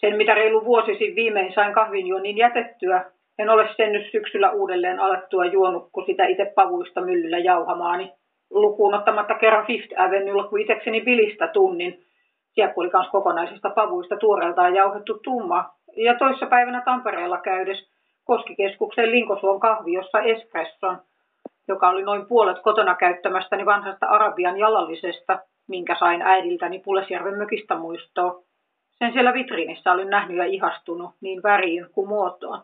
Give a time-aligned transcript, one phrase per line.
[0.00, 5.00] sen mitä reilu vuosi sitten viimein sain kahvinjuonnin jätettyä, en ole sen nyt syksyllä uudelleen
[5.00, 8.12] alettua juonut, kun sitä itse pavuista myllyllä jauhamaani
[8.50, 12.04] lukuun ottamatta kerran Fifth Avenuella, kun itsekseni bilistä tunnin.
[12.52, 15.70] Siellä oli myös kokonaisista pavuista tuoreeltaan jauhettu tumma.
[15.96, 20.98] Ja toissa päivänä Tampereella käydessä Koskikeskuksen Linkosuon kahvi, jossa espresson,
[21.68, 25.38] joka oli noin puolet kotona käyttämästäni vanhasta arabian jalallisesta,
[25.68, 28.42] minkä sain äidiltäni Pulesjärven mökistä muistoa.
[28.90, 32.60] Sen siellä vitriinissä olin nähnyt ja ihastunut niin väriin kuin muotoon.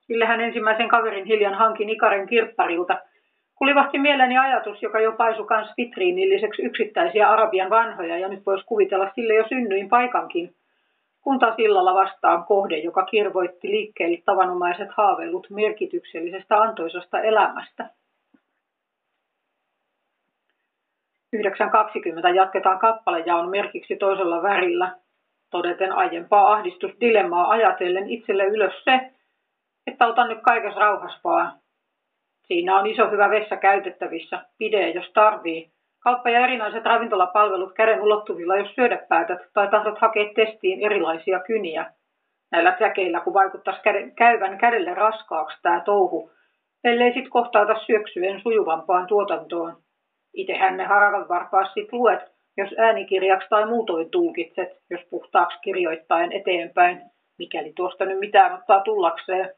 [0.00, 2.98] Sillehän ensimmäisen kaverin hiljan hankin Ikaren kirpparilta–
[3.56, 9.10] Kulivahti mieleeni ajatus, joka jo paisu kans vitriinilliseksi yksittäisiä Arabian vanhoja, ja nyt voisi kuvitella
[9.14, 10.54] sille jo synnyin paikankin.
[11.20, 17.90] Kunta sillalla vastaan kohde, joka kirvoitti liikkeelle tavanomaiset haaveilut merkityksellisestä antoisasta elämästä.
[21.36, 24.92] 9.20 jatketaan kappalejaon merkiksi toisella värillä,
[25.50, 29.10] todeten aiempaa ahdistusdilemmaa ajatellen itselle ylös se,
[29.86, 31.52] että otan nyt kaikessa rauhassa vaan,
[32.46, 35.70] Siinä on iso hyvä vessa käytettävissä, pide jos tarvii.
[36.02, 41.92] Kauppa ja erinäiset ravintolapalvelut käden ulottuvilla, jos syödä päätät tai tahdot hakea testiin erilaisia kyniä.
[42.52, 43.80] Näillä täkeillä, kun vaikuttaisi
[44.16, 46.30] käyvän kädelle raskaaksi tämä touhu,
[46.84, 49.76] ellei sit kohtauta syöksyen sujuvampaan tuotantoon.
[50.34, 52.20] Itehän ne harakan varpaasti luet,
[52.56, 57.02] jos äänikirjaksi tai muutoin tulkitset, jos puhtaaksi kirjoittaen eteenpäin,
[57.38, 59.50] mikäli tuosta nyt mitään ottaa tullakseen.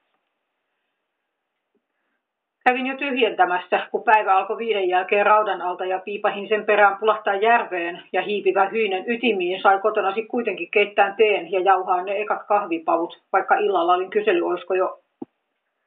[2.69, 7.35] Kävin jo tyhjentämässä, kun päivä alkoi viiden jälkeen raudan alta ja piipahin sen perään pulahtaa
[7.35, 12.47] järveen ja hiipivä hyinen ytimiin sai kotona sit kuitenkin keittää teen ja jauhaa ne ekat
[12.49, 15.01] kahvipavut, vaikka illalla olin kysely, olisiko jo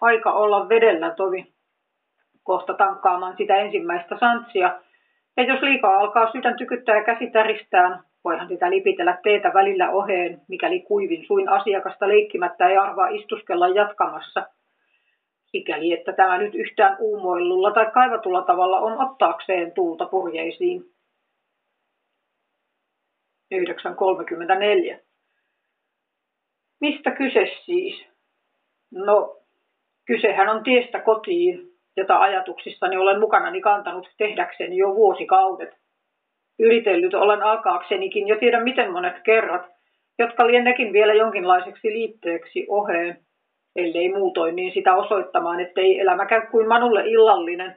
[0.02, 1.46] aika olla vedellä tovi
[2.44, 4.80] kohta tankkaamaan sitä ensimmäistä santsia.
[5.38, 10.42] Ja jos liikaa alkaa sydän tykyttää ja käsi täristään, voihan sitä lipitellä teetä välillä oheen,
[10.48, 14.48] mikäli kuivin suin asiakasta leikkimättä ei arvaa istuskella jatkamassa–
[15.52, 20.84] sikäli, että tämä nyt yhtään uumoillulla tai kaivatulla tavalla on ottaakseen tuulta purjeisiin.
[23.56, 25.00] 9.34.
[26.82, 28.06] Mistä kyse siis?
[28.92, 29.38] No,
[30.06, 35.82] kysehän on tiestä kotiin, jota ajatuksissani olen mukanani kantanut tehdäkseni jo vuosikaudet.
[36.60, 39.62] Yritellyt olen alkaaksenikin jo tiedä miten monet kerrat,
[40.20, 43.20] jotka liennekin vielä jonkinlaiseksi liitteeksi oheen
[43.76, 47.76] ellei muutoin, niin sitä osoittamaan, ettei elämä käy kuin Manulle illallinen,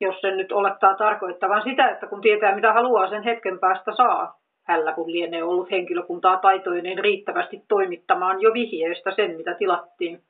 [0.00, 4.40] jos sen nyt olettaa tarkoittavan sitä, että kun tietää mitä haluaa sen hetken päästä saa,
[4.66, 10.20] hällä kun lienee ollut henkilökuntaa taitoinen riittävästi toimittamaan jo vihjeestä sen, mitä tilattiin.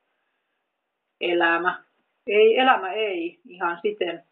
[1.21, 1.83] Elämä.
[2.27, 4.23] Ei, elämä ei, ihan siten.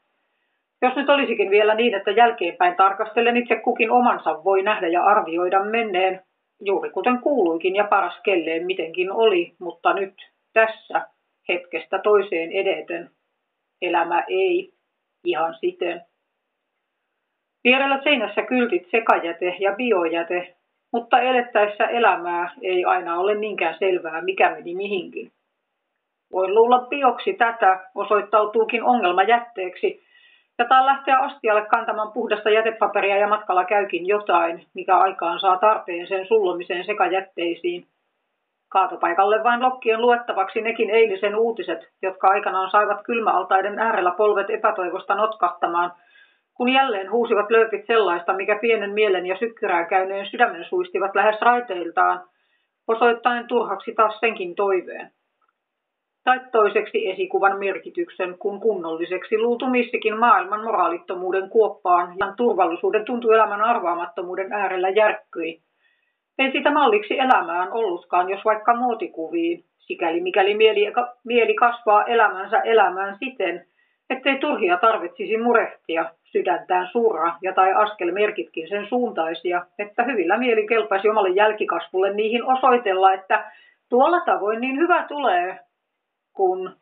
[0.82, 5.64] Jos nyt olisikin vielä niin, että jälkeenpäin tarkastellen itse kukin omansa voi nähdä ja arvioida
[5.64, 6.22] menneen,
[6.60, 10.14] juuri kuten kuuluikin ja paras kelleen mitenkin oli, mutta nyt
[10.66, 11.06] tässä
[11.48, 13.10] hetkestä toiseen edeten
[13.82, 14.72] elämä ei
[15.24, 16.02] ihan siten.
[17.64, 20.58] Vierellä seinässä kyltit sekajäte ja biojäte
[20.92, 25.32] mutta elettäessä elämää ei aina ole niinkään selvää, mikä meni mihinkin.
[26.32, 30.02] Voin luulla bioksi tätä, osoittautuukin ongelmajätteeksi,
[30.58, 36.06] ja tai lähteä astialle kantamaan puhdasta jätepaperia ja matkalla käykin jotain, mikä aikaan saa tarpeen
[36.06, 37.86] sen sullomiseen sekajätteisiin.
[38.68, 45.92] Kaatopaikalle vain lokkien luettavaksi nekin eilisen uutiset, jotka aikanaan saivat kylmäaltaiden äärellä polvet epätoivosta notkahtamaan,
[46.54, 52.20] kun jälleen huusivat lööpit sellaista, mikä pienen mielen ja sykkyrään käyneen sydämen suistivat lähes raiteiltaan,
[52.88, 55.10] osoittaen turhaksi taas senkin toiveen
[56.28, 63.60] tai toiseksi esikuvan merkityksen, kun kunnolliseksi luultu missikin maailman moraalittomuuden kuoppaan ja turvallisuuden tuntu elämän
[63.60, 65.62] arvaamattomuuden äärellä järkkyi.
[66.38, 70.92] Ei sitä malliksi elämään ollutkaan, jos vaikka muotikuviin, sikäli mikäli mieli,
[71.24, 73.66] mieli kasvaa elämänsä elämään siten,
[74.10, 81.08] ettei turhia tarvitsisi murehtia, sydäntään surra ja tai askelmerkitkin sen suuntaisia, että hyvillä mieli kelpaisi
[81.08, 83.52] omalle jälkikasvulle niihin osoitella, että
[83.88, 85.58] tuolla tavoin niin hyvä tulee,
[86.32, 86.76] kun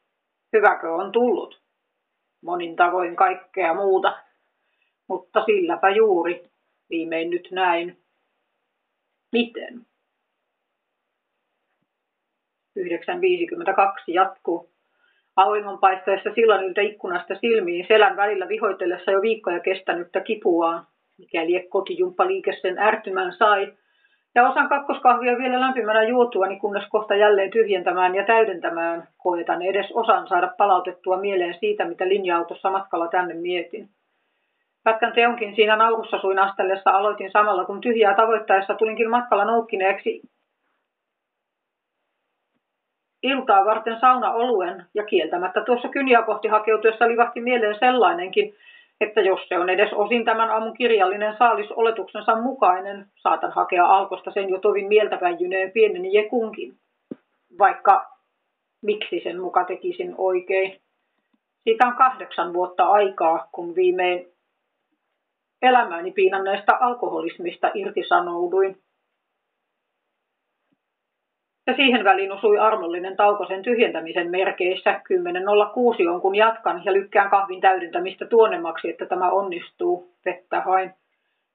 [0.52, 1.60] hyväkö on tullut.
[2.42, 4.18] Monin tavoin kaikkea muuta,
[5.08, 6.44] mutta silläpä juuri
[6.90, 7.96] viimein nyt näin.
[9.36, 9.86] Miten?
[12.78, 12.84] 9.52
[14.06, 14.70] jatkuu.
[15.36, 20.86] Auringonpaisteessa sillan yltä ikkunasta silmiin selän välillä vihoitellessa jo viikkoja kestänyttä kipuaan,
[21.18, 23.72] mikäli kotijumppaliike sen ärtymän sai,
[24.34, 30.28] ja osan kakkoskahvia vielä lämpimänä juotuani, kunnes kohta jälleen tyhjentämään ja täydentämään koetan edes osan
[30.28, 33.88] saada palautettua mieleen siitä, mitä linja-autossa matkalla tänne mietin.
[34.86, 40.22] Pätkän teonkin siinä naurussa suin astellessa aloitin samalla, kun tyhjää tavoittaessa tulinkin matkalla noukkineeksi
[43.22, 48.54] iltaa varten sauna oluen ja kieltämättä tuossa kyniä kohti hakeutuessa livahti mieleen sellainenkin,
[49.00, 54.30] että jos se on edes osin tämän aamun kirjallinen saalis oletuksensa mukainen, saatan hakea alkosta
[54.30, 56.74] sen jo tovin mieltä väijyneen pienen jekunkin.
[57.58, 58.06] Vaikka
[58.82, 60.80] miksi sen muka tekisin oikein.
[61.64, 64.35] Siitä on kahdeksan vuotta aikaa, kun viimein
[65.66, 68.78] elämääni piinanneesta alkoholismista irtisanouduin.
[71.66, 74.92] Ja siihen väliin osui armollinen tauko sen tyhjentämisen merkeissä.
[74.92, 80.16] 10.06 on kun jatkan ja lykkään kahvin täydentämistä tuonnemmaksi, että tämä onnistuu.
[80.24, 80.94] Vettä hain.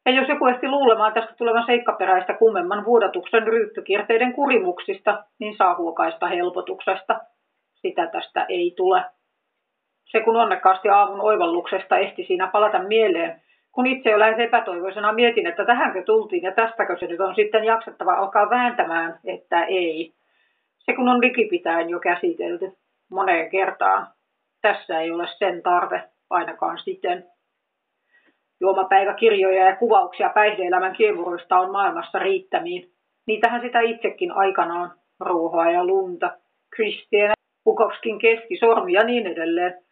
[0.05, 6.27] Ja jos joku ehti luulemaan tästä tulevan seikkaperäistä kummemman vuodatuksen ryyppykierteiden kurimuksista, niin saa huokaista
[6.27, 7.19] helpotuksesta.
[7.73, 9.03] Sitä tästä ei tule.
[10.05, 15.47] Se kun onnekkaasti aamun oivalluksesta ehti siinä palata mieleen, kun itse jo lähes epätoivoisena mietin,
[15.47, 20.13] että tähänkö tultiin ja tästäkö se nyt on sitten jaksettava alkaa vääntämään, että ei.
[20.77, 22.71] Se kun on likipitäen jo käsitelty
[23.11, 24.07] moneen kertaan.
[24.61, 27.25] Tässä ei ole sen tarve, ainakaan siten.
[28.59, 32.91] Juomapäiväkirjoja ja kuvauksia päihdeelämän kiemuroista on maailmassa riittämiin.
[33.27, 36.31] Niitähän sitä itsekin aikanaan, ruohoa ja lunta,
[36.75, 37.33] Kristiina,
[37.63, 39.73] Pukovskin keskisormi ja niin edelleen–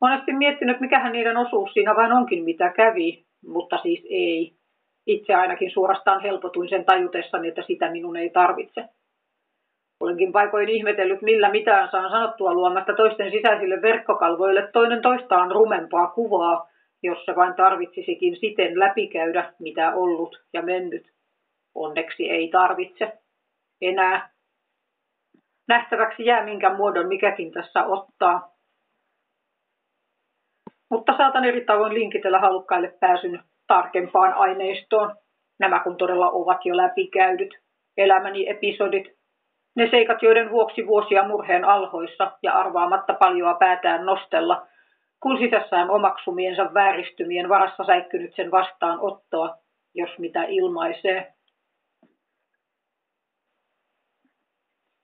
[0.00, 4.54] Monesti miettinyt, mikähän niiden osuus siinä vain onkin, mitä kävi, mutta siis ei.
[5.06, 8.84] Itse ainakin suorastaan helpotuin sen tajutessani, että sitä minun ei tarvitse.
[10.00, 16.68] Olenkin paikoin ihmetellyt, millä mitään saan sanottua luomatta toisten sisäisille verkkokalvoille toinen toistaan rumempaa kuvaa,
[17.02, 21.12] jos se vain tarvitsisikin siten läpikäydä, mitä ollut ja mennyt.
[21.74, 23.12] Onneksi ei tarvitse.
[23.80, 24.30] Enää.
[25.68, 28.57] Nähtäväksi jää, minkä muodon mikäkin tässä ottaa,
[30.90, 35.16] mutta saatan eri tavoin linkitellä halukkaille pääsyn tarkempaan aineistoon.
[35.60, 37.58] Nämä kun todella ovat jo läpikäydyt.
[37.96, 39.18] Elämäni episodit.
[39.76, 44.66] Ne seikat, joiden vuoksi vuosia murheen alhoissa ja arvaamatta paljoa päätään nostella,
[45.22, 49.56] kun sisässään omaksumiensa vääristymien varassa säikkynyt sen vastaanottoa,
[49.94, 51.32] jos mitä ilmaisee.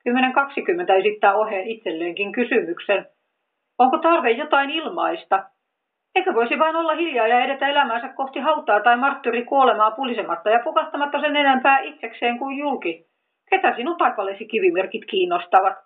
[0.09, 3.07] 10.20 esittää oheen itselleenkin kysymyksen.
[3.79, 5.45] Onko tarve jotain ilmaista,
[6.14, 10.61] Eikö voisi vain olla hiljaa ja edetä elämäänsä kohti hautaa tai marttyri kuolemaa pulisematta ja
[10.64, 13.06] pukahtamatta sen enempää itsekseen kuin julki?
[13.50, 15.76] Ketä sinun taipaleesi kivimerkit kiinnostavat?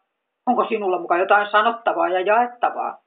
[0.46, 2.98] Onko sinulla mukaan jotain sanottavaa ja jaettavaa?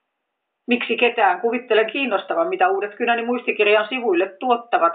[0.68, 4.94] Miksi ketään kuvittelen kiinnostavan, mitä uudet kynäni muistikirjan sivuille tuottavat?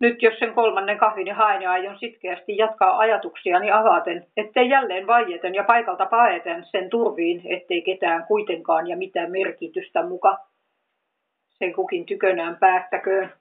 [0.00, 5.54] Nyt jos sen kolmannen kahvin haen ja aion sitkeästi jatkaa ajatuksiani avaten, ettei jälleen vaieten
[5.54, 10.38] ja paikalta paeten sen turviin, ettei ketään kuitenkaan ja mitään merkitystä muka
[11.58, 13.32] sen kukin tykönään päättäköön.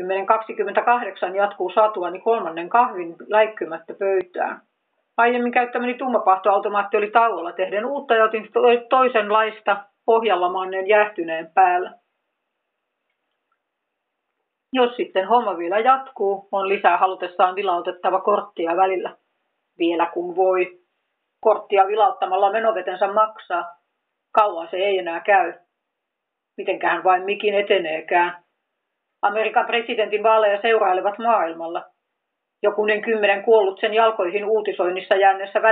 [0.00, 4.62] 10.28 jatkuu satuani kolmannen kahvin läikkymättä pöytään.
[5.16, 8.48] Aiemmin käyttämäni tummapahtoautomaatti oli tauolla tehden uutta ja otin
[8.90, 11.94] toisenlaista pohjalla manneen jäähtyneen päällä.
[14.72, 19.16] Jos sitten homma vielä jatkuu, on lisää halutessaan vilautettava korttia välillä.
[19.78, 20.80] Vielä kun voi.
[21.40, 23.79] Korttia vilauttamalla menovetensä maksaa.
[24.32, 25.52] Kauan se ei enää käy.
[26.56, 28.42] Mitenkään vain mikin eteneekään.
[29.22, 31.84] Amerikan presidentin vaaleja seurailevat maailmalla.
[32.62, 35.62] Jokunen kymmenen kuollut sen jalkoihin uutisoinnissa jääneessä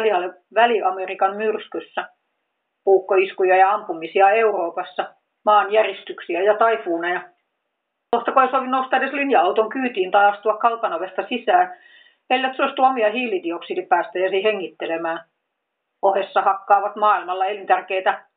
[0.54, 2.08] Väli-Amerikan myrskyssä.
[2.84, 7.20] Puukkoiskuja ja ampumisia Euroopassa, maan järjestyksiä ja taifuuneja.
[8.10, 11.76] Kohtako ei sovi nousta edes linja-auton kyytiin tai astua kalpanovesta sisään,
[12.30, 15.20] ellei suostu omia hiilidioksidipäästöjäsi hengittelemään.
[16.02, 18.27] Ohessa hakkaavat maailmalla elintärkeitä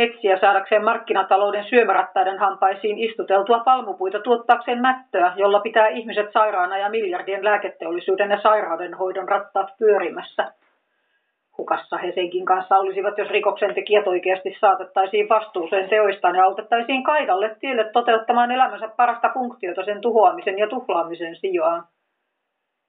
[0.00, 7.44] metsiä saadakseen markkinatalouden syömärattaiden hampaisiin istuteltua palmupuita tuottaakseen mättöä, jolla pitää ihmiset sairaana ja miljardien
[7.44, 10.52] lääketeollisuuden ja sairaudenhoidon rattaat pyörimässä.
[11.58, 17.56] Hukassa he senkin kanssa olisivat, jos rikoksen tekijät oikeasti saatettaisiin vastuuseen teoistaan ja autettaisiin kaidalle
[17.60, 21.84] tielle toteuttamaan elämänsä parasta funktiota sen tuhoamisen ja tuhlaamisen sijaan.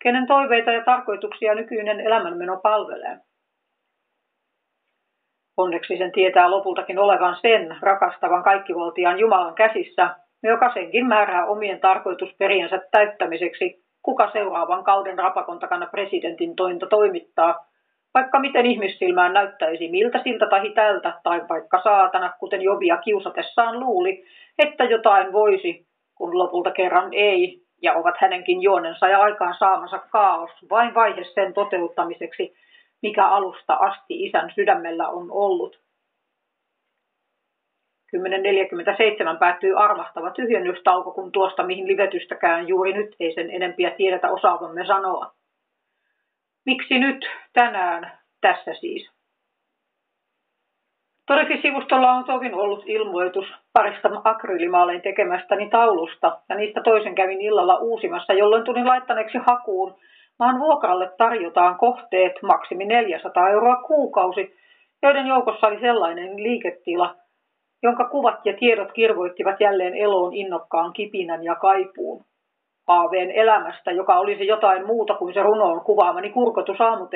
[0.04, 3.18] Kenen toiveita ja tarkoituksia nykyinen elämänmeno palvelee?
[5.60, 10.10] Onneksi sen tietää lopultakin olevan sen rakastavan kaikkivaltiaan Jumalan käsissä,
[10.44, 17.66] joka senkin määrää omien tarkoitusperiensä täyttämiseksi, kuka seuraavan kauden rapakon takana presidentin tointa toimittaa,
[18.14, 24.24] vaikka miten ihmissilmään näyttäisi miltä siltä tai tältä, tai vaikka saatana, kuten Jovia kiusatessaan luuli,
[24.60, 25.86] että jotain voisi,
[26.16, 31.54] kun lopulta kerran ei, ja ovat hänenkin juonensa ja aikaan saamansa kaos, vain vaihe sen
[31.54, 32.54] toteuttamiseksi,
[33.02, 35.80] mikä alusta asti isän sydämellä on ollut.
[38.16, 44.86] 10.47 päättyy arvahtava tyhjennystauko, kun tuosta mihin livetystäkään juuri nyt ei sen enempiä tiedetä osaavamme
[44.86, 45.32] sanoa.
[46.66, 49.12] Miksi nyt, tänään, tässä siis?
[51.26, 58.34] Torifisivustolla on tovin ollut ilmoitus parista akryylimaalein tekemästäni taulusta, ja niistä toisen kävin illalla uusimassa,
[58.34, 59.96] jolloin tulin laittaneeksi hakuun
[60.40, 64.56] Maan vuokralle tarjotaan kohteet maksimi 400 euroa kuukausi,
[65.04, 67.16] joiden joukossa oli sellainen liiketila,
[67.84, 72.26] jonka kuvat ja tiedot kirvoittivat jälleen eloon innokkaan kipinän ja kaipuun.
[72.88, 77.08] Haaveen elämästä, joka olisi jotain muuta kuin se runoon kuvaamani kurkotus aamu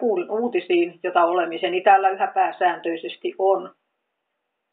[0.00, 3.70] kuulin uutisiin, jota olemiseni täällä yhä pääsääntöisesti on.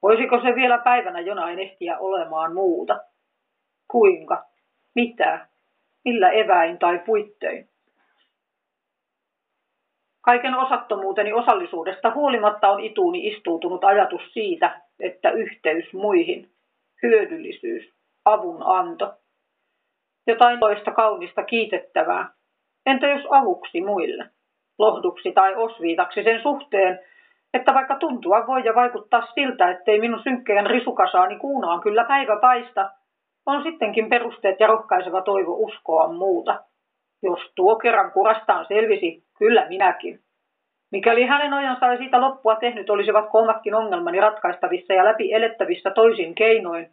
[0.02, 3.00] Voisiko se vielä päivänä jonain ehtiä olemaan muuta?
[3.92, 4.44] Kuinka?
[4.96, 5.48] Mitä?
[6.06, 7.69] Millä eväin tai puittein?
[10.22, 16.50] Kaiken osattomuuteni osallisuudesta huolimatta on ituuni istuutunut ajatus siitä, että yhteys muihin,
[17.04, 17.94] hyödyllisyys,
[18.26, 19.14] avunanto,
[20.28, 22.30] jotain toista kaunista kiitettävää.
[22.86, 24.30] Entä jos avuksi muille,
[24.80, 27.00] lohduksi tai osviitaksi sen suhteen,
[27.54, 32.90] että vaikka tuntua voi ja vaikuttaa siltä, ettei minun synkkeen risukasaani kuunaan kyllä päivä paista,
[33.46, 36.64] on sittenkin perusteet ja rohkaiseva toivo uskoa muuta.
[37.24, 40.20] Jos tuo kerran kurastaan selvisi, kyllä minäkin.
[40.92, 46.36] Mikäli hänen ojansa ei siitä loppua tehnyt, olisivat kummatkin ongelmani ratkaistavissa ja läpi elettävissä toisin
[46.36, 46.90] keinoin,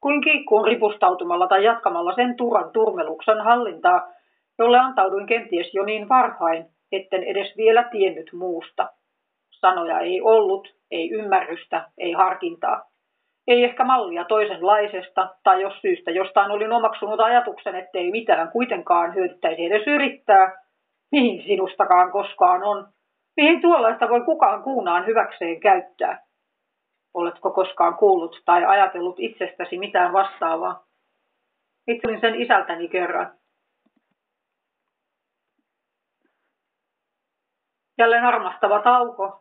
[0.00, 4.08] kuin kiikkuun ripustautumalla tai jatkamalla sen turan turmeluksen hallintaa,
[4.58, 8.88] jolle antauduin kenties jo niin varhain, etten edes vielä tiennyt muusta.
[9.50, 12.90] Sanoja ei ollut, ei ymmärrystä, ei harkintaa.
[13.48, 19.64] Ei ehkä mallia toisenlaisesta, tai jos syystä jostain olin omaksunut ajatuksen, ettei mitään kuitenkaan hyödyttäisi
[19.64, 20.69] edes yrittää,
[21.12, 22.88] mihin sinustakaan koskaan on.
[23.36, 26.26] Mihin tuollaista voi kukaan kuunaan hyväkseen käyttää?
[27.14, 30.84] Oletko koskaan kuullut tai ajatellut itsestäsi mitään vastaavaa?
[31.86, 33.32] Itse olin sen isältäni kerran.
[37.98, 39.40] Jälleen armastava tauko,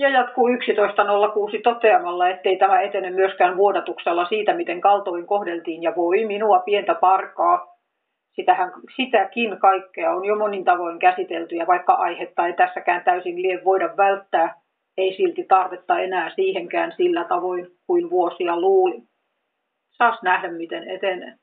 [0.00, 6.24] ja jatkuu 11.06 toteamalla, ettei tämä etene myöskään vuodatuksella siitä, miten kaltoin kohdeltiin ja voi
[6.24, 7.79] minua pientä parkaa.
[8.40, 13.64] Sitähän, sitäkin kaikkea on jo monin tavoin käsitelty ja vaikka aihetta ei tässäkään täysin lie
[13.64, 14.54] voida välttää,
[14.96, 19.02] ei silti tarvetta enää siihenkään sillä tavoin kuin vuosia luuli.
[19.90, 21.34] Saas nähdä, miten etenee.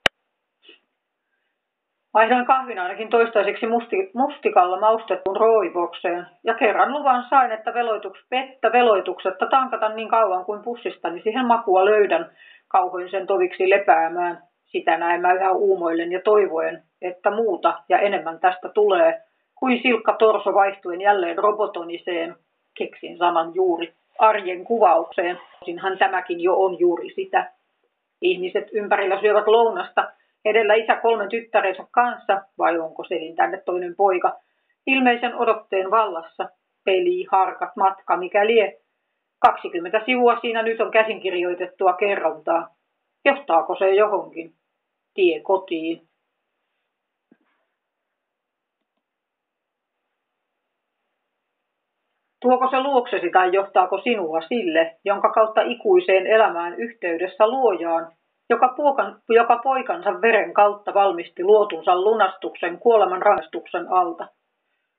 [2.13, 8.71] Vaihdoin kahvin ainakin toistaiseksi musti, mustikalla maustettuun rooibokseen ja kerran luvan sain, että veloituks, vettä
[8.71, 12.31] veloituksetta tankata niin kauan kuin pussistani siihen makua löydän,
[12.67, 14.43] kauhoin sen toviksi lepäämään.
[14.65, 19.21] Sitä näin mä yhä uumoillen ja toivoen, että muuta ja enemmän tästä tulee,
[19.55, 22.35] kuin silkka torso vaihtuen jälleen robotoniseen,
[22.77, 25.39] keksin sanan juuri, arjen kuvaukseen.
[25.65, 27.51] Sinhän tämäkin jo on juuri sitä.
[28.21, 30.11] Ihmiset ympärillä syövät lounasta,
[30.45, 34.39] edellä isä kolmen tyttärensä kanssa, vai onko selin tänne toinen poika,
[34.87, 36.49] ilmeisen odotteen vallassa,
[36.85, 38.77] peli, harkat, matka, mikä lie.
[39.39, 42.75] 20 sivua siinä nyt on käsinkirjoitettua kerrontaa.
[43.25, 44.53] Johtaako se johonkin?
[45.13, 46.01] Tie kotiin.
[52.47, 58.11] Tuoko se luoksesi tai johtaako sinua sille, jonka kautta ikuiseen elämään yhteydessä luojaan,
[58.49, 64.27] joka, puokan, joka poikansa veren kautta valmisti luotunsa lunastuksen kuoleman rangaistuksen alta?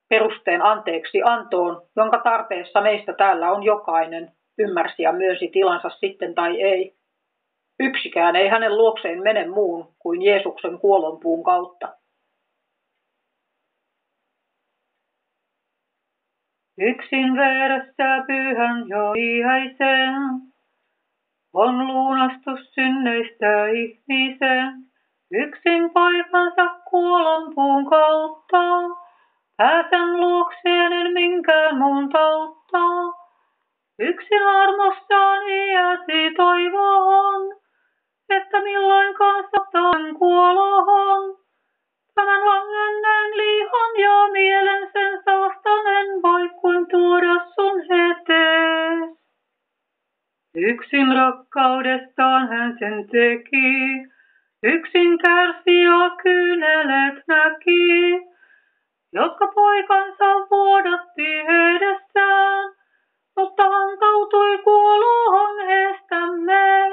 [0.09, 6.63] Perusteen anteeksi antoon, jonka tarpeessa meistä täällä on jokainen, ymmärsi ja myönsi tilansa sitten tai
[6.63, 6.95] ei.
[7.81, 11.98] Yksikään ei hänen luokseen mene muun kuin Jeesuksen kuolonpuun kautta.
[16.81, 20.15] Yksin veressä pyhän ja ihaisen
[21.53, 24.73] on lunastus synneistä ihmisen.
[25.31, 28.59] Yksin paikansa kuolonpuun kautta,
[29.57, 32.79] pääsen luokseen en minkään muun tautta.
[33.99, 37.57] Yksin armossaan iäsi toivon,
[38.31, 41.38] että milloinkaan sataan kuolohon.
[42.19, 49.19] Tämän langenneen lihan ja mielen sen saastanen voi kuin tuoda sun etees.
[50.55, 53.71] Yksin rakkaudestaan hän sen teki,
[54.63, 58.13] yksin kärsi ja kyynelet näki,
[59.13, 61.39] jotka poikansa vuodatti
[61.75, 62.73] edestään,
[63.37, 66.89] mutta antautui kuoloon estämme,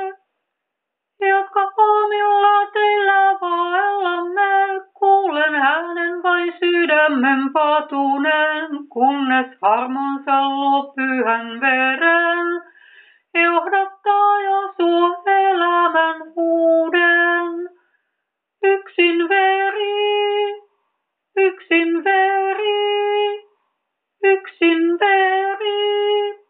[1.20, 12.48] jotka omilla teillä vaellamme, kuulen hänen vain sydämen patuneen, kunnes harmonsa loppyhän veren,
[13.34, 17.70] johdattaa ja suo elämän uuden.
[18.64, 20.62] Yksin veri,
[21.36, 23.44] yksin veri,
[24.24, 26.46] yksin veri.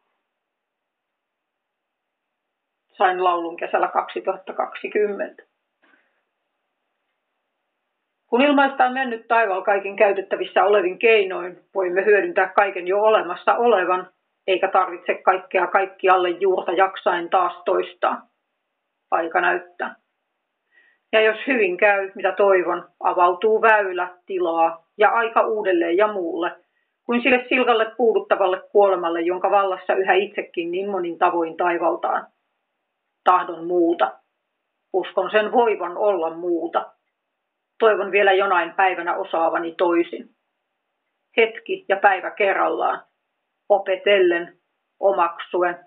[2.97, 5.54] Sain laulun kesällä 2020.
[8.35, 14.09] Kun ilmaistaan mennyt taivaalla kaikin käytettävissä olevin keinoin, voimme hyödyntää kaiken jo olemassa olevan,
[14.47, 18.21] eikä tarvitse kaikkea kaikkialle juurta jaksain taas toistaa.
[19.11, 19.95] Aika näyttää.
[21.13, 26.51] Ja jos hyvin käy, mitä toivon, avautuu väylä, tilaa ja aika uudelleen ja muulle,
[27.05, 32.27] kuin sille silkalle puuduttavalle kuolemalle, jonka vallassa yhä itsekin niin monin tavoin taivaltaan.
[33.23, 34.11] Tahdon muuta.
[34.93, 36.94] Uskon sen voivan olla muuta.
[37.79, 40.29] Toivon vielä jonain päivänä osaavani toisin.
[41.37, 43.03] Hetki ja päivä kerrallaan,
[43.69, 44.57] opetellen,
[44.99, 45.79] omaksuen,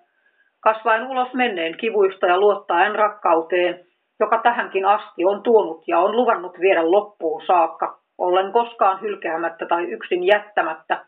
[0.61, 3.87] kasvaen ulos menneen kivuista ja luottaen rakkauteen,
[4.21, 9.85] joka tähänkin asti on tuonut ja on luvannut viedä loppuun saakka, ollen koskaan hylkäämättä tai
[9.85, 11.05] yksin jättämättä,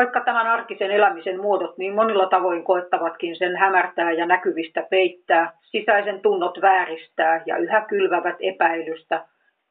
[0.00, 6.20] vaikka tämän arkisen elämisen muodot niin monilla tavoin koettavatkin sen hämärtää ja näkyvistä peittää, sisäisen
[6.20, 9.26] tunnot vääristää ja yhä kylvävät epäilystä,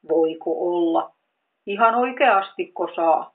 [0.08, 1.14] voiko olla.
[1.66, 3.34] Ihan oikeasti saa.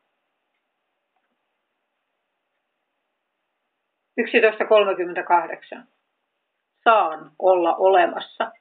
[4.21, 5.83] 11.38.
[6.83, 8.51] Saan olla olemassa.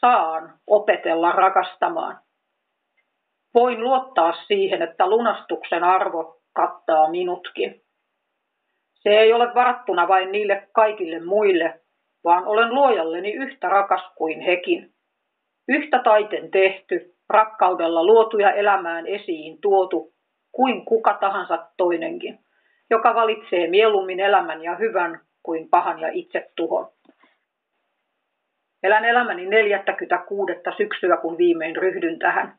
[0.00, 2.18] Saan opetella rakastamaan.
[3.54, 7.82] Voin luottaa siihen, että lunastuksen arvo kattaa minutkin.
[8.94, 11.80] Se ei ole varattuna vain niille kaikille muille,
[12.24, 14.95] vaan olen luojalleni yhtä rakas kuin hekin.
[15.68, 20.12] Yhtä taiten tehty, rakkaudella luotu ja elämään esiin tuotu,
[20.52, 22.38] kuin kuka tahansa toinenkin
[22.90, 26.88] joka valitsee mieluummin elämän ja hyvän kuin pahan ja itse tuhon.
[28.82, 30.52] Elän elämäni 46.
[30.76, 32.54] syksyä, kun viimein ryhdyn tähän.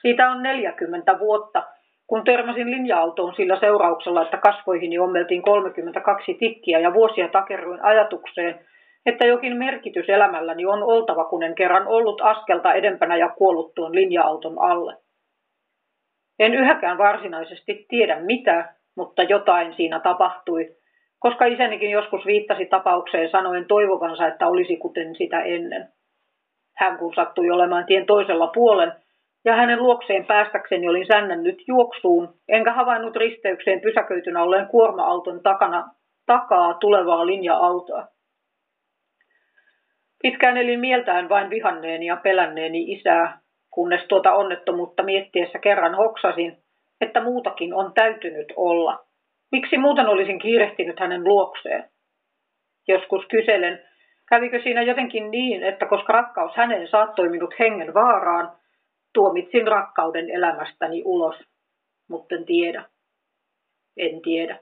[0.00, 1.62] Siitä on 40 vuotta,
[2.06, 8.66] kun törmäsin linja-autoon sillä seurauksella, että kasvoihini ommeltiin 32 tikkiä ja vuosia takerruin ajatukseen,
[9.06, 13.94] että jokin merkitys elämälläni on oltava, kun en kerran ollut askelta edempänä ja kuollut tuon
[13.94, 14.96] linja-auton alle.
[16.38, 20.76] En yhäkään varsinaisesti tiedä mitä, mutta jotain siinä tapahtui,
[21.18, 25.88] koska isänikin joskus viittasi tapaukseen sanoen toivovansa, että olisi kuten sitä ennen.
[26.76, 28.92] Hän kun sattui olemaan tien toisella puolen,
[29.44, 35.84] ja hänen luokseen päästäkseni olin sännännyt juoksuun, enkä havainnut risteykseen pysäköitynä olleen kuorma-auton takana,
[36.26, 38.06] takaa tulevaa linja-autoa.
[40.22, 46.56] Pitkään elin mieltään vain vihanneeni ja pelänneeni isää, kunnes tuota onnettomuutta miettiessä kerran hoksasin,
[47.00, 49.04] että muutakin on täytynyt olla.
[49.52, 51.90] Miksi muuten olisin kiirehtinyt hänen luokseen?
[52.88, 53.82] Joskus kyselen,
[54.28, 58.52] kävikö siinä jotenkin niin, että koska rakkaus häneen saattoi minut hengen vaaraan,
[59.14, 61.36] tuomitsin rakkauden elämästäni ulos,
[62.08, 62.84] mutta en tiedä.
[63.96, 64.58] En tiedä.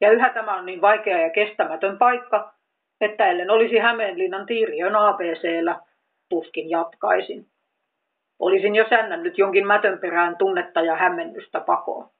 [0.00, 2.54] Ja yhä tämä on niin vaikea ja kestämätön paikka,
[3.00, 5.80] että ellen olisi Hämeenlinnan Tiiriön ABCllä,
[6.28, 7.46] tuskin jatkaisin.
[8.38, 12.10] Olisin jo sännännyt jonkin mätönperään tunnetta ja hämmennystä pakoon.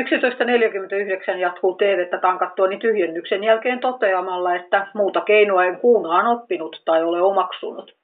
[0.00, 7.22] 11.49 jatkuu TVtä tankattuani tyhjennyksen jälkeen toteamalla, että muuta keinoa en kuunaan oppinut tai ole
[7.22, 7.96] omaksunut.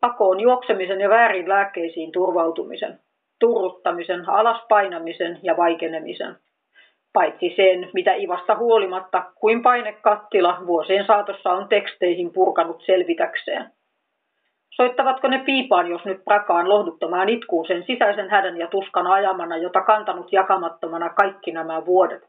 [0.00, 3.00] Pakoon juoksemisen ja väärin lääkkeisiin turvautumisen,
[3.40, 6.36] turruttamisen, alaspainamisen ja vaikenemisen.
[7.18, 13.70] Paitsi sen, mitä Ivasta huolimatta, kuin painekattila vuosien saatossa on teksteihin purkanut selvitäkseen.
[14.70, 19.80] Soittavatko ne piipaan, jos nyt prakaan lohduttamaan itkuun sen sisäisen hädän ja tuskan ajamana, jota
[19.80, 22.22] kantanut jakamattomana kaikki nämä vuodet?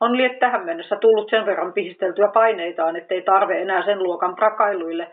[0.00, 5.10] On liet tähän mennessä tullut sen verran pihisteltyä paineitaan, ettei tarve enää sen luokan prakailuille,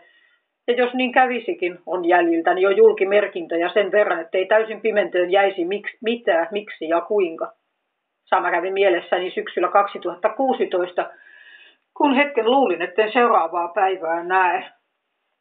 [0.68, 5.98] ja jos niin kävisikin, on jäljiltäni jo julkimerkintöjä sen verran, ettei täysin pimentöön jäisi miksi,
[6.02, 7.52] mitä, miksi ja kuinka.
[8.32, 11.10] Sama kävi mielessäni syksyllä 2016,
[11.94, 14.64] kun hetken luulin, etten seuraavaa päivää näe.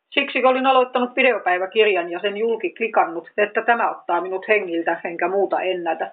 [0.09, 5.61] Siksi olin aloittanut videopäiväkirjan ja sen julki klikannut, että tämä ottaa minut hengiltä enkä muuta
[5.61, 6.11] ennätä.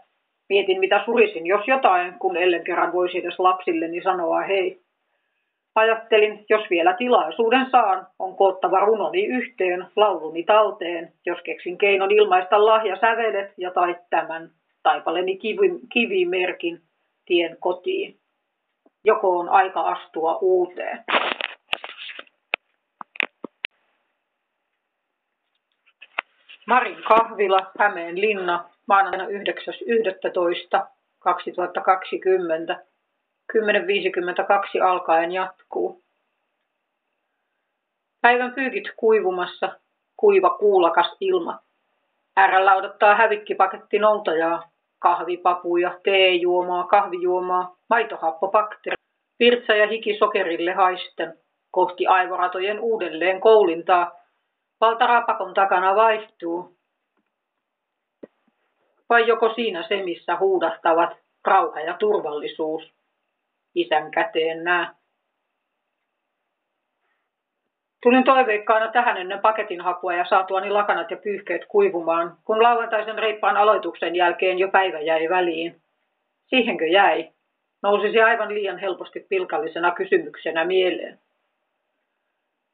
[0.48, 4.80] Mietin mitä surisin, jos jotain, kun ellen kerran voisi edes lapsilleni sanoa hei.
[5.74, 12.66] Ajattelin, jos vielä tilaisuuden saan, on koottava runoni yhteen, lauluni talteen, jos keksin keinon ilmaista
[12.66, 14.50] lahja sävelet ja tai tämän
[14.88, 16.82] taipaleni kivi, kivimerkin
[17.24, 18.18] tien kotiin.
[19.04, 21.04] Joko on aika astua uuteen.
[26.66, 29.30] Marin kahvila, Hämeen linna, maanantaina 9.11.2020.
[33.52, 36.02] 10.52 alkaen jatkuu.
[38.20, 39.80] Päivän pyykit kuivumassa,
[40.16, 41.58] kuiva kuulakas ilma.
[42.36, 48.96] Äärellä odottaa hävikkipaketti noutajaa, kahvipapuja, teejuomaa, kahvijuomaa, maitohappobakteri,
[49.38, 51.38] virtsa ja hiki sokerille haisten,
[51.70, 54.12] kohti aivoratojen uudelleen koulintaa,
[54.80, 56.78] valtarapakon takana vaihtuu.
[59.08, 61.10] Vai joko siinä se, missä huudahtavat
[61.44, 62.94] rauha ja turvallisuus?
[63.74, 64.97] Isän käteen nää.
[68.02, 73.56] Tulin toiveikkaana tähän ennen paketin hakua ja saatuani lakanat ja pyyhkeet kuivumaan, kun lauantaisen reippaan
[73.56, 75.76] aloituksen jälkeen jo päivä jäi väliin.
[76.46, 77.28] Siihenkö jäi?
[77.82, 81.18] Nousisi aivan liian helposti pilkallisena kysymyksenä mieleen.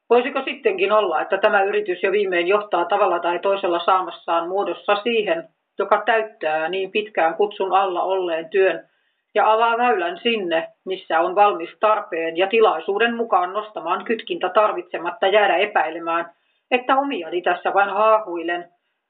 [0.09, 5.49] Voisiko sittenkin olla, että tämä yritys jo viimein johtaa tavalla tai toisella saamassaan muodossa siihen,
[5.79, 8.89] joka täyttää niin pitkään kutsun alla olleen työn
[9.35, 15.57] ja avaa väylän sinne, missä on valmis tarpeen ja tilaisuuden mukaan nostamaan kytkintä tarvitsematta jäädä
[15.57, 16.31] epäilemään,
[16.71, 18.69] että omiani tässä vain haahuilen,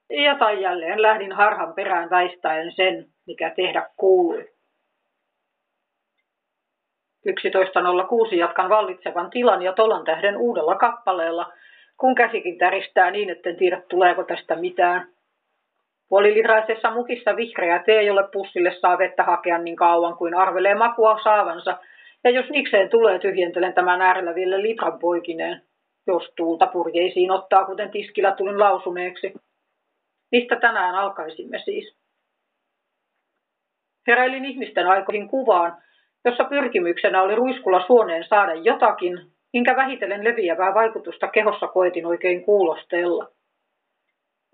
[0.09, 4.55] ja tai jälleen lähdin harhan perään väistäen sen, mikä tehdä kuului.
[7.29, 11.53] 11.06 jatkan vallitsevan tilan ja tolan tähden uudella kappaleella,
[11.97, 15.14] kun käsikin täristää niin, etten tiedä tuleeko tästä mitään.
[16.09, 21.77] Puolilitraisessa mukissa vihreä tee, jolle pussille saa vettä hakea niin kauan kuin arvelee makua saavansa,
[22.23, 25.61] ja jos nikseen tulee, tyhjentelen tämän äärellä vielä litran poikineen,
[26.07, 29.33] jos tuulta purjeisiin ottaa, kuten tiskillä tulin lausuneeksi.
[30.31, 31.95] Mistä tänään alkaisimme siis?
[34.07, 35.77] Heräilin ihmisten aikoihin kuvaan,
[36.25, 39.19] jossa pyrkimyksenä oli ruiskulla suoneen saada jotakin,
[39.53, 43.34] minkä vähitellen leviävää vaikutusta kehossa koetin oikein kuulostella.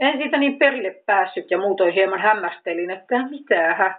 [0.02, 3.96] En siitä niin perille päässyt ja muutoin hieman hämmästelin, että mitään.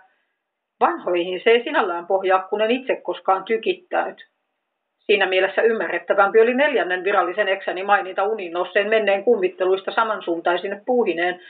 [0.81, 4.29] Vanhoihin se ei sinällään pohjaa, kun en itse koskaan tykittänyt.
[4.99, 11.41] Siinä mielessä ymmärrettävämpi oli neljännen virallisen eksäni mainita unin nouseen menneen kummitteluista samansuuntaisine puuhineen,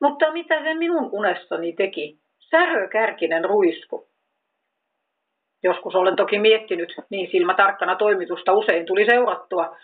[0.00, 2.18] mutta mitä se minun unessani teki?
[2.38, 4.08] Särökärkinen ruisku.
[5.62, 9.76] Joskus olen toki miettinyt, niin silmätarkkana toimitusta usein tuli seurattua,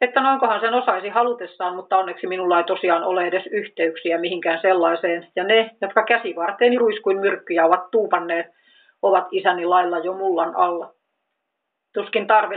[0.00, 5.26] että noinkohan sen osaisi halutessaan, mutta onneksi minulla ei tosiaan ole edes yhteyksiä mihinkään sellaiseen,
[5.36, 8.46] ja ne, jotka käsivarteeni ruiskuin myrkkyjä ovat tuupanneet,
[9.02, 10.94] ovat isäni lailla jo mullan alla.
[11.94, 12.56] Tuskin tarve,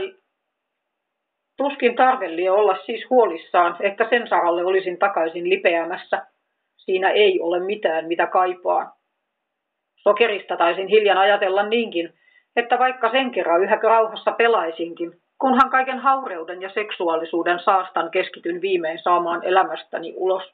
[1.56, 6.26] tuskin tarvelli olla siis huolissaan, että sen saralle olisin takaisin lipeämässä.
[6.76, 8.92] Siinä ei ole mitään, mitä kaipaa.
[9.96, 12.12] Sokerista taisin hiljan ajatella niinkin,
[12.56, 18.98] että vaikka sen kerran yhä rauhassa pelaisinkin, kunhan kaiken haureuden ja seksuaalisuuden saastan keskityn viimein
[18.98, 20.52] saamaan elämästäni ulos.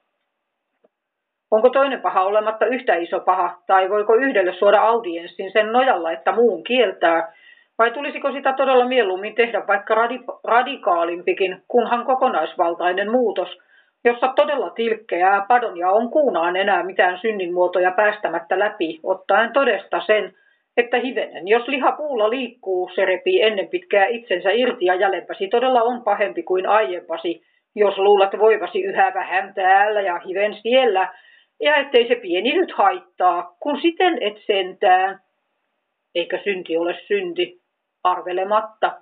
[1.50, 6.32] Onko toinen paha olematta yhtä iso paha, tai voiko yhdelle suoda audienssin sen nojalla, että
[6.32, 7.32] muun kieltää,
[7.78, 13.58] vai tulisiko sitä todella mieluummin tehdä vaikka radi- radikaalimpikin, kunhan kokonaisvaltainen muutos,
[14.04, 20.00] jossa todella tilkkeää padon ja on kuunaan enää mitään synnin muotoja päästämättä läpi, ottaen todesta
[20.06, 20.34] sen,
[20.78, 25.82] että hivenen, jos liha puulla liikkuu, se repii ennen pitkää itsensä irti ja jälempäsi todella
[25.82, 27.42] on pahempi kuin aiempasi,
[27.74, 31.14] jos luulet voivasi yhä vähän täällä ja hiven siellä,
[31.60, 35.20] ja ettei se pieni nyt haittaa, kun siten et sentään.
[36.14, 37.60] Eikä synti ole synti,
[38.04, 38.92] arvelematta.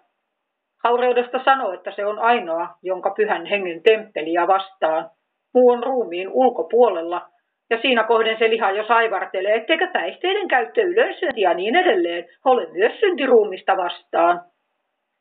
[0.84, 5.10] Haureudesta sanoo, että se on ainoa, jonka pyhän hengen temppeliä vastaan.
[5.54, 7.28] Muu on ruumiin ulkopuolella,
[7.70, 12.66] ja siinä kohden se liha jo saivartelee, etteikö päihteiden käyttö yleensynti ja niin edelleen ole
[12.72, 14.40] myös syntiruumista vastaan.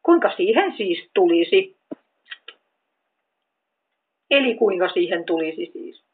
[0.03, 1.77] Kuinka siihen siis tulisi?
[4.31, 6.05] Eli kuinka siihen tulisi siis?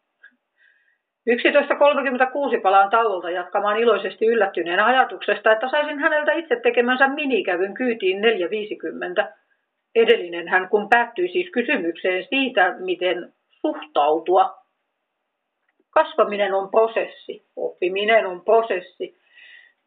[1.30, 9.34] 11.36 palaan tauolta jatkamaan iloisesti yllättyneen ajatuksesta, että saisin häneltä itse tekemänsä minikävyn kyytiin 4.50.
[9.96, 14.61] Edellinen hän kun päättyi siis kysymykseen siitä, miten suhtautua.
[15.91, 19.17] Kasvaminen on prosessi, oppiminen on prosessi.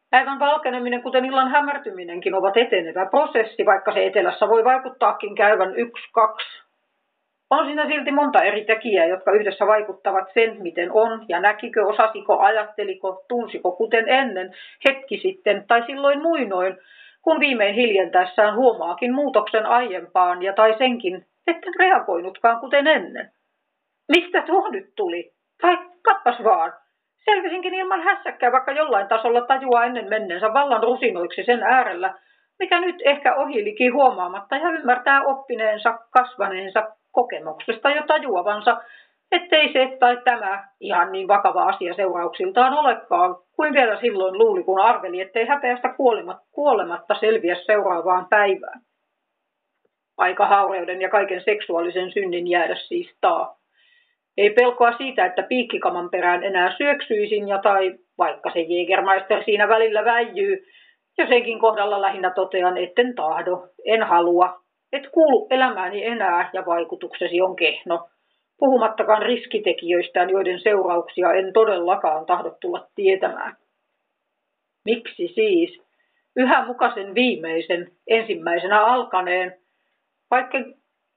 [0.09, 6.09] Päivän valkeneminen, kuten illan hämärtyminenkin, ovat etenevä prosessi, vaikka se etelässä voi vaikuttaakin käyvän yksi,
[6.13, 6.65] kaksi
[7.49, 12.39] on siinä silti monta eri tekijää, jotka yhdessä vaikuttavat sen, miten on, ja näkikö, osasiko,
[12.39, 14.55] ajatteliko, tunsiko kuten ennen,
[14.89, 16.77] hetki sitten tai silloin muinoin,
[17.21, 23.31] kun viimein hiljentäessään huomaakin muutoksen aiempaan ja tai senkin, etten reagoinutkaan kuten ennen.
[24.07, 25.34] Mistä tuo nyt tuli?
[25.61, 26.73] Tai kappas vaan.
[27.25, 32.13] Selvisinkin ilman hässäkkää, vaikka jollain tasolla tajua ennen menneensä vallan rusinoiksi sen äärellä,
[32.59, 38.81] mikä nyt ehkä ohilikin huomaamatta ja ymmärtää oppineensa, kasvaneensa, kokemuksesta jo tajuavansa,
[39.31, 44.81] ettei se tai tämä ihan niin vakava asia seurauksiltaan olekaan, kuin vielä silloin luuli, kun
[44.81, 45.95] arveli, ettei häpeästä
[46.51, 48.81] kuolematta selviä seuraavaan päivään.
[50.17, 53.57] Aika haureuden ja kaiken seksuaalisen synnin jäädä siis taa.
[54.37, 60.05] Ei pelkoa siitä, että piikkikaman perään enää syöksyisin ja tai vaikka se Jägermeister siinä välillä
[60.05, 60.65] väijyy,
[61.17, 64.59] ja senkin kohdalla lähinnä totean, etten tahdo, en halua,
[64.91, 68.09] et kuulu elämääni enää ja vaikutuksesi on kehno,
[68.59, 73.57] puhumattakaan riskitekijöistään, joiden seurauksia en todellakaan tahdo tulla tietämään.
[74.85, 75.81] Miksi siis?
[76.35, 79.57] Yhä mukaisen viimeisen, ensimmäisenä alkaneen,
[80.31, 80.57] vaikka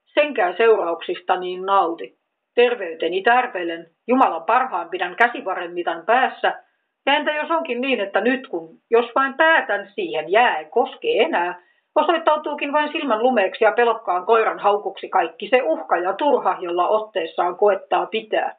[0.04, 2.17] senkään seurauksista niin nauti.
[2.58, 6.62] Terveyteni tärvelen, Jumalan parhaan pidän käsivarren mitan päässä,
[7.06, 11.08] ja entä jos onkin niin, että nyt kun, jos vain päätän siihen jää ei koske
[11.18, 11.62] enää,
[11.94, 17.56] Osoittautuukin vain silmän lumeeksi ja pelokkaan koiran haukuksi kaikki se uhka ja turha, jolla otteessaan
[17.56, 18.56] koettaa pitää.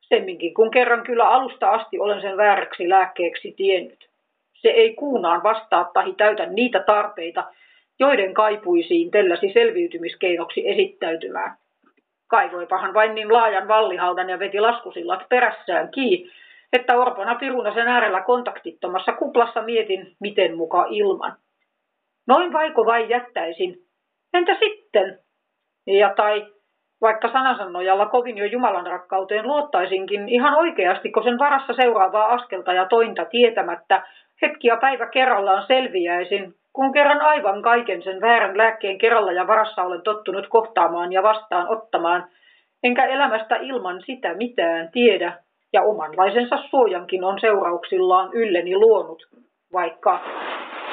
[0.00, 4.08] Semminkin, kun kerran kyllä alusta asti olen sen vääräksi lääkkeeksi tiennyt.
[4.52, 7.44] Se ei kuunaan vastaa tahi täytä niitä tarpeita,
[7.98, 11.56] joiden kaipuisiin telläsi selviytymiskeinoksi esittäytymään.
[12.28, 16.30] Kaivoipahan vain niin laajan vallihaudan ja veti laskusillat perässään kiinni,
[16.72, 21.36] että orpona piruna sen äärellä kontaktittomassa kuplassa mietin, miten muka ilman.
[22.26, 23.74] Noin vaiko vai jättäisin?
[24.34, 25.18] Entä sitten?
[25.86, 26.46] Ja tai
[27.00, 32.72] vaikka sanansa nojalla kovin jo Jumalan rakkauteen luottaisinkin ihan oikeasti, kun sen varassa seuraavaa askelta
[32.72, 34.02] ja tointa tietämättä
[34.42, 39.82] hetki ja päivä kerrallaan selviäisin, kun kerran aivan kaiken sen väärän lääkkeen kerralla ja varassa
[39.82, 42.28] olen tottunut kohtaamaan ja vastaan ottamaan,
[42.82, 45.38] enkä elämästä ilman sitä mitään tiedä,
[45.72, 49.28] ja omanlaisensa suojankin on seurauksillaan ylleni luonut,
[49.72, 50.20] vaikka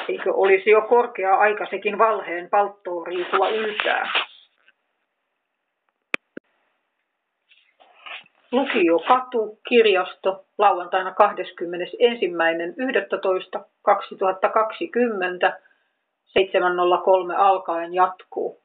[0.09, 4.11] Eikö olisi jo korkea aika sekin valheen palttoon riisua yltää?
[8.51, 11.15] Lukio Katu, kirjasto, lauantaina 21.11.2020,
[16.39, 18.61] 7.03 alkaen jatkuu.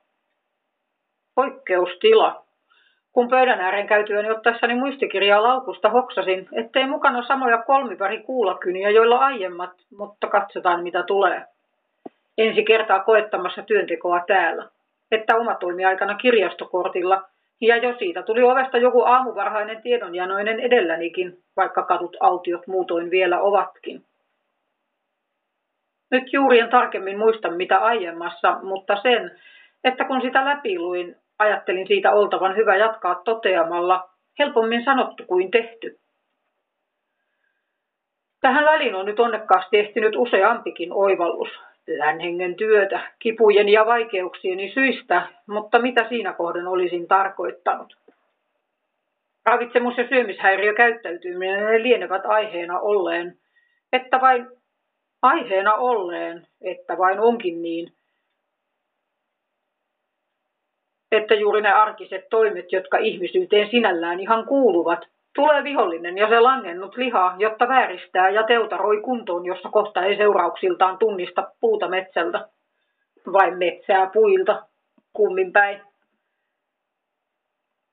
[1.35, 2.43] Poikkeustila.
[3.13, 9.71] Kun pöydän ääreen käytyäni ottaessani muistikirjaa laukusta hoksasin, ettei mukana samoja kolmiväri kuulakyniä, joilla aiemmat,
[9.99, 11.43] mutta katsotaan mitä tulee.
[12.39, 14.69] Ensi kertaa koettamassa työntekoa täällä,
[15.11, 17.23] että oma toimiaikana kirjastokortilla,
[17.61, 24.05] ja jo siitä tuli ovesta joku aamuvarhainen tiedonjanoinen edellänikin, vaikka kadut autiot muutoin vielä ovatkin.
[26.11, 29.41] Nyt juuri en tarkemmin muista mitä aiemmassa, mutta sen,
[29.85, 35.99] että kun sitä läpiluin, Ajattelin siitä oltavan hyvä jatkaa toteamalla, helpommin sanottu kuin tehty.
[38.41, 41.49] Tähän väliin on nyt onnekkaasti ehtinyt useampikin oivallus.
[41.87, 47.97] Pyhän hengen työtä, kipujen ja vaikeuksieni syistä, mutta mitä siinä kohden olisin tarkoittanut?
[49.47, 53.37] Ravitsemus- ja syömishäiriökäyttäytyminen lienevät aiheena olleen,
[53.93, 54.47] että vain
[55.27, 57.93] aiheena olleen, että vain onkin niin,
[61.13, 65.01] että juuri ne arkiset toimet, jotka ihmisyyteen sinällään ihan kuuluvat,
[65.37, 70.99] Tulee vihollinen ja se langennut liha, jotta vääristää ja teutaroi kuntoon, jossa kohta ei seurauksiltaan
[70.99, 72.49] tunnista puuta metsältä.
[73.33, 74.63] Vai metsää puilta,
[75.13, 75.81] kummin päin.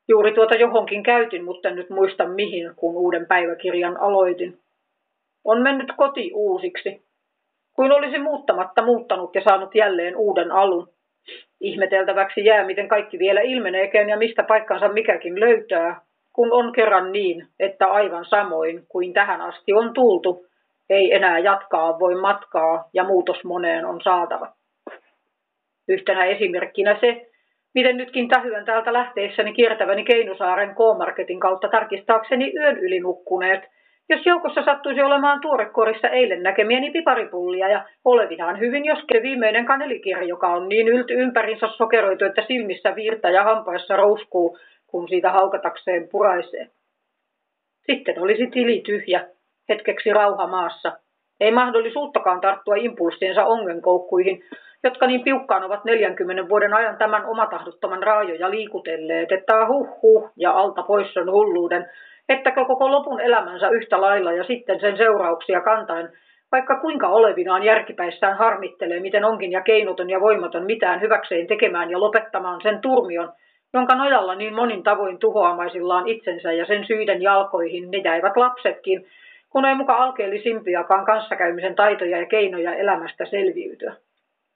[0.08, 4.60] Juuri tuota johonkin käytin, mutta en nyt muista mihin, kun uuden päiväkirjan aloitin.
[5.44, 7.02] On mennyt koti uusiksi,
[7.74, 10.90] kuin olisi muuttamatta muuttanut ja saanut jälleen uuden alun.
[11.62, 16.02] Ihmeteltäväksi jää, miten kaikki vielä ilmeneekään ja mistä paikkansa mikäkin löytää,
[16.34, 20.46] kun on kerran niin, että aivan samoin kuin tähän asti on tultu,
[20.90, 24.48] ei enää jatkaa voi matkaa ja muutos moneen on saatava.
[25.88, 27.30] Yhtenä esimerkkinä se,
[27.74, 33.64] miten nytkin tähyän täältä lähteessäni kiertäväni Keinusaaren K-Marketin kautta tarkistaakseni yön yli nukkuneet,
[34.14, 40.48] jos joukossa sattuisi olemaan tuorekorissa eilen näkemieni piparipullia ja olevinaan hyvin, jos viimeinen kanelikirja, joka
[40.48, 46.68] on niin ylty ympärinsä sokeroitu, että silmissä virta ja hampaissa rouskuu, kun siitä haukatakseen puraisee.
[47.86, 49.28] Sitten olisi tili tyhjä,
[49.70, 50.92] hetkeksi rauha maassa.
[51.40, 54.44] Ei mahdollisuuttakaan tarttua impulssiensa ongenkoukkuihin,
[54.84, 60.52] jotka niin piukkaan ovat 40 vuoden ajan tämän omatahdottoman raajoja liikutelleet, että huh huh ja
[60.52, 61.90] alta pois on hulluuden,
[62.30, 66.10] että koko lopun elämänsä yhtä lailla ja sitten sen seurauksia kantaen,
[66.52, 72.00] vaikka kuinka olevinaan järkipäissään harmittelee, miten onkin ja keinoton ja voimaton mitään hyväkseen tekemään ja
[72.00, 73.32] lopettamaan sen turmion,
[73.74, 79.06] jonka nojalla niin monin tavoin tuhoamaisillaan itsensä ja sen syiden jalkoihin ne jäivät lapsetkin,
[79.50, 83.96] kun ei muka alkeellisimpiakaan kanssakäymisen taitoja ja keinoja elämästä selviytyä.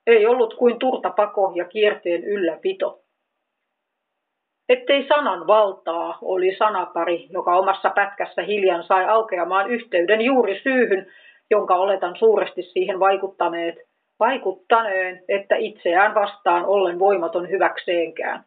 [0.08, 3.00] Ei ollut kuin turtapako ja kierteen ylläpito.
[4.70, 11.08] Ettei sanan valtaa oli sanapari, joka omassa pätkässä hiljan sai aukeamaan yhteyden juuri syyhyn,
[11.52, 13.76] jonka oletan suuresti siihen vaikuttaneet,
[14.20, 18.44] vaikuttaneen, että itseään vastaan ollen voimaton hyväkseenkään.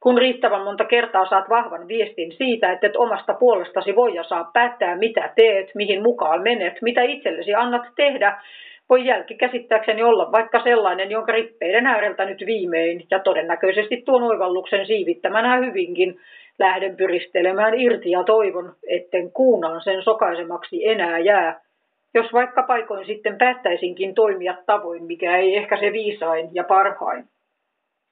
[0.00, 4.50] Kun riittävän monta kertaa saat vahvan viestin siitä, että et omasta puolestasi voi ja saa
[4.52, 8.42] päättää, mitä teet, mihin mukaan menet, mitä itsellesi annat tehdä,
[8.88, 14.86] voi jälki käsittääkseni olla vaikka sellainen, jonka rippeiden ääreltä nyt viimein ja todennäköisesti tuon oivalluksen
[14.86, 16.20] siivittämänä hyvinkin
[16.58, 21.60] lähden pyristelemään irti ja toivon, etten kuunaan sen sokaisemaksi enää jää,
[22.14, 27.24] jos vaikka paikoin sitten päättäisinkin toimia tavoin, mikä ei ehkä se viisain ja parhain.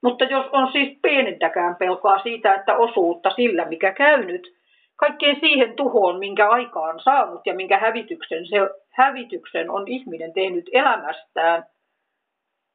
[0.03, 4.53] Mutta jos on siis pienintäkään pelkoa siitä, että osuutta sillä, mikä käynyt,
[4.95, 8.57] kaikkeen siihen tuhoon, minkä aikaan saanut ja minkä hävityksen, se,
[8.93, 11.65] hävityksen on ihminen tehnyt elämästään,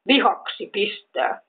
[0.07, 1.41] vihaksi pistää.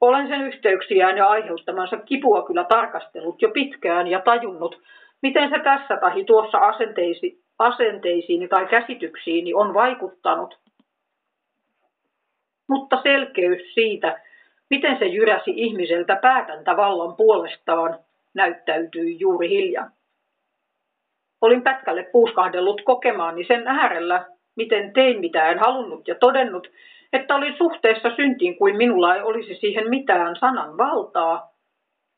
[0.00, 4.82] Olen sen yhteyksiään ja aiheuttamansa kipua kyllä tarkastellut jo pitkään ja tajunnut,
[5.22, 10.58] miten se tässä tahi tuossa asenteisi, asenteisiini tai käsityksiini on vaikuttanut.
[12.68, 14.20] Mutta selkeys siitä,
[14.70, 17.98] miten se jyräsi ihmiseltä päätäntävallan puolestaan,
[18.34, 19.95] näyttäytyi juuri hiljan.
[21.40, 24.24] Olin pätkälle puuskahdellut kokemaani sen äärellä,
[24.56, 26.68] miten tein mitä en halunnut ja todennut,
[27.12, 31.50] että olin suhteessa syntiin kuin minulla ei olisi siihen mitään sanan valtaa.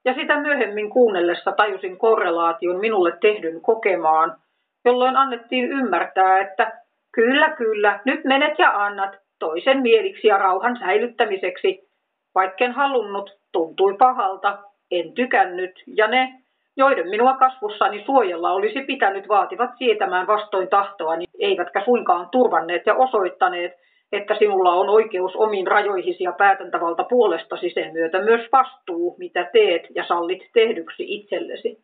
[0.05, 4.37] Ja sitä myöhemmin kuunnellessa tajusin korrelaation minulle tehdyn kokemaan,
[4.85, 6.73] jolloin annettiin ymmärtää, että
[7.13, 11.89] kyllä, kyllä, nyt menet ja annat toisen mieliksi ja rauhan säilyttämiseksi.
[12.35, 14.59] Vaikken halunnut, tuntui pahalta,
[14.91, 16.35] en tykännyt, ja ne,
[16.79, 23.73] joiden minua kasvussani suojella olisi pitänyt, vaativat sietämään vastoin tahtoani, eivätkä suinkaan turvanneet ja osoittaneet,
[24.13, 29.83] että sinulla on oikeus omiin rajoihisi ja päätäntävalta puolestasi sen myötä myös vastuu, mitä teet
[29.95, 31.79] ja sallit tehdyksi itsellesi.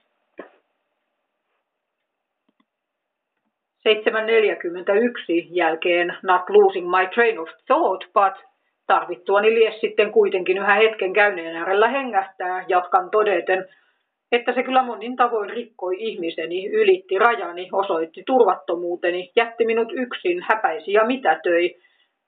[3.88, 8.54] 7.41 jälkeen not losing my train of thought, but
[8.86, 13.68] Tarvittuani lies sitten kuitenkin yhä hetken käyneen äärellä hengähtää, jatkan todeten,
[14.34, 20.92] että se kyllä monin tavoin rikkoi ihmiseni, ylitti rajani, osoitti turvattomuuteni, jätti minut yksin, häpäisi
[20.92, 21.76] ja mitätöi.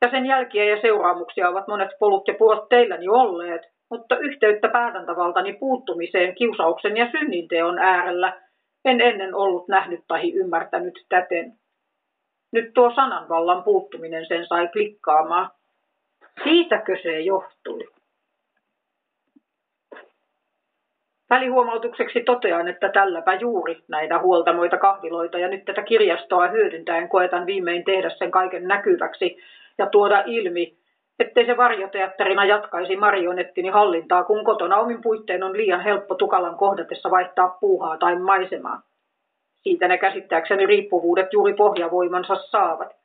[0.05, 5.53] Ja sen jälkiä ja seuraamuksia ovat monet polut ja purot teilläni olleet, mutta yhteyttä päätäntävaltani
[5.53, 8.41] puuttumiseen kiusauksen ja synninteon äärellä
[8.85, 11.53] en ennen ollut nähnyt tai ymmärtänyt täten.
[12.53, 15.51] Nyt tuo sananvallan puuttuminen sen sai klikkaamaan.
[16.45, 17.89] Siitäkö se johtui?
[21.31, 27.85] Välihuomautukseksi totean, että tälläpä juuri näitä huoltamoita kahviloita ja nyt tätä kirjastoa hyödyntäen koetan viimein
[27.85, 29.39] tehdä sen kaiken näkyväksi
[29.79, 30.77] ja tuoda ilmi,
[31.19, 37.11] ettei se varjoteatterina jatkaisi marionettini hallintaa, kun kotona omin puitteen on liian helppo tukalan kohdatessa
[37.11, 38.83] vaihtaa puuhaa tai maisemaa.
[39.63, 42.97] Siitä ne käsittääkseni riippuvuudet juuri pohjavoimansa saavat.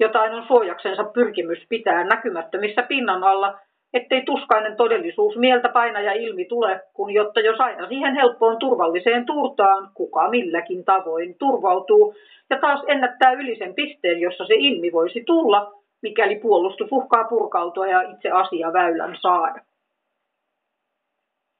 [0.00, 3.58] Jotain on suojaksensa pyrkimys pitää näkymättömissä pinnan alla,
[3.94, 9.26] ettei tuskainen todellisuus mieltä paina ja ilmi tule, kun jotta jos aina siihen helppoon turvalliseen
[9.26, 12.14] tuurtaan, kuka milläkin tavoin turvautuu,
[12.50, 15.72] ja taas ennättää yli sen pisteen, jossa se ilmi voisi tulla,
[16.02, 19.60] mikäli puolustus uhkaa purkautua ja itse asia väylän saada.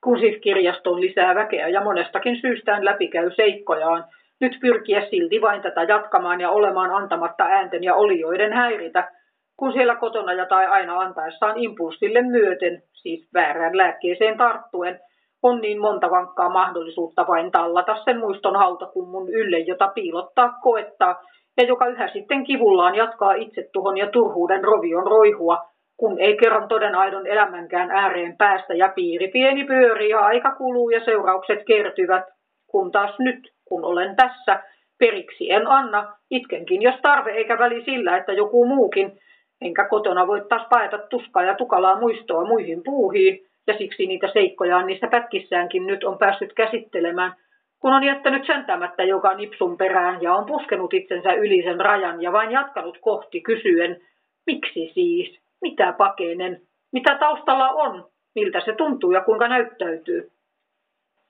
[0.05, 4.05] Kun siis kirjastoon lisää väkeä ja monestakin syystään läpikäy seikkojaan,
[4.41, 9.11] nyt pyrkiä silti vain tätä jatkamaan ja olemaan antamatta äänten ja olioiden häiritä,
[9.57, 15.01] kun siellä kotona ja tai aina antaessaan impulssille myöten, siis väärään lääkkeeseen tarttuen,
[15.43, 21.23] on niin monta vankkaa mahdollisuutta vain tallata sen muiston hautakummun ylle, jota piilottaa koettaa,
[21.57, 25.65] ja joka yhä sitten kivullaan jatkaa itsetuhon ja turhuuden rovion roihua,
[25.97, 30.91] kun ei kerran toden aidon elämänkään ääreen päästä ja piiri pieni pyöri ja aika kuluu
[30.91, 32.25] ja seuraukset kertyvät,
[32.67, 34.63] kun taas nyt, kun olen tässä,
[34.99, 39.19] periksi en anna, itkenkin jos tarve eikä väli sillä, että joku muukin,
[39.61, 44.87] enkä kotona voi taas paeta tuskaa ja tukalaa muistoa muihin puuhiin, ja siksi niitä seikkojaan
[44.87, 47.33] niissä pätkissäänkin nyt on päässyt käsittelemään,
[47.81, 52.33] kun on jättänyt säntämättä joka nipsun perään ja on puskenut itsensä yli sen rajan ja
[52.33, 54.01] vain jatkanut kohti kysyen,
[54.47, 56.61] miksi siis, mitä pakenen,
[56.93, 60.31] mitä taustalla on, miltä se tuntuu ja kuinka näyttäytyy.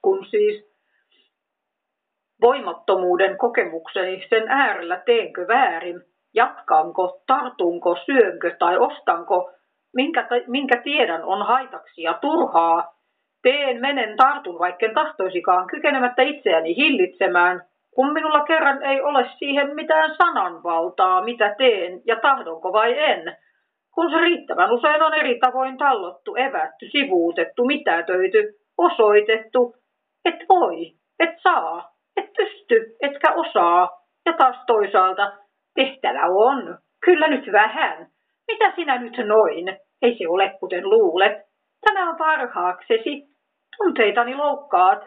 [0.01, 0.75] Kun siis
[2.41, 6.01] voimattomuuden kokemukseni sen äärellä teenkö väärin,
[6.35, 9.51] jatkanko, tartunko, syönkö tai ostanko,
[9.95, 12.93] minkä, minkä tiedän on haitaksi ja turhaa,
[13.43, 17.61] teen, menen, tartun, vaikken tahtoisikaan, kykenemättä itseäni hillitsemään,
[17.95, 23.37] kun minulla kerran ei ole siihen mitään sananvaltaa, mitä teen ja tahdonko vai en,
[23.95, 29.75] kun se riittävän usein on eri tavoin tallottu, evätty, sivuutettu, mitätöity, osoitettu,
[30.25, 33.89] et voi, et saa, et pysty, etkä osaa,
[34.25, 35.31] ja taas toisaalta
[35.75, 38.07] tehtävä on, kyllä nyt vähän,
[38.47, 41.37] mitä sinä nyt noin, ei se ole kuten luulet,
[41.81, 43.23] tämä on parhaaksesi,
[43.77, 45.05] tunteitani loukkaat,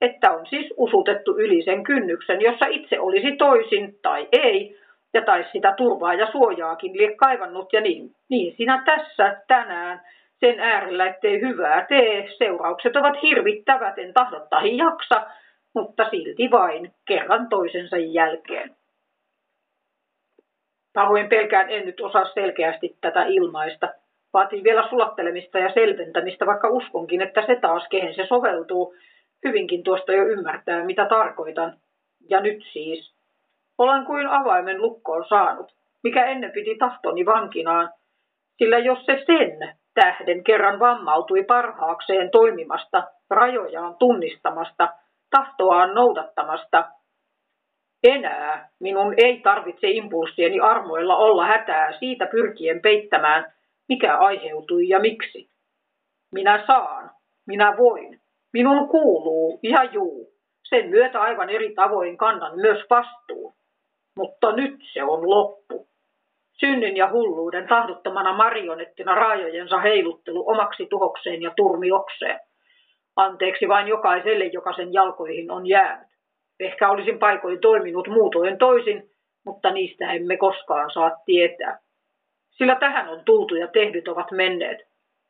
[0.00, 4.78] että on siis usutettu yli sen kynnyksen, jossa itse olisi toisin tai ei,
[5.14, 10.00] ja tai sitä turvaa ja suojaakin lie kaivannut ja niin, niin sinä tässä tänään.
[10.40, 12.28] Sen äärellä, ettei hyvää tee.
[12.38, 14.40] Seuraukset ovat hirvittävät, en tahdo
[14.76, 15.26] jaksa,
[15.74, 18.70] mutta silti vain kerran toisensa jälkeen.
[20.94, 23.88] Pahoin pelkään en nyt osaa selkeästi tätä ilmaista.
[24.32, 28.94] Vaatii vielä sulattelemista ja selventämistä, vaikka uskonkin, että se taas, kehen se soveltuu,
[29.44, 31.76] hyvinkin tuosta jo ymmärtää, mitä tarkoitan.
[32.30, 33.14] Ja nyt siis.
[33.78, 37.90] Olen kuin avaimen lukkoon saanut, mikä ennen piti tahtoni vankinaan,
[38.58, 44.88] sillä jos se sen tähden kerran vammautui parhaakseen toimimasta, rajojaan tunnistamasta,
[45.30, 46.84] tahtoaan noudattamasta,
[48.04, 53.52] enää minun ei tarvitse impulssieni armoilla olla hätää siitä pyrkien peittämään,
[53.88, 55.48] mikä aiheutui ja miksi.
[56.34, 57.10] Minä saan,
[57.46, 58.20] minä voin,
[58.52, 60.34] minun kuuluu ja juu.
[60.68, 63.54] Sen myötä aivan eri tavoin kannan myös vastuun.
[64.16, 65.88] Mutta nyt se on loppu.
[66.52, 72.40] Synnin ja hulluuden tahdottomana marionettina raajojensa heiluttelu omaksi tuhokseen ja turmiokseen.
[73.16, 76.13] Anteeksi vain jokaiselle, joka sen jalkoihin on jäänyt.
[76.60, 79.10] Ehkä olisin paikoin toiminut muutoin toisin,
[79.44, 81.78] mutta niistä emme koskaan saa tietää.
[82.50, 84.78] Sillä tähän on tultu ja tehdyt ovat menneet.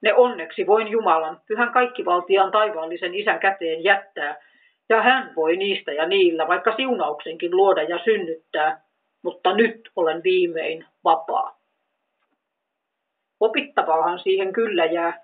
[0.03, 4.37] Ne onneksi voin Jumalan, pyhän kaikkivaltiaan taivaallisen isän käteen jättää,
[4.89, 8.81] ja hän voi niistä ja niillä vaikka siunauksenkin luoda ja synnyttää,
[9.23, 11.59] mutta nyt olen viimein vapaa.
[13.41, 15.24] Opittavaahan siihen kyllä jää.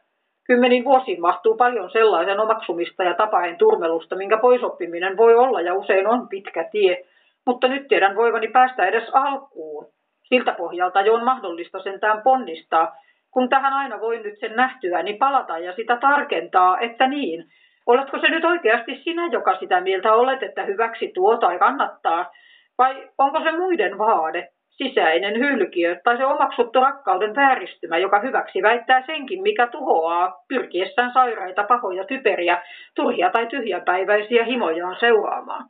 [0.51, 6.07] Kymmenin vuosiin mahtuu paljon sellaisen omaksumista ja tapain turmelusta, minkä poisoppiminen voi olla ja usein
[6.07, 7.05] on pitkä tie,
[7.47, 9.87] mutta nyt tiedän voivani päästä edes alkuun.
[10.23, 12.97] Siltä pohjalta jo on mahdollista sentään ponnistaa,
[13.31, 17.45] kun tähän aina voi nyt sen nähtyä, niin palata ja sitä tarkentaa, että niin,
[17.87, 22.31] oletko se nyt oikeasti sinä, joka sitä mieltä olet, että hyväksi tuo tai kannattaa,
[22.79, 29.03] vai onko se muiden vaade, sisäinen hylkiö tai se omaksuttu rakkauden vääristymä, joka hyväksi väittää
[29.07, 32.63] senkin, mikä tuhoaa pyrkiessään sairaita, pahoja, typeriä,
[32.95, 35.65] turhia tai tyhjäpäiväisiä himojaan seuraamaan.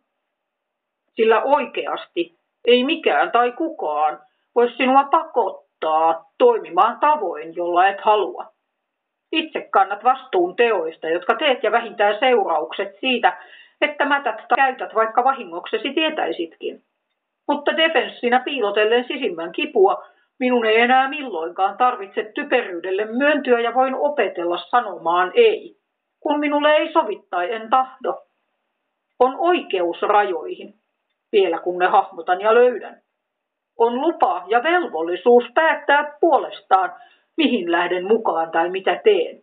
[1.15, 4.19] Sillä oikeasti ei mikään tai kukaan
[4.55, 8.47] voisi sinua pakottaa toimimaan tavoin, jolla et halua.
[9.33, 13.39] Itse kannat vastuun teoista, jotka teet ja vähintään seuraukset siitä,
[13.81, 16.83] että mätät käytät vaikka vahingoksesi tietäisitkin.
[17.51, 20.05] Mutta defenssinä piilotellen sisimmän kipua,
[20.39, 25.77] minun ei enää milloinkaan tarvitse typeryydelle myöntyä ja voin opetella sanomaan ei,
[26.21, 28.23] kun minulle ei sovi tai en tahdo.
[29.19, 30.75] On oikeus rajoihin,
[31.33, 33.03] vielä kun ne hahmotan ja löydän
[33.81, 36.93] on lupa ja velvollisuus päättää puolestaan,
[37.37, 39.43] mihin lähden mukaan tai mitä teen.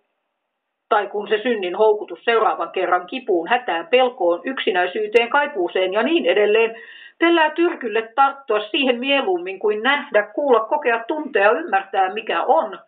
[0.90, 6.76] Tai kun se synnin houkutus seuraavan kerran kipuun, hätään, pelkoon, yksinäisyyteen, kaipuuseen ja niin edelleen,
[7.20, 12.80] Tellää tyrkylle tarttua siihen mieluummin kuin nähdä, kuulla, kokea, tuntea, ymmärtää mikä on.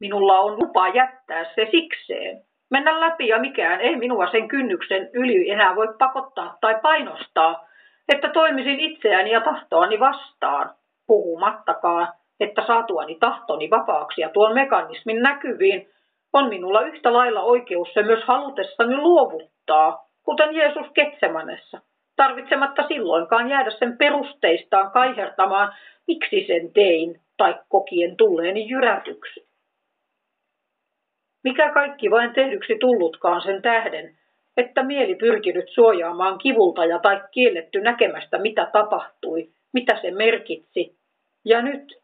[0.00, 2.42] Minulla on lupa jättää se sikseen.
[2.70, 7.68] Mennä läpi ja mikään ei minua sen kynnyksen yli enää voi pakottaa tai painostaa,
[8.08, 10.70] että toimisin itseäni ja tahtoani vastaan,
[11.06, 12.08] puhumattakaan,
[12.40, 15.88] että saatuani tahtoni vapaaksi ja tuon mekanismin näkyviin,
[16.32, 21.80] on minulla yhtä lailla oikeus se myös halutessani luovuttaa, kuten Jeesus Ketsemanessa
[22.16, 25.74] tarvitsematta silloinkaan jäädä sen perusteistaan kaihertamaan,
[26.06, 29.48] miksi sen tein, tai kokien tulleeni jyrätyksi.
[31.44, 34.18] Mikä kaikki vain tehdyksi tullutkaan sen tähden,
[34.56, 40.96] että mieli pyrkinyt suojaamaan kivulta ja tai kielletty näkemästä, mitä tapahtui, mitä se merkitsi.
[41.44, 41.98] Ja nyt,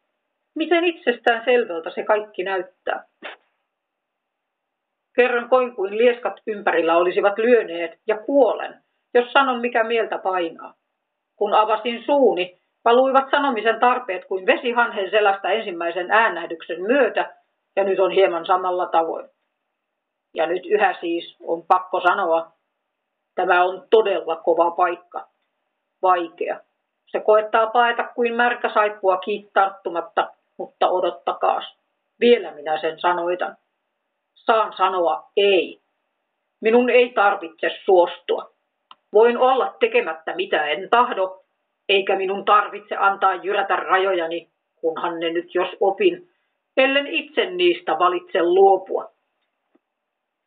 [0.54, 3.04] miten itsestään selvältä se kaikki näyttää.
[5.16, 8.74] Kerran koin kuin lieskat ympärillä olisivat lyöneet ja kuolen,
[9.14, 10.74] jos sanon mikä mieltä painaa.
[11.36, 17.34] Kun avasin suuni, valuivat sanomisen tarpeet kuin vesihanhen selästä ensimmäisen äänähdyksen myötä,
[17.76, 19.28] ja nyt on hieman samalla tavoin.
[20.34, 22.52] Ja nyt yhä siis on pakko sanoa,
[23.34, 25.26] tämä on todella kova paikka.
[26.02, 26.60] Vaikea.
[27.06, 31.74] Se koettaa paeta kuin märkä saippua kiittarttumatta, mutta odotakaas.
[32.20, 33.56] Vielä minä sen sanoitan.
[34.46, 35.80] Saan sanoa ei.
[36.60, 38.50] Minun ei tarvitse suostua.
[39.12, 41.42] Voin olla tekemättä mitä en tahdo,
[41.88, 44.48] eikä minun tarvitse antaa jyrätä rajojani,
[44.80, 46.28] kunhan ne nyt jos opin,
[46.76, 49.10] ellen itse niistä valitse luopua.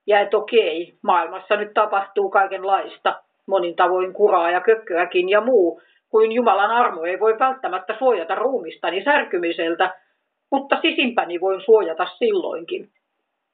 [0.08, 6.32] Ja et okei, maailmassa nyt tapahtuu kaikenlaista, monin tavoin kuraa ja kökköäkin ja muu, kuin
[6.32, 9.96] Jumalan armo ei voi välttämättä suojata ruumistani särkymiseltä,
[10.52, 12.90] mutta sisimpäni voin suojata silloinkin.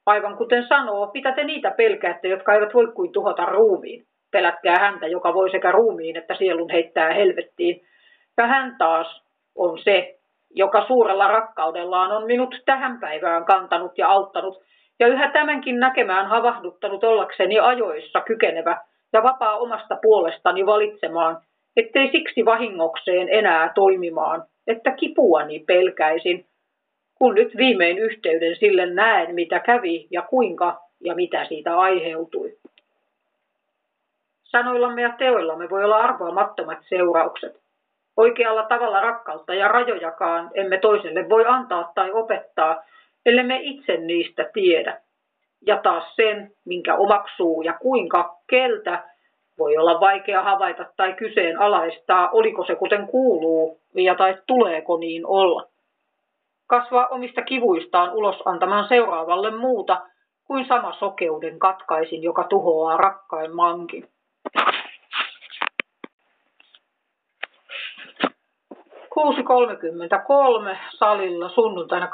[0.06, 5.06] Aivan kuten sanoo, mitä te niitä pelkäätte, jotka eivät voi kuin tuhota ruumiin pelätkää häntä,
[5.06, 7.80] joka voi sekä ruumiin että sielun heittää helvettiin.
[8.36, 9.22] Ja hän taas
[9.54, 10.18] on se,
[10.50, 14.62] joka suurella rakkaudellaan on minut tähän päivään kantanut ja auttanut,
[15.00, 18.76] ja yhä tämänkin näkemään havahduttanut ollakseni ajoissa kykenevä
[19.12, 21.38] ja vapaa omasta puolestani valitsemaan,
[21.76, 26.46] ettei siksi vahingokseen enää toimimaan, että kipuani pelkäisin,
[27.18, 32.56] kun nyt viimein yhteyden sille näen, mitä kävi ja kuinka ja mitä siitä aiheutui.
[34.44, 37.60] Sanoillamme ja teoillamme voi olla arvoamattomat seuraukset.
[38.16, 42.82] Oikealla tavalla rakkautta ja rajojakaan emme toiselle voi antaa tai opettaa,
[43.26, 45.00] ellei me itse niistä tiedä.
[45.66, 49.02] Ja taas sen, minkä omaksuu ja kuinka, keltä,
[49.58, 55.66] voi olla vaikea havaita tai kyseenalaistaa, oliko se kuten kuuluu ja tai tuleeko niin olla.
[56.66, 60.06] Kasvaa omista kivuistaan ulos antamaan seuraavalle muuta
[60.44, 64.08] kuin sama sokeuden katkaisin, joka tuhoaa rakkain mankin.
[69.16, 72.06] 6.33 salilla sunnuntaina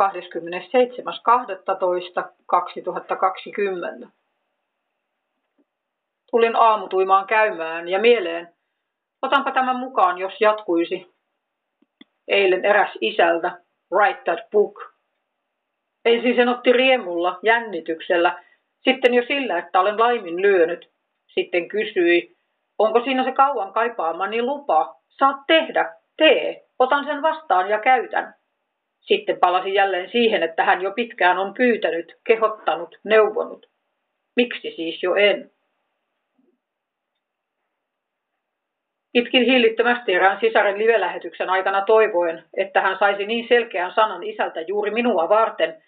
[4.02, 4.08] 27.12.2020.
[6.30, 8.54] Tulin aamutuimaan käymään ja mieleen,
[9.22, 11.12] otanpa tämän mukaan, jos jatkuisi.
[12.28, 13.60] Eilen eräs isältä,
[13.92, 14.92] Write That Book.
[16.04, 18.42] Ensin sen otti riemulla, jännityksellä,
[18.84, 20.90] sitten jo sillä, että olen laimin lyönyt.
[21.26, 22.36] Sitten kysyi,
[22.78, 24.94] onko siinä se kauan kaipaamani lupa?
[25.08, 28.34] Saat tehdä, tee, otan sen vastaan ja käytän.
[29.00, 33.66] Sitten palasi jälleen siihen, että hän jo pitkään on pyytänyt, kehottanut, neuvonut.
[34.36, 35.51] Miksi siis jo en?
[39.14, 44.90] Itkin hillittömästi erään sisaren livelähetyksen aikana toivoen, että hän saisi niin selkeän sanan isältä juuri
[44.90, 45.82] minua varten,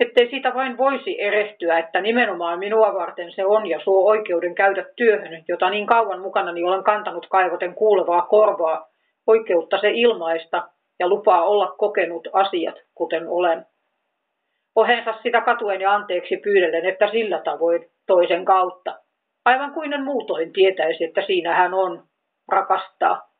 [0.00, 4.84] ettei siitä vain voisi erehtyä, että nimenomaan minua varten se on ja suo oikeuden käydä
[4.96, 8.88] työhön, jota niin kauan mukanani olen kantanut kaivoten kuulevaa korvaa,
[9.26, 10.68] oikeutta se ilmaista
[10.98, 13.66] ja lupaa olla kokenut asiat, kuten olen.
[14.76, 18.98] Ohensa sitä katuen ja anteeksi pyydellen, että sillä tavoin toisen kautta.
[19.44, 22.02] Aivan kuin en muutoin tietäisi, että siinä hän on,
[22.52, 23.30] rakastaa.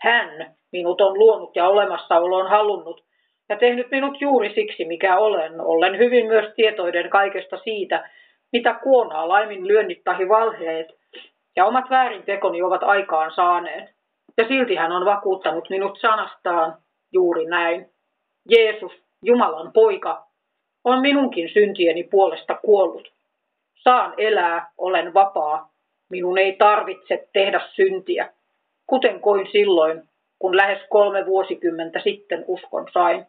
[0.00, 3.04] Hän minut on luonut ja olemassaoloon halunnut,
[3.48, 8.10] ja tehnyt minut juuri siksi, mikä olen, ollen hyvin myös tietoiden kaikesta siitä,
[8.52, 10.86] mitä kuonaa laimin lyönnit tahi valheet
[11.56, 13.94] ja omat väärintekoni ovat aikaan saaneet.
[14.36, 16.74] Ja silti hän on vakuuttanut minut sanastaan
[17.12, 17.90] juuri näin.
[18.50, 20.26] Jeesus, Jumalan poika,
[20.84, 23.12] on minunkin syntieni puolesta kuollut.
[23.74, 25.73] Saan elää, olen vapaa.
[26.10, 28.32] Minun ei tarvitse tehdä syntiä,
[28.86, 30.02] kuten koin silloin,
[30.38, 33.26] kun lähes kolme vuosikymmentä sitten uskon sain.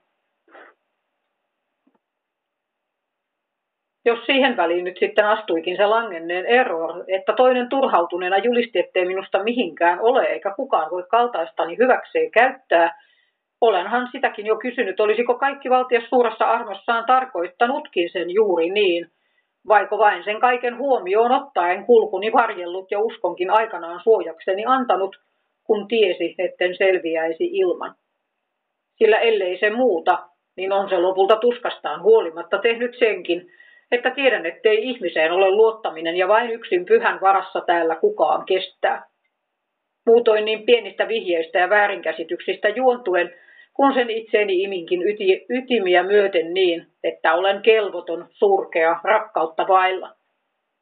[4.05, 9.43] jos siihen väliin nyt sitten astuikin se langenneen ero, että toinen turhautuneena julisti, ettei minusta
[9.43, 12.99] mihinkään ole, eikä kukaan voi kaltaistani hyväkseen käyttää,
[13.61, 19.07] olenhan sitäkin jo kysynyt, olisiko kaikki valtias suuressa armossaan tarkoittanutkin sen juuri niin,
[19.67, 25.15] vaiko vain sen kaiken huomioon ottaen kulkuni varjellut ja uskonkin aikanaan suojakseni antanut,
[25.63, 27.95] kun tiesi, etten selviäisi ilman.
[28.95, 30.17] Sillä ellei se muuta,
[30.55, 33.51] niin on se lopulta tuskastaan huolimatta tehnyt senkin,
[33.91, 39.05] että tiedän, ettei ihmiseen ole luottaminen ja vain yksin pyhän varassa täällä kukaan kestää.
[40.05, 43.33] Muutoin niin pienistä vihjeistä ja väärinkäsityksistä juontuen,
[43.75, 50.11] kun sen itseeni iminkin yti, ytimiä myöten niin, että olen kelvoton, surkea, rakkautta vailla.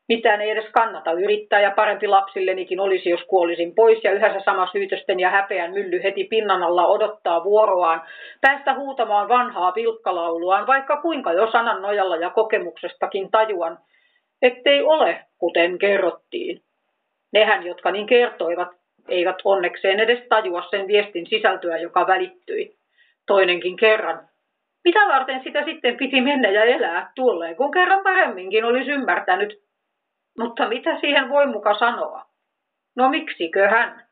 [0.08, 4.68] Mitään ei edes kannata yrittää ja parempi lapsillenikin olisi, jos kuolisin pois ja yhä sama
[4.72, 8.02] syytösten ja häpeän mylly heti pinnan alla odottaa vuoroaan,
[8.42, 13.78] päästä huutamaan vanhaa pilkkalauluaan, vaikka kuinka jo sanan nojalla ja kokemuksestakin tajuan,
[14.42, 16.62] ettei ole, kuten kerrottiin.
[17.34, 18.70] Nehän, jotka niin kertoivat,
[19.08, 22.83] eivät onnekseen edes tajua sen viestin sisältöä, joka välittyi.
[23.28, 24.30] Toinenkin kerran.
[24.86, 29.64] Mitä varten sitä sitten piti mennä ja elää tuolleen, kun kerran paremminkin olisi ymmärtänyt,
[30.38, 32.26] mutta mitä siihen voi muka sanoa?
[32.96, 34.04] No miksikö hän?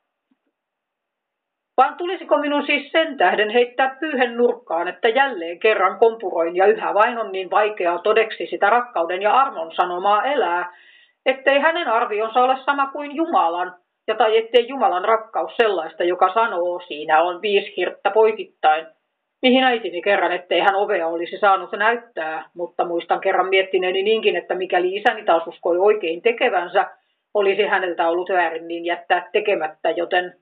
[1.77, 6.93] Vaan tulisiko minun siis sen tähden heittää pyyhen nurkkaan, että jälleen kerran kompuroin ja yhä
[6.93, 10.77] vain on niin vaikeaa todeksi sitä rakkauden ja armon sanomaa elää,
[11.25, 13.75] ettei hänen arvionsa ole sama kuin Jumalan,
[14.07, 18.87] ja tai ettei Jumalan rakkaus sellaista, joka sanoo, siinä on viisi hirttä poikittain–
[19.41, 24.55] mihin äitini kerran, ettei hän ovea olisi saanut näyttää, mutta muistan kerran miettineeni niinkin, että
[24.55, 26.89] mikäli isäni taas uskoi oikein tekevänsä,
[27.33, 30.33] olisi häneltä ollut väärin niin jättää tekemättä, joten...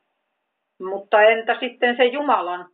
[0.81, 2.65] Mutta entä sitten se Jumalan?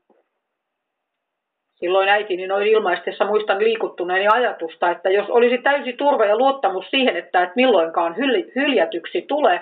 [1.75, 7.17] Silloin äitini noin ilmaistessa muistan liikuttuneeni ajatusta, että jos olisi täysi turva ja luottamus siihen,
[7.17, 9.61] että et milloinkaan hyl- hyljätyksi tule,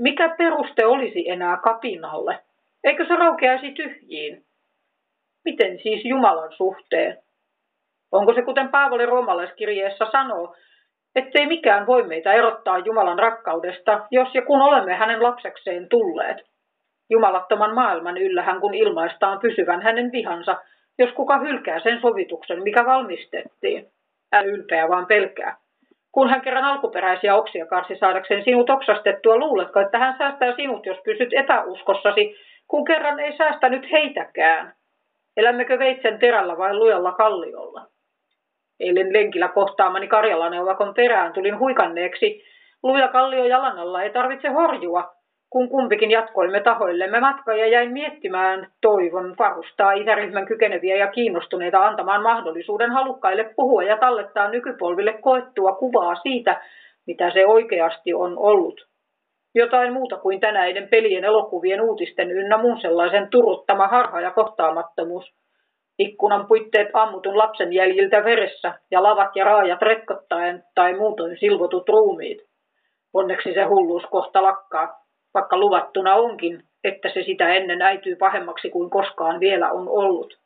[0.00, 2.38] mikä peruste olisi enää kapinalle?
[2.84, 4.45] Eikö se raukeaisi tyhjiin?
[5.46, 7.18] Miten siis Jumalan suhteen?
[8.12, 10.54] Onko se kuten Paavali roomalaiskirjeessä sanoo,
[11.14, 16.36] ettei mikään voi meitä erottaa Jumalan rakkaudesta, jos ja kun olemme hänen lapsekseen tulleet.
[17.10, 20.56] Jumalattoman maailman yllähän kun ilmaistaan pysyvän hänen vihansa,
[20.98, 23.86] jos kuka hylkää sen sovituksen, mikä valmistettiin.
[24.32, 25.56] Älä ylpeä, vaan pelkää.
[26.12, 30.98] Kun hän kerran alkuperäisiä oksia karsi saadakseen sinut oksastettua, luuletko, että hän säästää sinut, jos
[31.04, 32.36] pysyt epäuskossasi,
[32.68, 34.74] kun kerran ei säästänyt heitäkään.
[35.36, 37.86] Elämmekö veitsen terällä vai lujalla kalliolla?
[38.80, 42.44] Eilen lenkillä kohtaamani karjalaneuvakon perään tulin huikanneeksi.
[42.82, 45.12] Luja kallio jalan alla ei tarvitse horjua,
[45.50, 52.22] kun kumpikin jatkoimme tahoillemme matkaa ja jäin miettimään toivon varustaa itäryhmän kykeneviä ja kiinnostuneita antamaan
[52.22, 56.60] mahdollisuuden halukkaille puhua ja tallettaa nykypolville koettua kuvaa siitä,
[57.06, 58.86] mitä se oikeasti on ollut.
[59.58, 65.34] Jotain muuta kuin tänäiden pelien, elokuvien, uutisten ynnä muun sellaisen turuttama harha ja kohtaamattomuus.
[65.98, 72.38] Ikkunan puitteet ammutun lapsen jäljiltä veressä ja lavat ja raajat rekkottaen tai muutoin silvotut ruumiit.
[73.14, 75.00] Onneksi se hulluus kohta lakkaa,
[75.34, 80.38] vaikka luvattuna onkin, että se sitä ennen äityy pahemmaksi kuin koskaan vielä on ollut.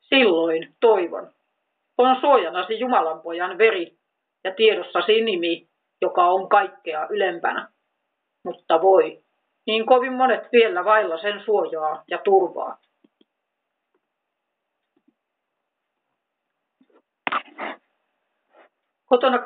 [0.00, 1.30] Silloin, toivon,
[1.98, 3.92] on suojanasi Jumalan pojan veri
[4.44, 5.66] ja tiedossasi nimi,
[6.02, 7.72] joka on kaikkea ylempänä
[8.44, 9.22] mutta voi,
[9.66, 12.78] niin kovin monet vielä vailla sen suojaa ja turvaa.
[19.12, 19.42] Kotona 27.12.2020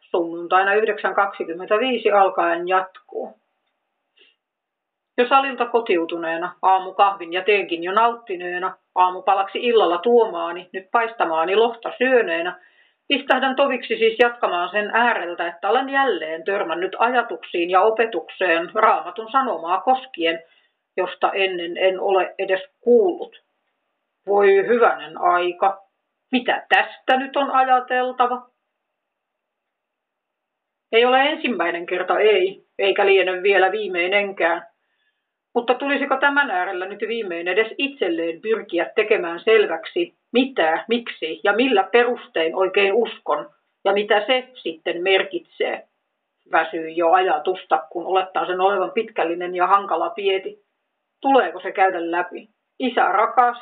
[0.00, 0.80] sunnuntaina 9.25
[2.20, 3.38] alkaen jatkuu.
[5.18, 12.60] Jo salilta kotiutuneena, aamukahvin ja teenkin jo nauttineena, aamupalaksi illalla tuomaani, nyt paistamaani lohta syöneenä,
[13.08, 19.80] Pistähdän toviksi siis jatkamaan sen ääreltä, että olen jälleen törmännyt ajatuksiin ja opetukseen raamatun sanomaa
[19.80, 20.42] koskien,
[20.96, 23.42] josta ennen en ole edes kuullut.
[24.26, 25.82] Voi hyvänen aika,
[26.32, 28.48] mitä tästä nyt on ajateltava?
[30.92, 34.66] Ei ole ensimmäinen kerta ei, eikä liene vielä viimeinenkään.
[35.56, 41.82] Mutta tulisiko tämän äärellä nyt viimein edes itselleen pyrkiä tekemään selväksi, mitä, miksi ja millä
[41.92, 43.50] perustein oikein uskon
[43.84, 45.88] ja mitä se sitten merkitsee.
[46.52, 50.58] Väsyy jo ajatusta, kun olettaa sen olevan pitkällinen ja hankala pieti.
[51.20, 52.48] Tuleeko se käydä läpi?
[52.78, 53.58] Isä rakas.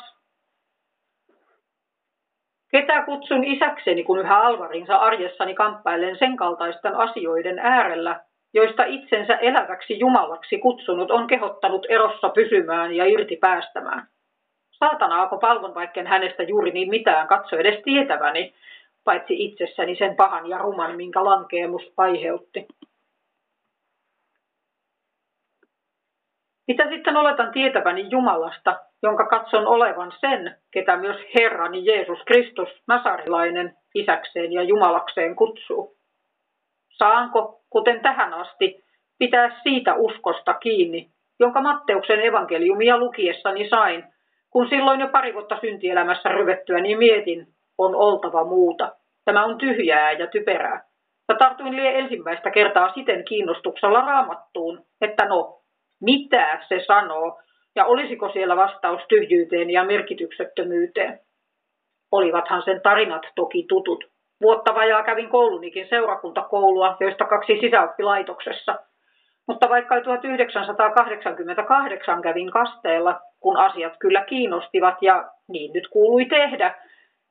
[2.70, 8.20] Ketä kutsun isäkseni, kun yhä alvarinsa arjessani kamppailen sen kaltaisten asioiden äärellä,
[8.55, 14.07] joista itsensä eläväksi Jumalaksi kutsunut on kehottanut erossa pysymään ja irti päästämään.
[14.70, 18.55] Saatana alkoi palvon vaikken hänestä juuri niin mitään katso edes tietäväni,
[19.05, 22.66] paitsi itsessäni sen pahan ja ruman, minkä lankeemus aiheutti.
[26.66, 33.76] Mitä sitten oletan tietäväni Jumalasta, jonka katson olevan sen, ketä myös Herrani Jeesus Kristus, Nasarilainen,
[33.94, 35.96] isäkseen ja Jumalakseen kutsuu?
[36.99, 38.84] Saanko, kuten tähän asti,
[39.18, 44.05] pitää siitä uskosta kiinni, jonka Matteuksen evankeliumia lukiessani sain,
[44.51, 47.47] kun silloin jo pari vuotta syntielämässä ryvettyä, niin mietin,
[47.78, 48.92] on oltava muuta.
[49.24, 50.84] Tämä on tyhjää ja typerää.
[51.28, 55.61] Ja tartuin lie ensimmäistä kertaa siten kiinnostuksella raamattuun, että no,
[56.01, 57.40] mitä se sanoo,
[57.76, 61.20] ja olisiko siellä vastaus tyhjyyteen ja merkityksettömyyteen.
[62.12, 64.13] Olivathan sen tarinat toki tutut.
[64.43, 68.78] Vuotta vajaa kävin koulunikin seurakuntakoulua, joista kaksi sisäoppilaitoksessa.
[69.47, 76.74] Mutta vaikka 1988 kävin kasteella, kun asiat kyllä kiinnostivat ja niin nyt kuului tehdä,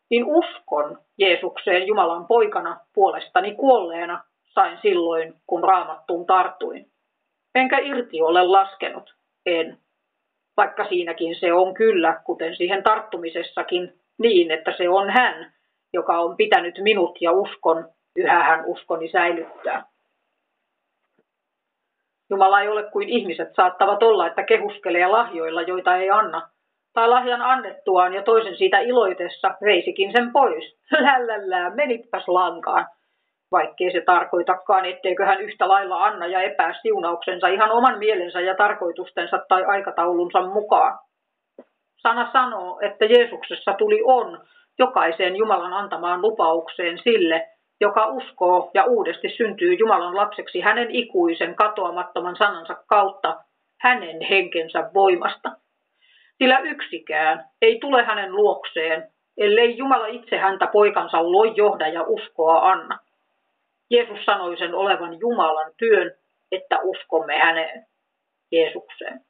[0.09, 4.23] niin uskon Jeesukseen Jumalan poikana puolestani kuolleena
[4.53, 6.85] sain silloin, kun raamattuun tartuin.
[7.55, 9.77] Enkä irti ole laskenut, en.
[10.57, 15.53] Vaikka siinäkin se on kyllä, kuten siihen tarttumisessakin, niin että se on hän,
[15.93, 19.85] joka on pitänyt minut ja uskon, yhä hän uskoni säilyttää.
[22.29, 26.49] Jumala ei ole kuin ihmiset saattavat olla, että kehuskelee lahjoilla, joita ei anna.
[26.93, 30.77] Tai lahjan annettuaan ja toisen siitä iloitessa veisikin sen pois.
[31.07, 32.85] Lällällää, menitpäs lankaan
[33.53, 38.55] vaikkei se tarkoitakaan, etteikö hän yhtä lailla anna ja epää siunauksensa ihan oman mielensä ja
[38.55, 40.99] tarkoitustensa tai aikataulunsa mukaan.
[42.01, 44.39] Sana sanoo, että Jeesuksessa tuli on
[44.79, 47.49] jokaiseen Jumalan antamaan lupaukseen sille,
[47.81, 53.43] joka uskoo ja uudesti syntyy Jumalan lapseksi hänen ikuisen katoamattoman sanansa kautta
[53.81, 55.51] hänen henkensä voimasta.
[56.37, 62.71] Sillä yksikään ei tule hänen luokseen, ellei Jumala itse häntä poikansa loi johda ja uskoa
[62.71, 62.99] anna.
[63.89, 66.11] Jeesus sanoi sen olevan Jumalan työn,
[66.51, 67.85] että uskomme häneen,
[68.51, 69.21] Jeesukseen.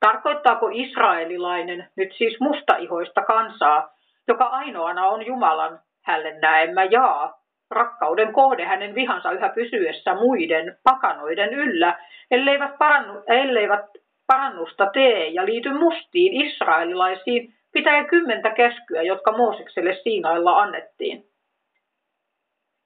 [0.00, 3.94] Tarkoittaako israelilainen nyt siis mustaihoista kansaa,
[4.28, 11.54] joka ainoana on Jumalan, hälle näemmä jaa, rakkauden kohde hänen vihansa yhä pysyessä muiden pakanoiden
[11.54, 11.98] yllä,
[12.30, 13.84] elleivät, parannu, elleivät
[14.26, 21.24] parannusta tee ja liity mustiin israelilaisiin, pitää kymmentä käskyä, jotka Moosekselle Siinailla annettiin.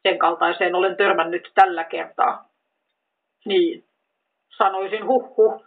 [0.08, 2.44] Sen kaltaiseen olen törmännyt tällä kertaa.
[3.44, 3.84] Niin,
[4.56, 5.64] sanoisin huh huh,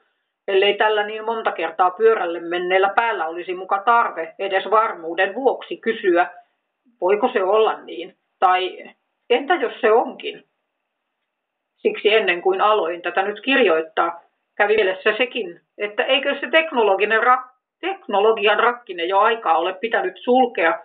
[0.48, 6.30] ellei tällä niin monta kertaa pyörälle menneellä päällä olisi muka tarve edes varmuuden vuoksi kysyä,
[7.02, 8.78] voiko se olla niin, tai
[9.30, 10.44] entä jos se onkin?
[11.78, 14.22] Siksi ennen kuin aloin tätä nyt kirjoittaa,
[14.56, 20.80] kävi mielessä sekin, että eikö se teknologinen rak- teknologian rakkine jo aikaa ole pitänyt sulkea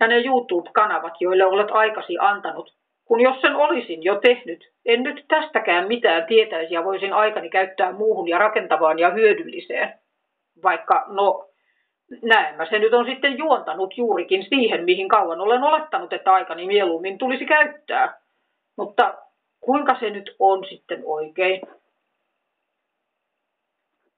[0.00, 2.74] ja ne YouTube-kanavat, joille olet aikasi antanut,
[3.04, 7.92] kun jos sen olisin jo tehnyt, en nyt tästäkään mitään tietäisi ja voisin aikani käyttää
[7.92, 9.94] muuhun ja rakentavaan ja hyödylliseen.
[10.62, 11.48] Vaikka, no,
[12.22, 17.18] näemmä se nyt on sitten juontanut juurikin siihen, mihin kauan olen olettanut, että aikani mieluummin
[17.18, 18.20] tulisi käyttää.
[18.76, 19.14] Mutta
[19.60, 21.60] kuinka se nyt on sitten oikein?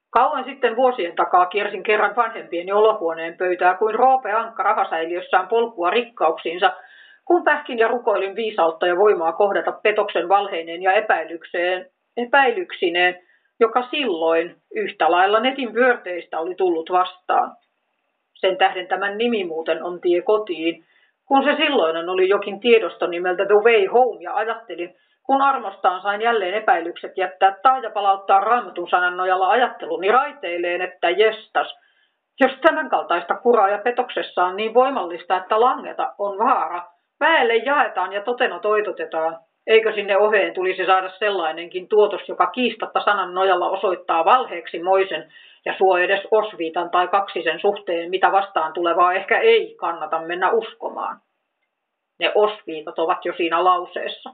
[0.09, 6.73] Kauan sitten vuosien takaa kiersin kerran vanhempien olohuoneen pöytää kuin Roope Ankka rahasäiliössään polkua rikkauksiinsa–
[7.27, 13.19] kun pähkin ja rukoilin viisautta ja voimaa kohdata petoksen valheineen ja epäilykseen, epäilyksineen,
[13.59, 17.55] joka silloin yhtä lailla netin pyörteistä oli tullut vastaan.
[18.33, 20.85] Sen tähden tämän nimi muuten on tie kotiin,
[21.27, 26.21] kun se silloinen oli jokin tiedosto nimeltä The Way Home ja ajattelin, kun armostaan sain
[26.21, 31.75] jälleen epäilykset jättää tai ja palauttaa raamatun sanan nojalla ajatteluni raiteilleen, että jestas,
[32.39, 38.13] jos tämän kaltaista kuraa ja petoksessa on niin voimallista, että langeta on vaara, Väelle jaetaan
[38.13, 39.37] ja totena toitotetaan.
[39.67, 45.31] Eikö sinne oheen tulisi saada sellainenkin tuotos, joka kiistatta sanan nojalla osoittaa valheeksi moisen
[45.65, 51.17] ja suo edes osviitan tai kaksisen suhteen, mitä vastaan tulevaa ehkä ei kannata mennä uskomaan.
[52.19, 54.29] Ne osviitat ovat jo siinä lauseessa.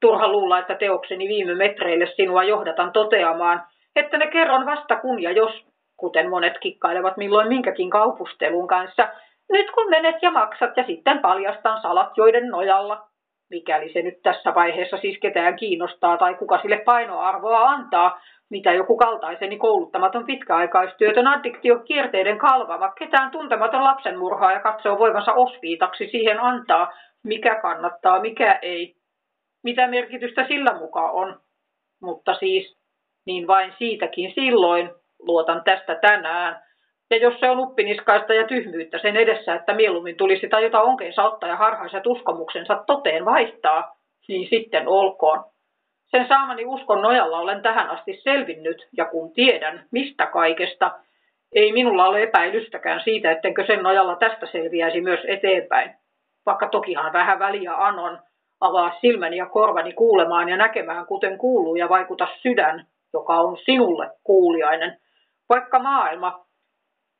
[0.00, 3.62] Turha luulla, että teokseni viime metreille sinua johdatan toteamaan,
[3.96, 5.52] että ne kerron vasta kun ja jos,
[5.96, 9.08] kuten monet kikkailevat milloin minkäkin kaupustelun kanssa,
[9.50, 13.06] nyt kun menet ja maksat ja sitten paljastan salat, joiden nojalla,
[13.50, 18.20] mikäli se nyt tässä vaiheessa siis ketään kiinnostaa tai kuka sille painoarvoa antaa,
[18.50, 26.08] mitä joku kaltaiseni kouluttamaton pitkäaikaistyötön addiktio kierteiden kalvava, ketään tuntematon lapsenmurhaa ja katsoo voivansa osviitaksi
[26.10, 26.92] siihen antaa,
[27.24, 28.96] mikä kannattaa, mikä ei.
[29.64, 31.40] Mitä merkitystä sillä mukaan on.
[32.02, 32.76] Mutta siis,
[33.26, 36.62] niin vain siitäkin silloin, luotan tästä tänään,
[37.10, 41.48] Ja jos se on uppiniskaista ja tyhmyyttä sen edessä, että mieluummin tulisi jota onkeensa ottaa
[41.48, 43.96] ja harhaiset uskomuksensa toteen vaihtaa,
[44.28, 45.44] niin sitten olkoon.
[46.10, 50.90] Sen saamani uskon nojalla olen tähän asti selvinnyt, ja kun tiedän, mistä kaikesta,
[51.52, 55.94] ei minulla ole epäilystäkään siitä, ettenkö sen nojalla tästä selviäisi myös eteenpäin.
[56.46, 58.18] Vaikka tokihan vähän väliä anon,
[58.60, 64.10] avaa silmäni ja korvani kuulemaan ja näkemään, kuten kuuluu, ja vaikuta sydän, joka on sinulle
[64.24, 64.96] kuuliainen.
[65.48, 66.46] Vaikka maailma,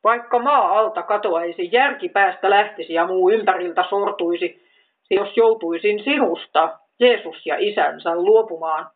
[0.04, 4.62] vaikka maa alta katoaisi, järki päästä lähtisi ja muu ympäriltä sortuisi,
[5.10, 8.86] jos joutuisin sinusta, Jeesus ja isänsä luopumaan.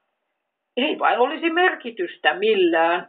[0.77, 3.09] Ei vain olisi merkitystä millään.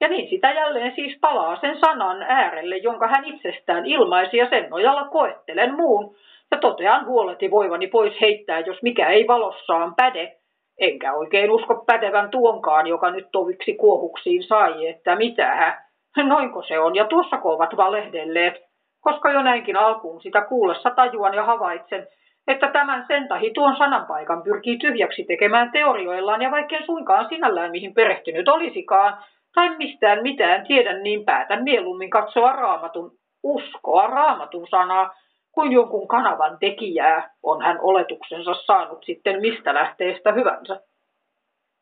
[0.00, 4.70] Ja niin sitä jälleen siis palaa sen sanan äärelle, jonka hän itsestään ilmaisi ja sen
[4.70, 6.16] nojalla koettelen muun.
[6.50, 10.36] Ja totean huoleti voivani pois heittää, jos mikä ei valossaan päde.
[10.78, 15.89] Enkä oikein usko pätevän tuonkaan, joka nyt toviksi kuohuksiin sai, että mitähän.
[16.16, 18.54] Noinko se on, ja tuossa ovat valehdelleet,
[19.00, 22.08] koska jo näinkin alkuun sitä kuullessa tajuan ja havaitsen,
[22.46, 27.94] että tämän sen tahi tuon sananpaikan pyrkii tyhjäksi tekemään teorioillaan ja vaikkei suinkaan sinällään mihin
[27.94, 29.18] perehtynyt olisikaan,
[29.54, 35.14] tai mistään mitään tiedän, niin päätän mieluummin katsoa raamatun, uskoa raamatun sanaa,
[35.52, 40.80] kuin jonkun kanavan tekijää on hän oletuksensa saanut sitten mistä lähteestä hyvänsä.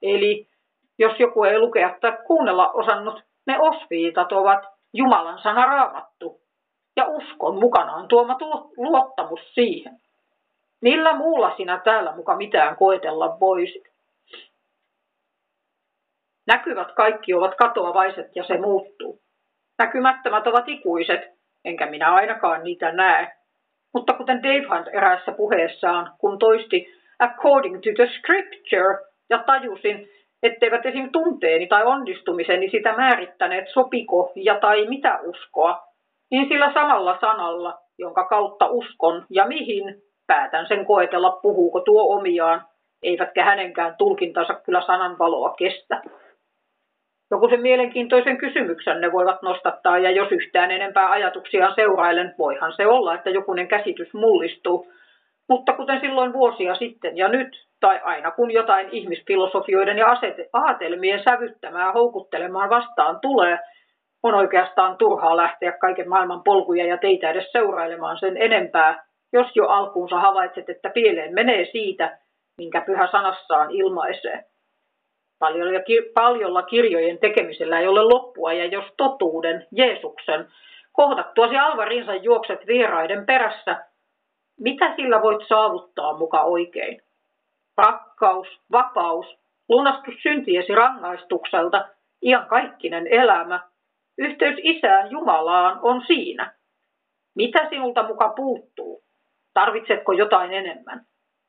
[0.03, 0.47] Eli
[0.99, 6.41] jos joku ei lukea tai kuunnella osannut, ne osviitat ovat Jumalan sana raamattu
[6.97, 8.39] ja uskon mukanaan tuoma
[8.77, 10.01] luottamus siihen.
[10.81, 13.89] Millä muulla sinä täällä muka mitään koetella voisit?
[16.47, 19.21] Näkyvät kaikki ovat katoavaiset ja se muuttuu.
[19.79, 21.21] Näkymättömät ovat ikuiset,
[21.65, 23.33] enkä minä ainakaan niitä näe.
[23.95, 26.87] Mutta kuten Dave Hunt eräässä puheessaan, kun toisti
[27.19, 28.99] according to the scripture,
[29.31, 30.09] ja tajusin,
[30.43, 31.13] etteivät esim.
[31.13, 35.83] tunteeni tai onnistumiseni sitä määrittäneet sopiko ja tai mitä uskoa,
[36.31, 42.63] niin sillä samalla sanalla, jonka kautta uskon ja mihin, päätän sen koetella puhuuko tuo omiaan,
[43.03, 46.03] eivätkä hänenkään tulkintansa kyllä sananvaloa kestä.
[47.31, 52.87] Joku sen mielenkiintoisen kysymyksen ne voivat nostattaa, ja jos yhtään enempää ajatuksia seurailen, voihan se
[52.87, 54.93] olla, että jokunen käsitys mullistuu.
[55.49, 60.07] Mutta kuten silloin vuosia sitten ja nyt, tai aina kun jotain ihmisfilosofioiden ja
[60.53, 63.59] aatelmien sävyttämää houkuttelemaan vastaan tulee,
[64.23, 69.67] on oikeastaan turhaa lähteä kaiken maailman polkuja ja teitä edes seurailemaan sen enempää, jos jo
[69.67, 72.19] alkuunsa havaitset, että pieleen menee siitä,
[72.59, 74.45] minkä pyhä sanassaan ilmaisee.
[76.15, 80.47] Paljolla, kirjojen tekemisellä ei ole loppua, ja jos totuuden, Jeesuksen,
[80.93, 83.77] kohdattuasi alvarinsa juokset vieraiden perässä,
[84.61, 87.03] mitä sillä voit saavuttaa muka oikein?
[87.79, 89.27] Rakkaus, vapaus,
[89.69, 91.89] lunastus syntiesi rangaistukselta,
[92.49, 93.61] kaikkinen elämä,
[94.19, 96.53] yhteys isään Jumalaan on siinä.
[97.37, 99.03] Mitä sinulta muka puuttuu?
[99.55, 101.01] Tarvitsetko jotain enemmän?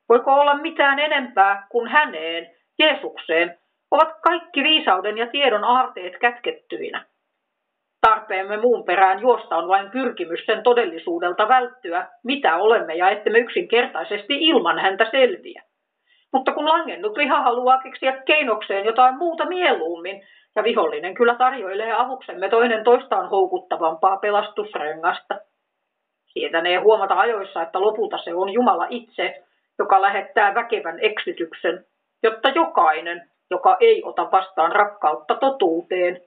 [0.10, 3.58] Voiko olla mitään enempää kuin häneen, Jeesukseen,
[3.92, 7.06] ovat kaikki viisauden ja tiedon aarteet kätkettyinä.
[8.08, 14.34] Tarpeemme muun perään juosta on vain pyrkimys sen todellisuudelta välttyä, mitä olemme ja ettemme yksinkertaisesti
[14.40, 15.64] ilman häntä selviä.
[16.34, 20.24] Mutta kun langennut liha haluaa keksiä keinokseen jotain muuta mieluummin,
[20.56, 25.40] ja vihollinen kyllä tarjoilee avuksemme toinen toistaan houkuttavampaa pelastusrengasta.
[26.26, 29.44] Sietänee huomata ajoissa, että lopulta se on Jumala itse,
[29.80, 31.86] joka lähettää väkevän eksytyksen,
[32.24, 36.22] jotta jokainen, joka ei ota vastaan rakkautta totuuteen,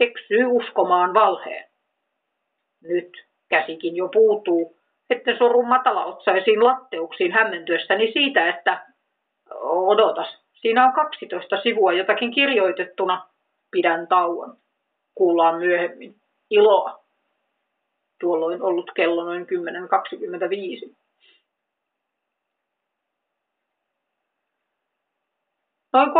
[0.00, 1.64] eksyy uskomaan valheen.
[2.82, 3.10] Nyt
[3.48, 4.76] käsikin jo puutuu,
[5.10, 8.86] että sorun matalaotsaisiin latteuksiin hämmentyessäni siitä, että
[9.62, 13.28] odotas, siinä on 12 sivua jotakin kirjoitettuna,
[13.70, 14.56] pidän tauon.
[15.14, 16.16] Kuullaan myöhemmin.
[16.50, 17.04] Iloa.
[18.20, 19.46] Tuolloin ollut kello noin
[20.86, 20.94] 10.25.
[25.94, 26.14] Noin 13.55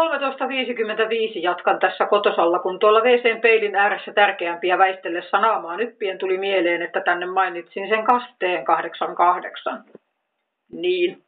[1.43, 7.01] jatkan tässä kotosalla, kun tuolla WCn peilin ääressä tärkeämpiä väistellessä naamaa nyppien tuli mieleen, että
[7.01, 9.85] tänne mainitsin sen kasteen 88.
[10.73, 11.24] Niin.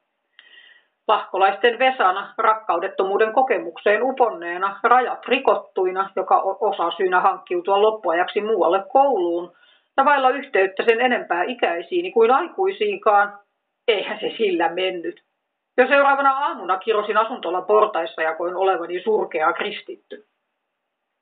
[1.09, 9.53] Lahkolaisten Vesana, rakkaudettomuuden kokemukseen uponneena, rajat rikottuina, joka osaa syynä hankkiutua loppuajaksi muualle kouluun,
[9.97, 13.39] ja vailla yhteyttä sen enempää ikäisiini kuin aikuisiinkaan,
[13.89, 15.23] eihän se sillä mennyt.
[15.77, 20.27] Ja seuraavana aamuna kirosin asuntolla portaissa ja koin olevani surkea kristitty.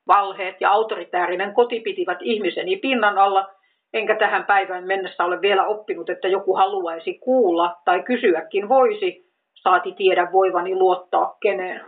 [0.07, 3.51] Valheet ja autoritäärinen koti pitivät ihmiseni pinnan alla,
[3.93, 9.24] enkä tähän päivään mennessä ole vielä oppinut, että joku haluaisi kuulla tai kysyäkin voisi,
[9.65, 11.81] saati tiedä voivani luottaa keneen.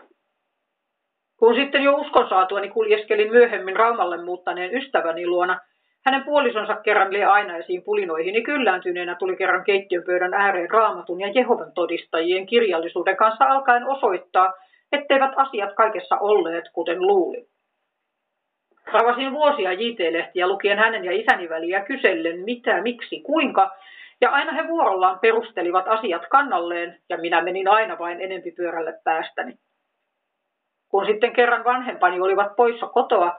[1.36, 5.60] Kun sitten jo uskon saatuani kuljeskelin myöhemmin Raumalle muuttaneen ystäväni luona,
[6.06, 11.72] Hänen puolisonsa kerran lie pulinoihin niin kyllääntyneenä tuli kerran keittiön pöydän ääreen raamatun ja Jehovan
[11.74, 14.52] todistajien kirjallisuuden kanssa alkaen osoittaa,
[14.92, 17.46] etteivät asiat kaikessa olleet kuten luuli.
[18.86, 23.70] Ravasin vuosia JT-lehtiä lukien hänen ja isäni väliä kysellen mitä, miksi, kuinka,
[24.20, 29.54] ja aina he vuorollaan perustelivat asiat kannalleen, ja minä menin aina vain enempi pyörälle päästäni.
[30.88, 33.36] Kun sitten kerran vanhempani olivat poissa kotoa,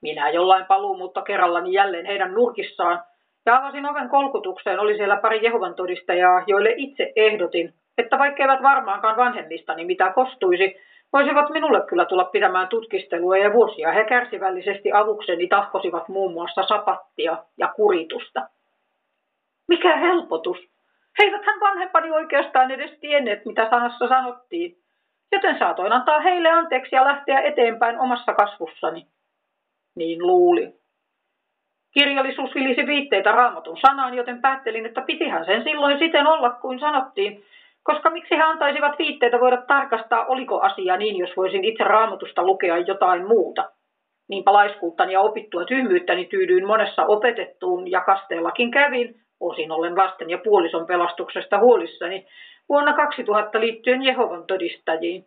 [0.00, 3.02] minä jollain paluumuutta kerrallani jälleen heidän nurkissaan,
[3.46, 8.62] ja avasin oven kolkutukseen, oli siellä pari Jehovan todistajaa, joille itse ehdotin, että vaikka eivät
[8.62, 10.76] varmaankaan vanhemmistani mitä kostuisi,
[11.12, 17.36] voisivat minulle kyllä tulla pitämään tutkistelua ja vuosia he kärsivällisesti avukseni tahkosivat muun muassa sapattia
[17.58, 18.48] ja kuritusta.
[19.68, 20.58] Mikä helpotus!
[21.44, 24.76] hän vanhempani oikeastaan edes tienneet, mitä sanassa sanottiin,
[25.32, 29.06] joten saatoin antaa heille anteeksi ja lähteä eteenpäin omassa kasvussani.
[29.96, 30.72] Niin luuli.
[31.94, 37.44] Kirjallisuus vilisi viitteitä raamatun sanaan, joten päättelin, että pitihän sen silloin siten olla kuin sanottiin,
[37.82, 42.78] koska miksi he antaisivat viitteitä voida tarkastaa, oliko asia niin, jos voisin itse raamatusta lukea
[42.78, 43.70] jotain muuta.
[44.28, 50.38] Niinpä laiskuuttani ja opittua tyhmyyttäni tyydyin monessa opetettuun ja kasteellakin kävin, osin ollen lasten ja
[50.38, 52.26] puolison pelastuksesta huolissani,
[52.68, 55.26] vuonna 2000 liittyen Jehovan todistajiin.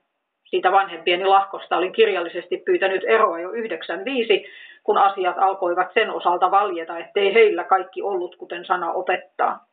[0.50, 4.46] Siitä vanhempieni lahkosta olin kirjallisesti pyytänyt eroa jo 95,
[4.84, 9.66] kun asiat alkoivat sen osalta valjeta, ettei heillä kaikki ollut kuten sana opettaa.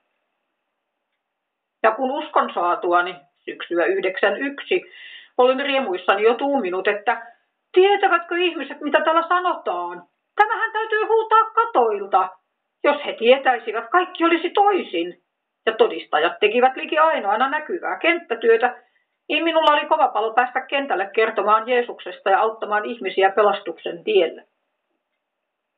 [1.82, 4.82] Ja kun uskon saatuani syksyä 91,
[5.38, 7.26] olin riemuissani jo tuuminut, että
[7.72, 10.02] tietävätkö ihmiset, mitä täällä sanotaan?
[10.36, 12.28] Tämähän täytyy huutaa katoilta.
[12.84, 15.18] Jos he tietäisivät, kaikki olisi toisin.
[15.66, 18.82] Ja todistajat tekivät liki ainoana näkyvää kenttätyötä,
[19.28, 24.44] niin minulla oli kova palo päästä kentälle kertomaan Jeesuksesta ja auttamaan ihmisiä pelastuksen tielle.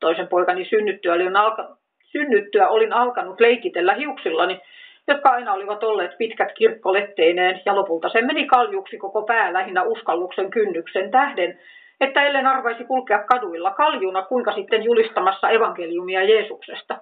[0.01, 4.61] Toisen poikani synnyttyä olin, alka- synnyttyä olin alkanut leikitellä hiuksillani,
[5.09, 10.51] jotka aina olivat olleet pitkät kirkkoletteineen, ja lopulta se meni kaljuksi koko pää lähinnä uskalluksen
[10.51, 11.61] kynnyksen tähden,
[12.01, 16.99] että ellen arvaisi kulkea kaduilla kaljuna, kuinka sitten julistamassa evankeliumia Jeesuksesta.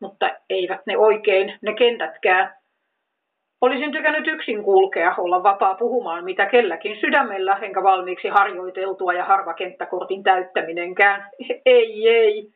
[0.00, 2.54] Mutta eivät ne oikein, ne kentätkään.
[3.60, 9.54] Olisin tykännyt yksin kulkea, olla vapaa puhumaan mitä kelläkin sydämellä, enkä valmiiksi harjoiteltua ja harva
[9.54, 11.30] kenttäkortin täyttäminenkään.
[11.66, 12.48] Ei, ei.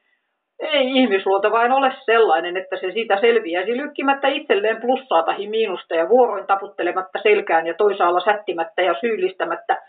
[0.60, 6.08] Ei ihmisluota vain ole sellainen, että se siitä selviäisi lykkimättä itselleen plussaa tai miinusta ja
[6.08, 9.82] vuoroin taputtelematta selkään ja toisaalla sättimättä ja syyllistämättä,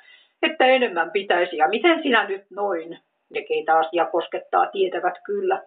[0.44, 3.00] että enemmän pitäisi ja miten sinä nyt noin.
[3.34, 5.62] Ne, keitä asia koskettaa, tietävät kyllä.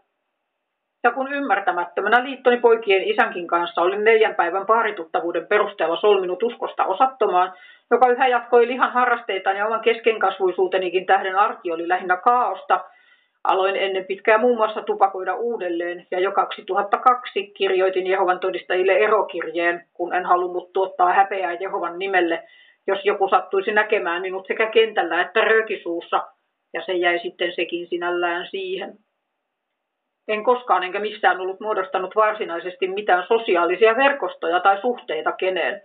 [1.04, 7.52] Ja kun ymmärtämättömänä liittoni poikien isänkin kanssa olin neljän päivän paarituttavuuden perusteella solminut uskosta osattomaan,
[7.90, 12.80] joka yhä jatkoi lihan harrasteitaan ja oman keskenkasvuisuutenikin tähden arki oli lähinnä kaaosta,
[13.44, 20.14] aloin ennen pitkää muun muassa tupakoida uudelleen ja jo 2002 kirjoitin Jehovan todistajille erokirjeen, kun
[20.14, 22.42] en halunnut tuottaa häpeää Jehovan nimelle,
[22.86, 26.22] jos joku sattuisi näkemään minut sekä kentällä että röökisuussa,
[26.74, 28.98] ja se jäi sitten sekin sinällään siihen.
[30.28, 35.82] En koskaan enkä missään ollut muodostanut varsinaisesti mitään sosiaalisia verkostoja tai suhteita keneen.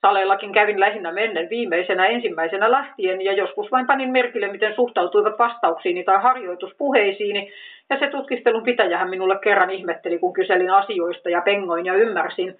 [0.00, 6.04] Saleillakin kävin lähinnä mennen viimeisenä ensimmäisenä lähtien ja joskus vain panin merkille, miten suhtautuivat vastauksiini
[6.04, 7.52] tai harjoituspuheisiini,
[7.90, 12.58] ja se tutkistelun pitäjähän minulle kerran ihmetteli, kun kyselin asioista ja pengoin ja ymmärsin.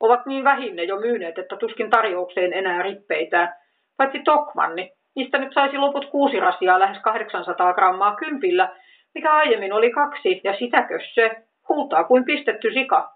[0.00, 3.56] Ovat niin vähin ne jo myyneet, että tuskin tarjoukseen enää rippeitä,
[3.96, 8.76] paitsi Tokmanni, Niistä nyt saisi loput kuusi rasiaa lähes 800 grammaa kympillä,
[9.14, 11.36] mikä aiemmin oli kaksi, ja sitäkö se
[11.68, 13.10] huutaa kuin pistetty sika.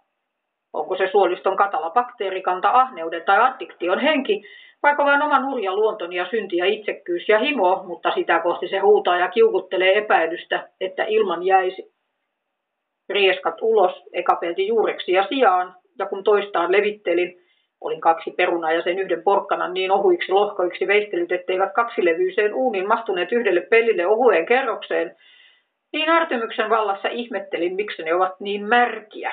[0.72, 4.42] Onko se suoliston katala bakteerikanta ahneuden tai addiktion henki,
[4.82, 8.78] vaikka vain oman hurja luontoni ja synti ja itsekkyys ja himo, mutta sitä kohti se
[8.78, 11.92] huutaa ja kiukuttelee epäilystä, että ilman jäisi.
[13.08, 17.41] Rieskat ulos, ekapelti juureksi ja sijaan, ja kun toistaan levittelin,
[17.82, 23.32] Olin kaksi perunaa ja sen yhden porkkanan niin ohuiksi lohkoiksi veistelyt, etteivät kaksilevyiseen uunin mastuneet
[23.32, 25.16] yhdelle pellille ohueen kerrokseen.
[25.92, 29.32] Niin ärtymyksen vallassa ihmettelin, miksi ne ovat niin märkiä.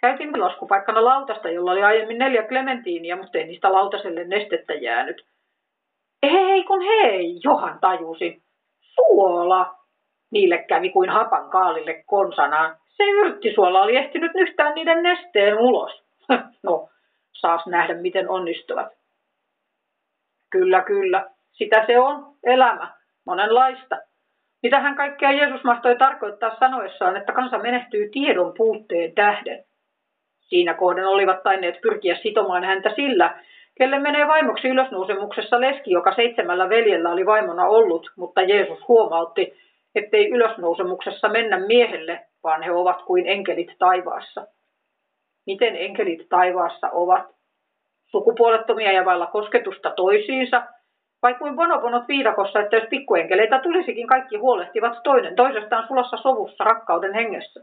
[0.00, 5.24] Käytin laskupaikkana lautasta, jolla oli aiemmin neljä klementiiniä, mutta ei niistä lautaselle nestettä jäänyt.
[6.22, 8.42] Ei kun hei, Johan tajusi.
[8.80, 9.74] Suola!
[10.30, 12.76] Niille kävi kuin hapan kaalille konsanaan.
[12.88, 16.02] Se yrttisuola oli ehtinyt nyhtää niiden nesteen ulos.
[16.62, 16.88] no,
[17.42, 18.92] saas nähdä, miten onnistuvat.
[20.50, 21.30] Kyllä, kyllä.
[21.52, 22.88] Sitä se on, elämä,
[23.24, 23.98] monenlaista.
[24.62, 29.64] Mitähän kaikkea Jeesus mahtoi tarkoittaa sanoessaan, että kansa menehtyy tiedon puutteen tähden.
[30.40, 33.40] Siinä kohden olivat taineet pyrkiä sitomaan häntä sillä,
[33.74, 39.54] kelle menee vaimoksi ylösnousemuksessa leski, joka seitsemällä veljellä oli vaimona ollut, mutta Jeesus huomautti,
[39.94, 44.46] ettei ylösnousemuksessa mennä miehelle, vaan he ovat kuin enkelit taivaassa
[45.46, 47.26] miten enkelit taivaassa ovat,
[48.06, 50.62] sukupuolettomia ja vailla kosketusta toisiinsa,
[51.22, 57.14] vai kuin bonobonot viidakossa, että jos pikkuenkeleitä tulisikin, kaikki huolehtivat toinen toisestaan sulassa sovussa rakkauden
[57.14, 57.60] hengessä.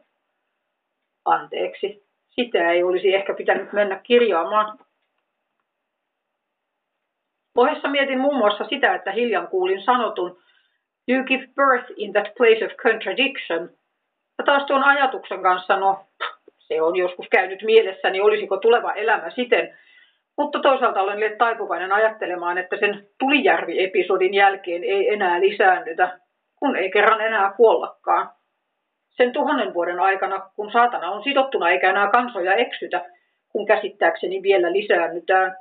[1.26, 4.80] Anteeksi, sitä ei olisi ehkä pitänyt mennä kirjaamaan.
[7.58, 10.40] Ohessa mietin muun muassa sitä, että hiljan kuulin sanotun
[11.10, 13.70] You give birth in that place of contradiction.
[14.38, 16.06] Ja taas tuon ajatuksen kanssa, no
[16.70, 19.78] se on joskus käynyt mielessäni, niin olisiko tuleva elämä siten,
[20.38, 26.20] mutta toisaalta olen taipuvainen ajattelemaan, että sen Tulijärvi-episodin jälkeen ei enää lisäännytä,
[26.60, 28.30] kun ei kerran enää kuollakaan.
[29.10, 33.06] Sen tuhannen vuoden aikana, kun saatana on sidottuna eikä enää kansoja eksytä,
[33.50, 35.58] kun käsittääkseni vielä lisäännytään,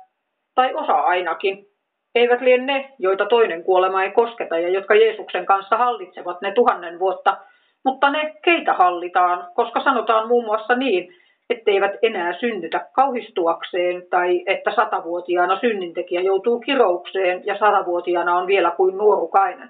[0.55, 1.65] tai osa ainakin,
[2.15, 6.99] eivät lien ne, joita toinen kuolema ei kosketa ja jotka Jeesuksen kanssa hallitsevat ne tuhannen
[6.99, 7.37] vuotta–
[7.85, 11.13] mutta ne keitä hallitaan, koska sanotaan muun muassa niin,
[11.49, 18.97] etteivät enää synnytä kauhistuakseen tai että satavuotiaana synnintekijä joutuu kiroukseen ja satavuotiaana on vielä kuin
[18.97, 19.69] nuorukainen.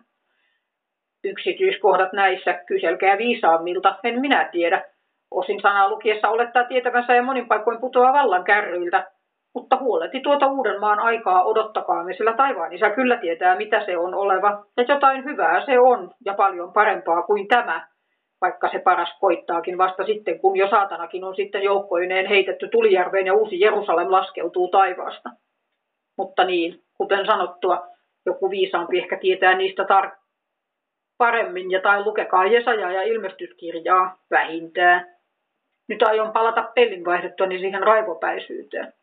[1.24, 4.86] Yksityiskohdat näissä kyselkää viisaammilta, en minä tiedä.
[5.32, 9.12] Osin sanaa lukiessa olettaa tietävänsä ja monin paikoin putoaa vallan kärryiltä,
[9.54, 14.16] mutta huoleti tuota uuden maan aikaa odottakaamme, sillä taivaan isä kyllä tietää, mitä se on
[14.16, 17.88] oleva, ja jotain hyvää se on, ja paljon parempaa kuin tämä,
[18.42, 23.34] vaikka se paras koittaakin vasta sitten, kun jo saatanakin on sitten joukkoineen heitetty tulijärveen ja
[23.34, 25.30] uusi Jerusalem laskeutuu taivaasta.
[26.18, 27.88] Mutta niin, kuten sanottua,
[28.26, 30.18] joku viisaampi ehkä tietää niistä tar-
[31.18, 35.16] paremmin ja tai lukekaa Jesaja ja ilmestyskirjaa vähintään.
[35.90, 38.94] Nyt aion palata pelin vaihdettuani siihen raivopäisyyteen.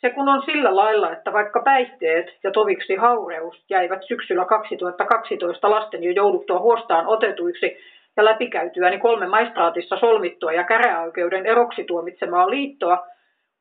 [0.00, 6.04] Se kun on sillä lailla, että vaikka päihteet ja toviksi haureus jäivät syksyllä 2012 lasten
[6.04, 7.76] jo jouduttua huostaan otetuiksi
[8.16, 13.06] ja läpikäytyäni kolme maistraatissa solmittua ja käräoikeuden eroksi tuomitsemaa liittoa,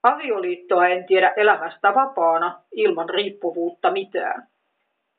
[0.04, 4.48] avioliittoa en tiedä elämästä vapaana ilman riippuvuutta mitään.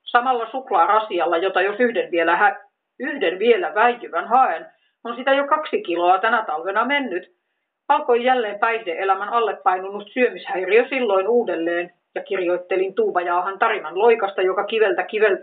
[0.02, 2.60] Samalla suklaarasialla, jota jos yhden vielä, hä-
[2.98, 4.66] yhden vielä väijyvän haen,
[5.04, 7.37] on sitä jo kaksi kiloa tänä talvena mennyt,
[7.88, 15.02] Alkoi jälleen päihdeelämän alle painunut syömishäiriö silloin uudelleen ja kirjoittelin Tuubajaahan tarinan loikasta, joka kiveltä
[15.02, 15.38] kivel,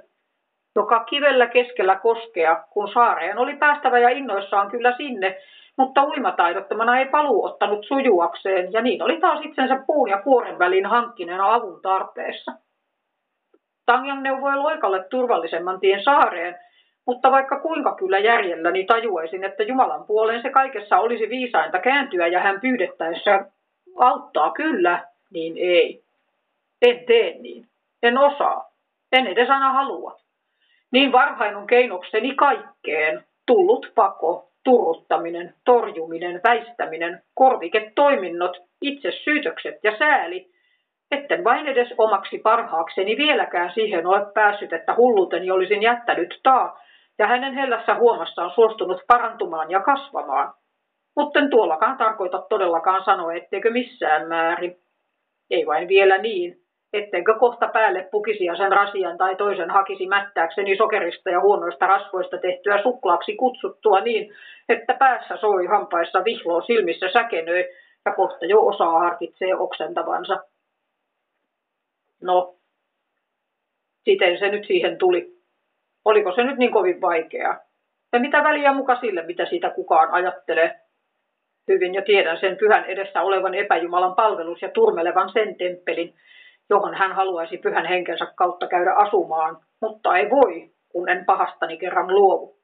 [0.76, 5.38] joka kivellä keskellä koskea, kun saareen oli päästävä ja innoissaan kyllä sinne,
[5.78, 10.86] mutta uimataidottomana ei paluu ottanut sujuakseen, ja niin oli taas itsensä puun ja kuoren väliin
[10.86, 12.52] hankkineena avun tarpeessa.
[13.86, 16.56] Tangjang neuvoi loikalle turvallisemman tien saareen,
[17.06, 22.28] mutta vaikka kuinka kyllä järjelläni niin tajuaisin, että Jumalan puoleen se kaikessa olisi viisainta kääntyä
[22.28, 23.46] ja hän pyydettäessä
[23.98, 26.04] auttaa kyllä, niin ei.
[26.82, 27.66] En tee niin.
[28.04, 28.72] En osaa.
[29.12, 30.18] En edes aina halua.
[30.92, 33.24] Niin varhain on keinokseni kaikkeen.
[33.46, 40.56] Tullut pako, turruttaminen, torjuminen, väistäminen, korviketoiminnot, itse syytökset ja sääli,
[41.12, 46.80] Etten vain edes omaksi parhaakseni vieläkään siihen ole päässyt, että hulluteni olisin jättänyt taa,
[47.20, 50.54] ja hänen hellässä huomassaan suostunut parantumaan ja kasvamaan.
[51.16, 54.78] Mutten tuollakaan tarkoita todellakaan sanoa, etteikö missään määrin.
[55.50, 56.62] Ei vain vielä niin,
[56.94, 62.38] ettenkö kohta päälle pukisi ja sen rasian tai toisen hakisi mättääkseni sokerista ja huonoista rasvoista
[62.38, 64.34] tehtyä suklaaksi kutsuttua niin,
[64.70, 67.70] että päässä soi hampaissa vihloo silmissä säkenöi
[68.06, 70.44] ja kohta jo osaa harkitsee oksentavansa.
[72.22, 72.56] No,
[74.04, 75.35] siten se nyt siihen tuli.
[76.06, 77.60] Oliko se nyt niin kovin vaikeaa?
[78.14, 80.80] Ja mitä väliä muka sille, mitä siitä kukaan ajattelee?
[81.68, 86.14] Hyvin jo tiedän sen pyhän edessä olevan epäjumalan palvelus ja turmelevan sen temppelin,
[86.70, 92.16] johon hän haluaisi pyhän henkensä kautta käydä asumaan, mutta ei voi, kun en pahastani kerran
[92.16, 92.56] luovu.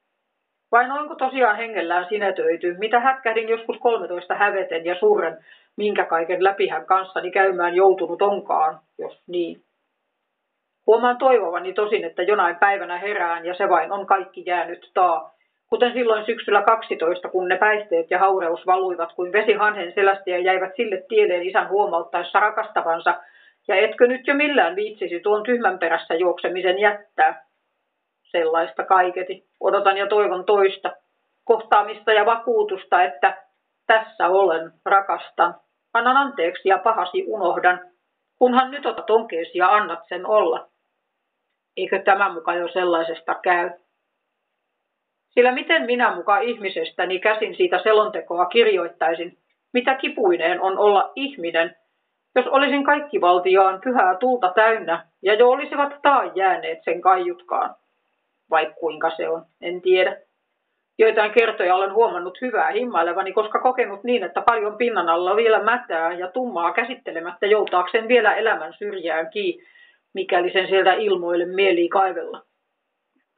[0.72, 5.38] Vai noinko tosiaan hengellään sinetöity, mitä hätkähdin joskus 13 häveten ja surren,
[5.76, 9.62] minkä kaiken läpi hän kanssani käymään joutunut onkaan, jos niin.
[10.88, 15.34] Huomaan toivovani tosin, että jonain päivänä herään ja se vain on kaikki jäänyt taa,
[15.70, 20.40] kuten silloin syksyllä 12, kun ne päihteet ja haureus valuivat kuin vesi hanhen selästä ja
[20.40, 23.14] jäivät sille tielleen isän huomauttaessa rakastavansa,
[23.68, 27.46] ja etkö nyt jo millään viitsisi tuon tyhmän perässä juoksemisen jättää?
[28.24, 29.46] Sellaista kaiketi.
[29.60, 30.92] Odotan ja toivon toista.
[31.44, 33.38] Kohtaamista ja vakuutusta, että
[33.88, 35.56] tässä olen, rakastan.
[35.94, 37.80] Annan anteeksi ja pahasi unohdan,
[38.40, 40.71] kunhan nyt otat onkeesi ja annat sen olla.
[41.78, 43.70] Eikö tämä muka jo sellaisesta käy?
[45.30, 49.38] Sillä miten minä muka ihmisestäni käsin siitä selontekoa kirjoittaisin,
[49.74, 51.76] mitä kipuineen on olla ihminen,
[52.36, 57.76] jos olisin kaikki valtiaan pyhää tulta täynnä ja jo olisivat taan jääneet sen kaiutkaan.
[58.50, 60.18] Vai kuinka se on, en tiedä.
[60.98, 66.14] Joitain kertoja olen huomannut hyvää himmailevani, koska kokenut niin, että paljon pinnan alla vielä mätää
[66.14, 69.68] ja tummaa käsittelemättä joutaakseen vielä elämän syrjään kiinni,
[70.14, 72.42] mikäli sen sieltä ilmoille mieli kaivella.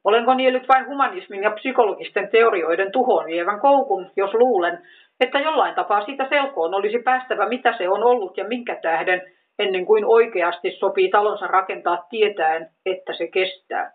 [0.03, 4.79] Olenko niellyt vain humanismin ja psykologisten teorioiden tuhoon vievän koukun, jos luulen,
[5.19, 9.21] että jollain tapaa siitä selkoon olisi päästävä, mitä se on ollut ja minkä tähden,
[9.59, 13.91] ennen kuin oikeasti sopii talonsa rakentaa tietäen, että se kestää.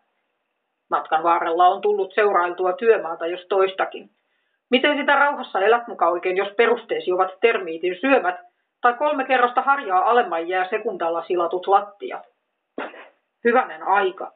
[0.91, 4.11] Matkan varrella on tullut seurailtua työmaata jos toistakin.
[4.71, 8.37] Miten sitä rauhassa elät muka oikein, jos perusteesi ovat termiitin syömät,
[8.81, 12.38] tai kolme kerrosta harjaa alemman jää sekundalla silatut lattiat?
[13.45, 14.33] Hyvänen aika.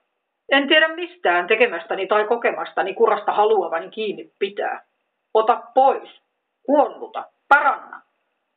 [0.53, 4.85] En tiedä mistään tekemästäni tai kokemastani kurasta haluavani kiinni pitää.
[5.35, 6.23] Ota pois,
[6.69, 8.03] huonnuta, paranna.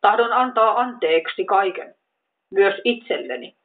[0.02, 1.96] Tahdon antaa anteeksi kaiken,
[2.52, 3.56] myös itselleni.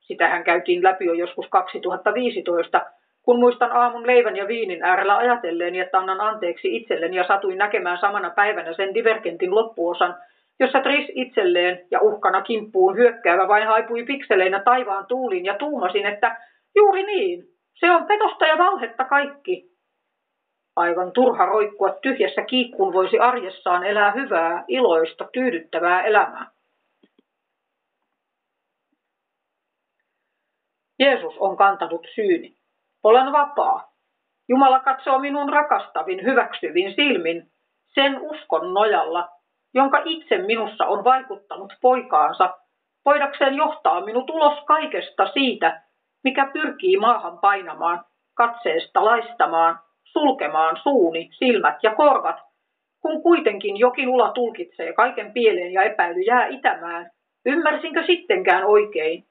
[0.00, 2.86] Sitähän käytiin läpi jo joskus 2015,
[3.22, 7.98] kun muistan aamun leivän ja viinin äärellä ajatelleeni, että annan anteeksi itselleni ja satuin näkemään
[7.98, 10.14] samana päivänä sen divergentin loppuosan,
[10.60, 16.36] jossa Tris itselleen ja uhkana kimppuun hyökkäävä vain haipui pikseleinä taivaan tuuliin ja tuumasin, että
[16.76, 19.76] juuri niin, se on petosta ja valhetta kaikki.
[20.76, 26.50] Aivan turha roikkua tyhjässä kiikkuun voisi arjessaan elää hyvää, iloista, tyydyttävää elämää.
[30.98, 32.56] Jeesus on kantanut syyni.
[33.04, 33.92] Olen vapaa.
[34.48, 37.50] Jumala katsoo minun rakastavin, hyväksyvin silmin
[37.94, 39.35] sen uskon nojalla,
[39.76, 42.54] jonka itse minussa on vaikuttanut poikaansa,
[43.04, 45.82] voidakseen johtaa minut ulos kaikesta siitä,
[46.24, 48.04] mikä pyrkii maahan painamaan,
[48.34, 52.36] katseesta laistamaan, sulkemaan suuni, silmät ja korvat,
[53.00, 57.10] kun kuitenkin jokin ula tulkitsee kaiken pieleen ja epäily jää itämään.
[57.46, 59.24] Ymmärsinkö sittenkään oikein?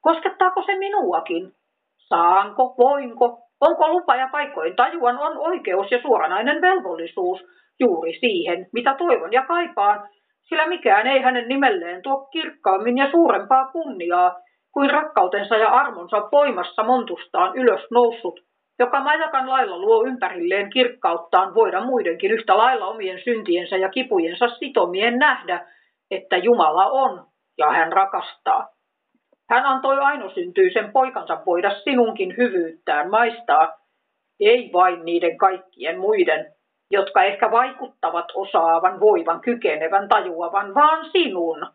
[0.00, 1.52] Koskettaako se minuakin?
[1.98, 7.40] Saanko, voinko, onko lupa ja paikkojen tajuan on oikeus ja suoranainen velvollisuus
[7.80, 10.08] juuri siihen, mitä toivon ja kaipaan,
[10.42, 14.36] sillä mikään ei hänen nimelleen tuo kirkkaammin ja suurempaa kunniaa
[14.72, 18.40] kuin rakkautensa ja armonsa voimassa montustaan ylös noussut,
[18.78, 25.18] joka majakan lailla luo ympärilleen kirkkauttaan voida muidenkin yhtä lailla omien syntiensä ja kipujensa sitomien
[25.18, 25.66] nähdä,
[26.10, 27.26] että Jumala on
[27.58, 28.68] ja hän rakastaa.
[29.50, 33.72] Hän antoi ainosyntyisen poikansa voida sinunkin hyvyyttään maistaa,
[34.40, 36.55] ei vain niiden kaikkien muiden,
[36.90, 41.66] jotka ehkä vaikuttavat osaavan, voivan, kykenevän, tajuavan, vaan sinun.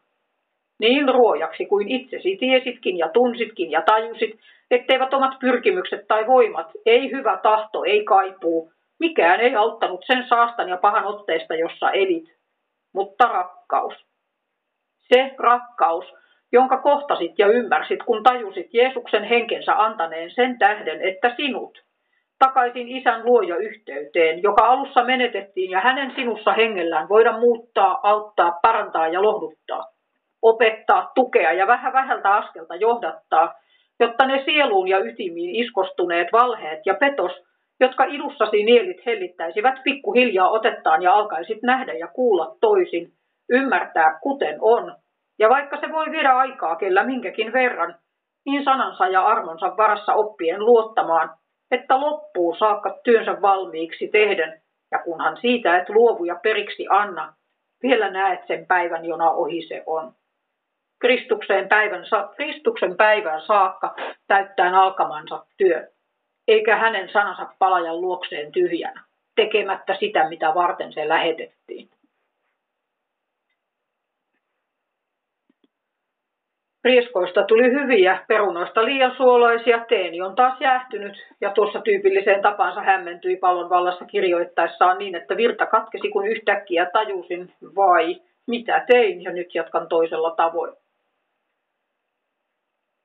[0.79, 4.39] Niin ruojaksi kuin itsesi tiesitkin ja tunsitkin ja tajusit,
[4.71, 10.69] etteivät omat pyrkimykset tai voimat, ei hyvä tahto, ei kaipuu, mikään ei auttanut sen saastan
[10.69, 12.35] ja pahan otteesta, jossa elit,
[12.93, 13.93] mutta rakkaus.
[15.13, 16.05] Se rakkaus,
[16.51, 21.77] jonka kohtasit ja ymmärsit, kun tajusit Jeesuksen henkensä antaneen sen tähden, että sinut,
[22.45, 29.07] takaisin isän luoja yhteyteen, joka alussa menetettiin ja hänen sinussa hengellään voida muuttaa, auttaa, parantaa
[29.07, 29.83] ja lohduttaa.
[30.41, 33.53] opettaa, tukea ja vähän vähältä askelta johdattaa,
[33.99, 37.31] jotta ne sieluun ja ytimiin iskostuneet valheet ja petos,
[37.79, 43.11] jotka idussasi nielit hellittäisivät pikkuhiljaa otettaan ja alkaisit nähdä ja kuulla toisin,
[43.49, 44.95] ymmärtää kuten on,
[45.39, 47.95] ja vaikka se voi viedä aikaa kellä minkäkin verran,
[48.45, 51.29] niin sanansa ja armonsa varassa oppien luottamaan,
[51.71, 54.61] että loppuu saakka työnsä valmiiksi tehden,
[54.91, 57.33] ja kunhan siitä et luovu ja periksi anna,
[57.83, 60.13] vielä näet sen päivän, jona ohi se on.
[60.99, 62.03] Kristuksen päivän,
[62.35, 63.95] Kristuksen päivään saakka
[64.27, 65.87] täyttäen alkamansa työ,
[66.47, 69.03] eikä hänen sanansa palajan luokseen tyhjänä,
[69.35, 71.89] tekemättä sitä, mitä varten se lähetettiin.
[76.83, 83.35] Rieskoista tuli hyviä, perunoista liian suolaisia, teeni on taas jäähtynyt ja tuossa tyypilliseen tapansa hämmentyi
[83.35, 89.55] pallon vallassa kirjoittaessaan niin, että virta katkesi kun yhtäkkiä tajusin, vai mitä tein ja nyt
[89.55, 90.73] jatkan toisella tavoin.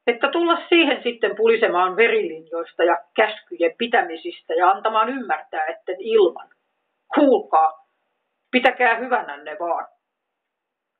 [0.06, 6.48] Että tulla siihen sitten pulisemaan verilinjoista ja käskyjen pitämisistä ja antamaan ymmärtää, etten ilman.
[7.14, 7.86] Kuulkaa,
[8.50, 9.95] pitäkää hyvänänne vaan.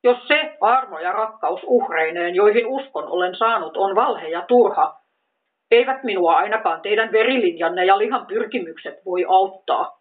[0.07, 4.95] Jos se armo ja rakkaus uhreineen, joihin uskon olen saanut, on valhe ja turha,
[5.71, 9.99] eivät minua ainakaan teidän verilinjanne ja lihan pyrkimykset voi auttaa.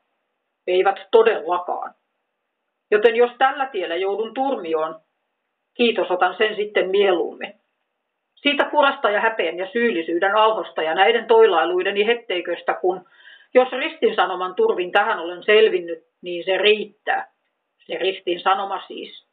[0.66, 1.94] Eivät todellakaan.
[2.90, 5.00] Joten jos tällä tiellä joudun turmioon,
[5.74, 7.54] kiitos otan sen sitten mieluummin.
[8.34, 13.04] Siitä kurasta ja häpeen ja syyllisyyden alhosta ja näiden toilailuideni hetteiköstä, kun
[13.54, 17.32] jos ristin sanoman turvin tähän olen selvinnyt, niin se riittää.
[17.86, 19.25] Se ristin sanoma siis.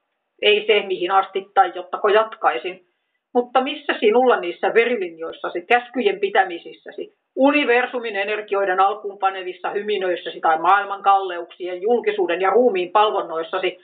[0.44, 2.86] Ei se, mihin asti tai jottako jatkaisin.
[3.34, 11.82] Mutta missä sinulla niissä verilinjoissasi, käskyjen pitämisissäsi, universumin energioiden alkuun panevissa hyminöissäsi tai maailman kalleuksien,
[11.82, 13.80] julkisuuden ja ruumiin palvonnoissasi,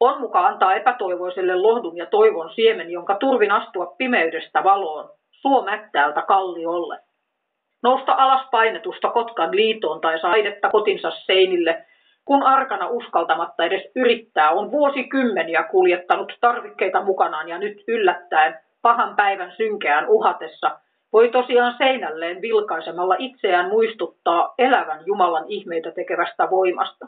[0.00, 6.98] on mukaan antaa epätoivoiselle lohdun ja toivon siemen, jonka turvin astua pimeydestä valoon, suomättäältä kalliolle.
[7.82, 11.84] Nousta alas painetusta Kotkan liitoon tai saidetta kotinsa seinille,
[12.24, 19.52] kun arkana uskaltamatta edes yrittää, on vuosikymmeniä kuljettanut tarvikkeita mukanaan ja nyt yllättäen pahan päivän
[19.56, 20.78] synkeään uhatessa
[21.14, 27.06] voi tosiaan seinälleen vilkaisemalla itseään muistuttaa elävän Jumalan ihmeitä tekevästä voimasta.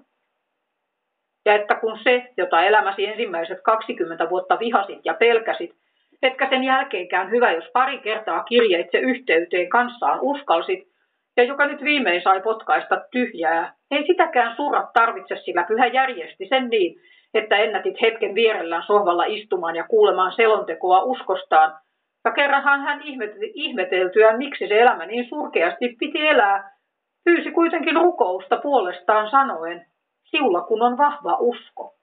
[1.45, 5.75] Ja että kun se, jota elämäsi ensimmäiset 20 vuotta vihasit ja pelkäsit,
[6.23, 10.89] etkä sen jälkeenkään hyvä, jos pari kertaa kirjeitse yhteyteen kanssaan uskalsit,
[11.37, 16.69] ja joka nyt viimein sai potkaista tyhjää, ei sitäkään surra tarvitse, sillä pyhä järjesti sen
[16.69, 17.01] niin,
[17.35, 21.79] että ennätit hetken vierellään sohvalla istumaan ja kuulemaan selontekoa uskostaan,
[22.25, 23.01] ja kerranhan hän
[23.55, 26.77] ihmeteltyään, miksi se elämä niin surkeasti piti elää,
[27.25, 29.87] pyysi kuitenkin rukousta puolestaan sanoen,
[30.25, 31.95] siulla kun on vahva usko.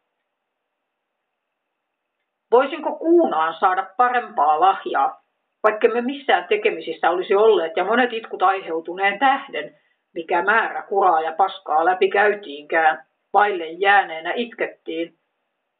[2.51, 5.22] Voisinko kuunaan saada parempaa lahjaa,
[5.63, 9.79] vaikka me missään tekemisissä olisi olleet ja monet itkut aiheutuneen tähden,
[10.13, 15.17] mikä määrä kuraa ja paskaa läpi käytiinkään, vaille jääneenä itkettiin,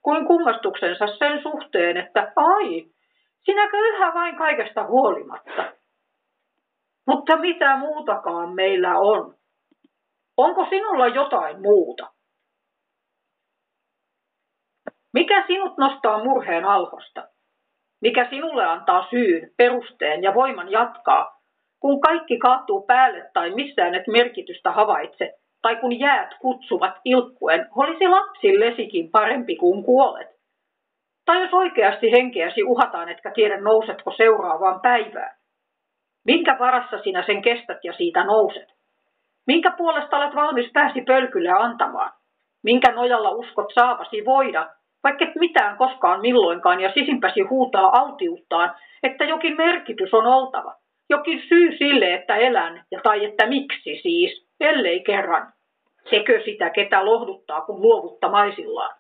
[0.01, 2.85] kuin kummastuksensa sen suhteen, että ai,
[3.43, 5.63] sinäkö yhä vain kaikesta huolimatta.
[7.07, 9.35] Mutta mitä muutakaan meillä on?
[10.37, 12.13] Onko sinulla jotain muuta?
[15.13, 17.32] Mikä sinut nostaa murheen alhosta?
[18.03, 21.39] Mikä sinulle antaa syyn, perusteen ja voiman jatkaa,
[21.79, 28.07] kun kaikki kaatuu päälle tai missään et merkitystä havaitse, tai kun jäät kutsuvat ilkkuen, olisi
[28.07, 30.27] lapsillesikin parempi kuin kuolet.
[31.25, 35.35] Tai jos oikeasti henkeäsi uhataan, etkä tiedä nousetko seuraavaan päivään.
[36.25, 38.69] Minkä varassa sinä sen kestät ja siitä nouset?
[39.47, 42.11] Minkä puolesta olet valmis pääsi pölkylle antamaan?
[42.63, 44.69] Minkä nojalla uskot saavasi voida,
[45.03, 50.75] vaikka et mitään koskaan milloinkaan ja sisimpäsi huutaa autiuttaan, että jokin merkitys on oltava,
[51.09, 55.53] jokin syy sille, että elän ja tai että miksi siis, ellei kerran.
[56.09, 58.95] Sekö sitä, ketä lohduttaa, kun luovuttamaisillaan?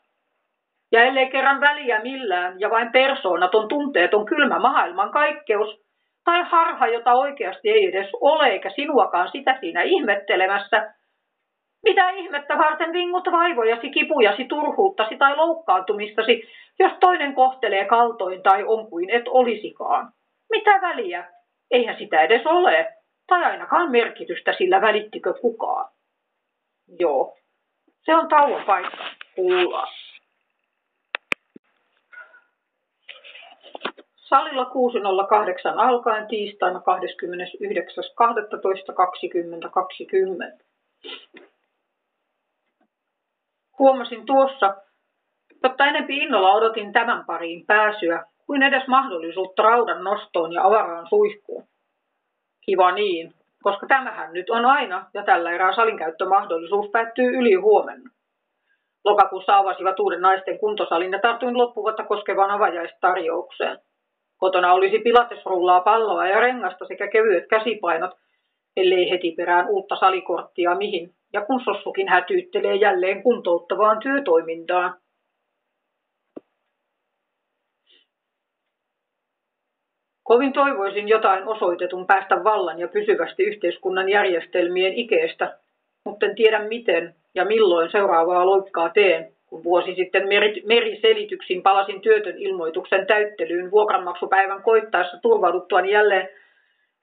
[0.91, 5.83] Ja ellei kerran väliä millään ja vain persoonaton tunteeton kylmä maailman kaikkeus,
[6.25, 10.93] tai harha, jota oikeasti ei edes ole, eikä sinuakaan sitä siinä ihmettelemässä,
[11.83, 16.43] mitä ihmettä varten vingut vaivojasi, kipujasi, turhuuttasi tai loukkaantumistasi,
[16.79, 20.13] jos toinen kohtelee kaltoin tai on kuin et olisikaan?
[20.51, 21.33] Mitä väliä?
[21.71, 22.93] Eihän sitä edes ole,
[23.27, 25.91] tai ainakaan merkitystä sillä välittikö kukaan.
[26.99, 27.37] Joo,
[28.01, 29.05] se on tauon paikka.
[29.35, 29.87] Kuullaan.
[34.15, 34.69] Salilla 6.08
[35.77, 36.83] alkaen tiistaina 29.12.2020.
[43.79, 44.75] Huomasin tuossa,
[45.63, 51.63] jotta enempi innolla odotin tämän pariin pääsyä, kuin edes mahdollisuutta raudan nostoon ja avaraan suihkuun.
[52.65, 53.33] Kiva niin,
[53.63, 58.09] koska tämähän nyt on aina ja tällä erää salinkäyttömahdollisuus päättyy yli huomenna.
[59.05, 63.77] Lokakuussa avasivat uuden naisten kuntosalin ja tartuin loppuvuotta koskevaan avajaistarjoukseen.
[64.37, 68.11] Kotona olisi pilatesrullaa, palloa ja rengasta sekä kevyet käsipainot,
[68.77, 74.95] ellei heti perään uutta salikorttia mihin, ja kun Sossukin hätyyttelee jälleen kuntouttavaan työtoimintaan.
[80.23, 85.57] Kovin toivoisin jotain osoitetun päästä vallan ja pysyvästi yhteiskunnan järjestelmien ikeestä,
[86.05, 90.27] mutta en tiedä miten ja milloin seuraavaa loikkaa teen, kun vuosi sitten
[90.65, 96.29] meriselityksin palasin työtön ilmoituksen täyttelyyn vuokranmaksupäivän koittaessa turvauduttuani jälleen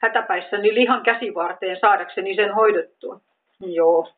[0.03, 3.21] hätäpäissäni lihan käsivarteen saadakseni sen hoidettua.
[3.61, 4.09] Joo.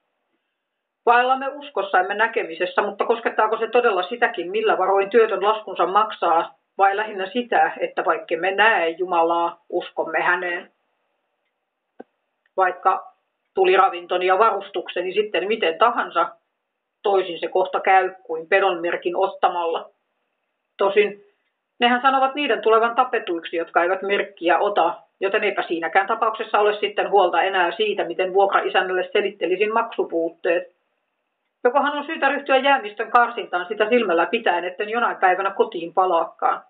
[1.06, 6.96] Vaillamme uskossa emme näkemisessä, mutta koskettaako se todella sitäkin, millä varoin työtön laskunsa maksaa, vai
[6.96, 10.72] lähinnä sitä, että vaikka me näe Jumalaa, uskomme häneen.
[12.56, 13.12] Vaikka
[13.54, 16.28] tuli ravintoni ja varustukseni sitten miten tahansa,
[17.02, 19.90] toisin se kohta käy kuin pedonmerkin ottamalla.
[20.76, 21.24] Tosin
[21.78, 27.10] nehän sanovat niiden tulevan tapetuiksi, jotka eivät merkkiä ota, joten eipä siinäkään tapauksessa ole sitten
[27.10, 30.81] huolta enää siitä, miten vuokraisännölle selittelisin maksupuutteet.
[31.64, 36.62] Jokohan on syytä ryhtyä jäämistön karsintaan sitä silmällä pitäen, etten jonain päivänä kotiin palaakaan.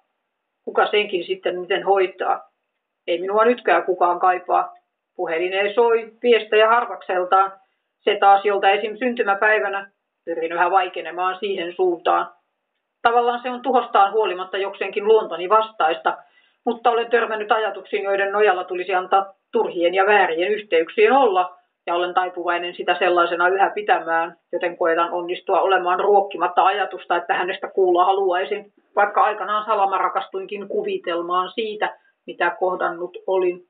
[0.65, 2.49] Kuka senkin sitten miten hoitaa?
[3.07, 4.75] Ei minua nytkään kukaan kaipaa.
[5.17, 7.53] Puhelin ei soi, viestejä harvakseltaan.
[8.01, 8.97] Se taas, jolta esim.
[8.97, 9.91] syntymäpäivänä
[10.25, 12.31] pyrin yhä vaikenemaan siihen suuntaan.
[13.03, 16.19] Tavallaan se on tuhostaan huolimatta jokseenkin luontoni vastaista,
[16.65, 22.15] mutta olen törmännyt ajatuksiin, joiden nojalla tulisi antaa turhien ja väärien yhteyksien olla, ja olen
[22.15, 28.73] taipuvainen sitä sellaisena yhä pitämään, joten koetan onnistua olemaan ruokkimatta ajatusta, että hänestä kuulla haluaisin,
[28.97, 33.61] vaikka aikanaan salama rakastuinkin kuvitelmaan siitä, mitä kohdannut olin.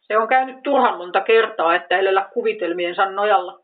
[0.00, 3.60] Se on käynyt turhan monta kertaa, että elellä kuvitelmiensa nojalla.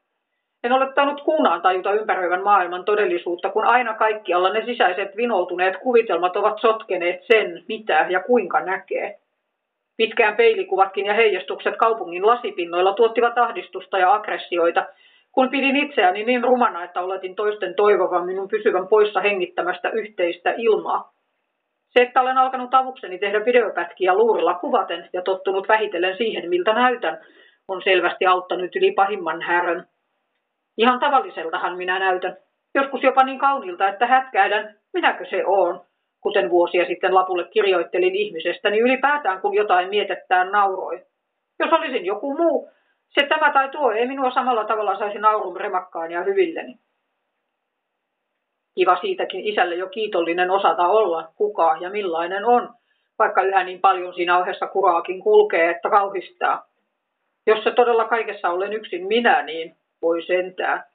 [0.64, 6.36] En ole tainnut kuunaan tajuta ympäröivän maailman todellisuutta, kun aina kaikkialla ne sisäiset vinoutuneet kuvitelmat
[6.36, 9.22] ovat sotkeneet sen, mitä ja kuinka näkee.
[9.97, 14.86] Pitkään peilikuvatkin ja heijastukset kaupungin lasipinnoilla tuottivat ahdistusta ja aggressioita,
[15.32, 21.12] kun pidin itseäni niin rumana, että oletin toisten toivovan minun pysyvän poissa hengittämästä yhteistä ilmaa.
[21.89, 27.19] Se, että olen alkanut avukseni tehdä videopätkiä luurilla kuvaten ja tottunut vähitellen siihen, miltä näytän,
[27.69, 29.86] on selvästi auttanut yli pahimman härön.
[30.78, 32.36] Ihan tavalliseltahan minä näytän.
[32.74, 35.81] Joskus jopa niin kaunilta, että hätkäydän, minäkö se on,
[36.23, 41.03] kuten vuosia sitten lapulle kirjoittelin ihmisestä, niin ylipäätään kun jotain mietettään nauroi.
[41.59, 42.70] Jos olisin joku muu,
[43.09, 46.78] se tämä tai tuo ei minua samalla tavalla saisi naurun remakkaan ja hyvilleni.
[48.74, 52.74] Kiva siitäkin isälle jo kiitollinen osata olla, kuka ja millainen on,
[53.19, 56.66] vaikka yhä niin paljon siinä ohessa kuraakin kulkee, että kauhistaa.
[57.47, 60.91] Jos se todella kaikessa olen yksin minä, niin voi sentää.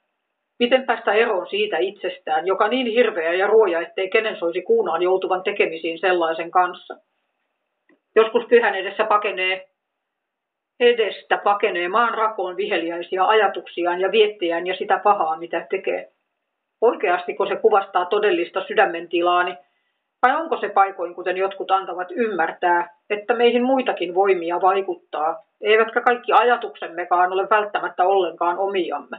[0.58, 5.42] Miten päästä eroon siitä itsestään, joka niin hirveä ja ruoja, ettei kenen soisi kuunaan joutuvan
[5.42, 6.96] tekemisiin sellaisen kanssa.
[8.16, 9.68] Joskus pyhän edessä pakenee,
[10.80, 16.12] edestä pakenee maan rakoon viheliäisiä ajatuksiaan ja viettejään ja sitä pahaa, mitä tekee.
[16.80, 19.56] Oikeastiko se kuvastaa todellista sydämentilaani,
[20.26, 26.32] vai onko se paikoin, kuten jotkut antavat ymmärtää, että meihin muitakin voimia vaikuttaa, eivätkä kaikki
[26.32, 29.16] ajatuksemmekaan ole välttämättä ollenkaan omiamme.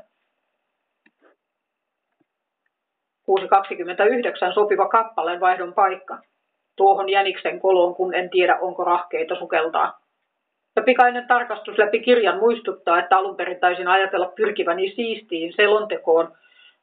[3.30, 6.18] 6.29 sopiva kappaleen vaihdon paikka.
[6.77, 9.99] Tuohon jäniksen koloon, kun en tiedä, onko rahkeita sukeltaa.
[10.76, 16.31] Ja pikainen tarkastus läpi kirjan muistuttaa, että alun perin taisin ajatella pyrkiväni siistiin selontekoon,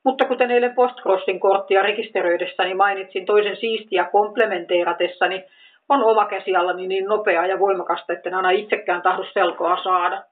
[0.04, 5.44] mutta kuten eilen Postcrossin korttia rekisteröidessäni mainitsin toisen siistiä komplementeeratessani,
[5.88, 10.22] on oma käsialani niin nopea ja voimakasta, että en aina itsekään tahdo selkoa saada.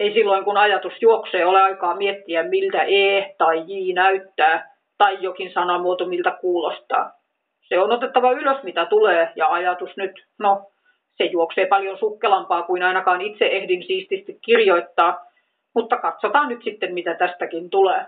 [0.00, 4.71] Ei silloin, kun ajatus juoksee, ole aikaa miettiä, miltä E tai J näyttää,
[5.02, 7.12] tai jokin sanamuoto, miltä kuulostaa.
[7.60, 10.70] Se on otettava ylös, mitä tulee, ja ajatus nyt, no,
[11.16, 15.26] se juoksee paljon sukkelampaa kuin ainakaan itse ehdin siististi kirjoittaa,
[15.74, 18.04] mutta katsotaan nyt sitten, mitä tästäkin tulee.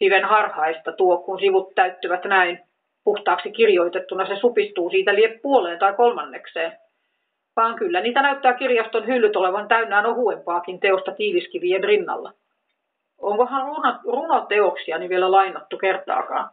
[0.00, 2.60] Hiven harhaista tuo, kun sivut täyttyvät näin.
[3.04, 6.72] Puhtaaksi kirjoitettuna se supistuu siitä lie puoleen tai kolmannekseen.
[7.56, 12.32] Vaan kyllä niitä näyttää kirjaston hyllyt olevan täynnään ohuempaakin teosta tiiliskivien rinnalla.
[13.18, 13.62] Onkohan
[14.04, 16.50] runoteoksiani niin vielä lainattu kertaakaan?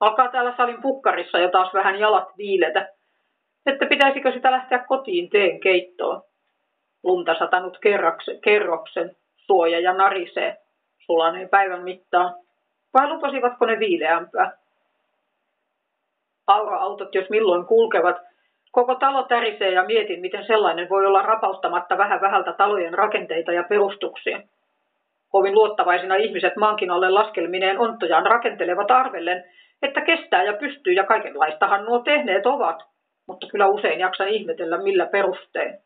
[0.00, 2.88] Alkaa täällä salin pukkarissa jo taas vähän jalat viiletä,
[3.66, 6.22] että pitäisikö sitä lähteä kotiin teen keittoon.
[7.02, 10.56] Lunta satanut kerroksen, kerroksen suoja ja narisee
[10.98, 12.34] sulaneen päivän mittaan,
[12.94, 14.52] vai lupasivatko ne viileämpää?
[16.46, 18.16] Aura-autot jos milloin kulkevat,
[18.72, 23.62] koko talo tärisee ja mietin, miten sellainen voi olla rapauttamatta vähän vähältä talojen rakenteita ja
[23.62, 24.40] perustuksia.
[25.34, 29.44] Kovin luottavaisina ihmiset maankin alle laskelmineen onttojaan rakentelevat arvellen,
[29.82, 32.82] että kestää ja pystyy ja kaikenlaistahan nuo tehneet ovat,
[33.26, 35.78] mutta kyllä usein jaksan ihmetellä millä perustein.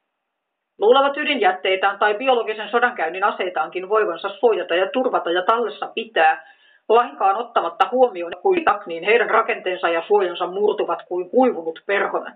[0.78, 6.54] Luulevat ydinjätteitään tai biologisen sodankäynnin aseitaankin voivansa suojata ja turvata ja tallessa pitää,
[6.88, 12.32] lainkaan ottamatta huomioon kuin niin heidän rakenteensa ja suojansa murtuvat kuin kuivunut perhonen.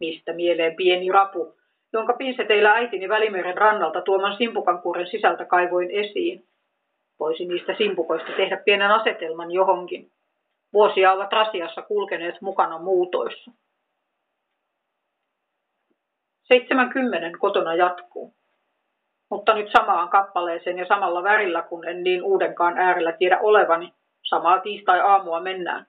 [0.00, 1.54] Mistä mieleen pieni rapu,
[1.92, 6.44] jonka pinseteillä äitini Välimeren rannalta tuoman simpukankuoren sisältä kaivoin esiin.
[7.20, 10.10] Voisi niistä simpukoista tehdä pienen asetelman johonkin.
[10.72, 13.50] Vuosia ovat rasiassa kulkeneet mukana muutoissa.
[16.42, 18.34] 70 kotona jatkuu.
[19.30, 23.92] Mutta nyt samaan kappaleeseen ja samalla värillä, kun en niin uudenkaan äärellä tiedä olevani,
[24.22, 25.86] samaa tiistai-aamua mennään.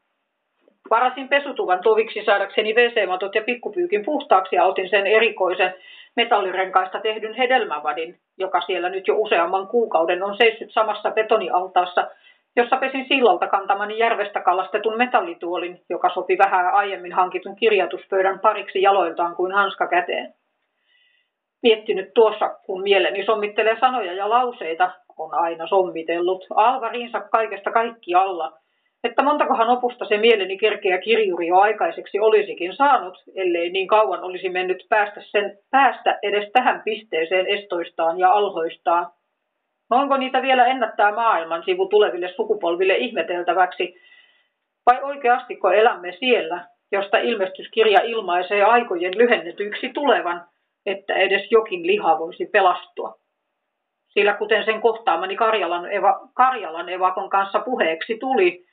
[0.90, 2.96] Varasin pesutuvan toviksi saadakseni wc
[3.36, 5.74] ja pikkupyykin puhtaaksi ja otin sen erikoisen
[6.16, 12.08] metallirenkaista tehdyn hedelmävadin, joka siellä nyt jo useamman kuukauden on seissyt samassa betonialtaassa,
[12.56, 19.36] jossa pesin sillalta kantamani järvestä kalastetun metallituolin, joka sopi vähän aiemmin hankitun kirjatuspöydän pariksi jaloiltaan
[19.36, 20.34] kuin hanska käteen.
[21.64, 28.54] Miettinyt tuossa, kun mieleni sommittelee sanoja ja lauseita, on aina sommitellut, alvariinsa kaikesta kaikki alla,
[29.04, 34.50] että montakohan opusta se mieleni kerkeä kirjuri jo aikaiseksi olisikin saanut, ellei niin kauan olisi
[34.50, 39.08] mennyt päästä, sen, päästä edes tähän pisteeseen estoistaan ja alhoistaan.
[39.90, 43.96] No onko niitä vielä ennättää maailman sivu tuleville sukupolville ihmeteltäväksi,
[44.92, 50.46] vai oikeastiko elämme siellä, josta ilmestyskirja ilmaisee aikojen lyhennetyksi tulevan,
[50.86, 53.16] että edes jokin liha voisi pelastua?
[54.10, 58.66] Sillä kuten sen kohtaamani Karjalan, eva, Karjalan evakon kanssa puheeksi tuli,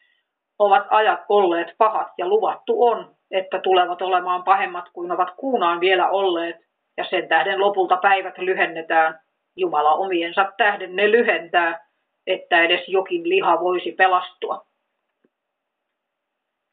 [0.60, 6.08] ovat ajat olleet pahat ja luvattu on, että tulevat olemaan pahemmat kuin ovat kuunaan vielä
[6.08, 6.56] olleet,
[6.96, 9.20] ja sen tähden lopulta päivät lyhennetään.
[9.56, 11.86] Jumala omiensa tähden ne lyhentää,
[12.26, 14.66] että edes jokin liha voisi pelastua.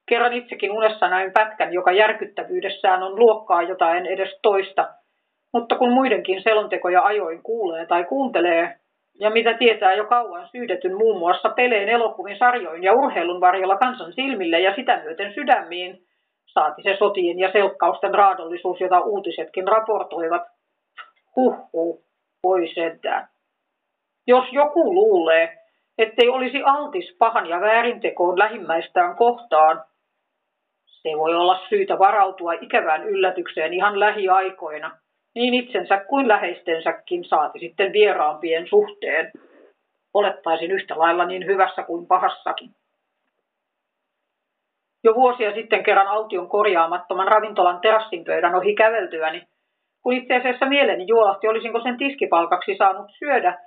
[0.10, 4.90] Kerran itsekin unessa näin pätkän, joka järkyttävyydessään on luokkaa jotain edes toista,
[5.54, 8.80] mutta kun muidenkin selontekoja ajoin kuulee tai kuuntelee,
[9.19, 14.14] ja mitä tietää jo kauan syydetyn muun muassa peleen, elokuvin, sarjoin ja urheilun varjolla kansan
[14.14, 16.03] silmille ja sitä myöten sydämiin,
[16.45, 20.41] saati se sotien ja selkkausten raadollisuus, jota uutisetkin raportoivat.
[21.35, 22.03] Huhhuh,
[22.44, 23.27] voi sentään.
[24.27, 25.57] Jos joku luulee,
[25.98, 29.84] ettei olisi altis pahan ja väärintekoon lähimmäistään kohtaan,
[30.85, 34.91] se voi olla syytä varautua ikävään yllätykseen ihan lähiaikoina–
[35.38, 39.32] niin itsensä kuin läheistensäkin saati sitten vieraampien suhteen.
[40.14, 42.70] Olettaisin yhtä lailla niin hyvässä kuin pahassakin.
[45.04, 49.44] Jo vuosia sitten kerran aution korjaamattoman ravintolan terassinpöydän ohi käveltyäni,
[50.04, 53.60] kun itse asiassa mieleni juolahti, olisinko sen tiskipalkaksi saanut syödä,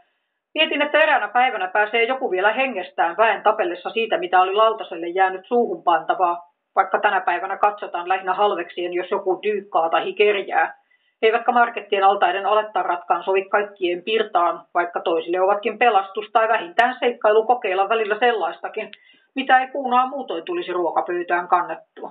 [0.54, 5.46] Mietin, että eräänä päivänä pääsee joku vielä hengestään väen tapellessa siitä, mitä oli lautaselle jäänyt
[5.46, 10.79] suuhun pantavaa, vaikka tänä päivänä katsotaan lähinnä halveksien, jos joku dyykkaa tai kerjää.
[11.22, 17.88] Eivätkä markettien altaiden alettaratkaan sovi kaikkien pirtaan, vaikka toisille ovatkin pelastus tai vähintään seikkailu kokeilla
[17.88, 18.90] välillä sellaistakin,
[19.34, 22.10] mitä ei kuunaa muutoin tulisi ruokapöytään kannettua.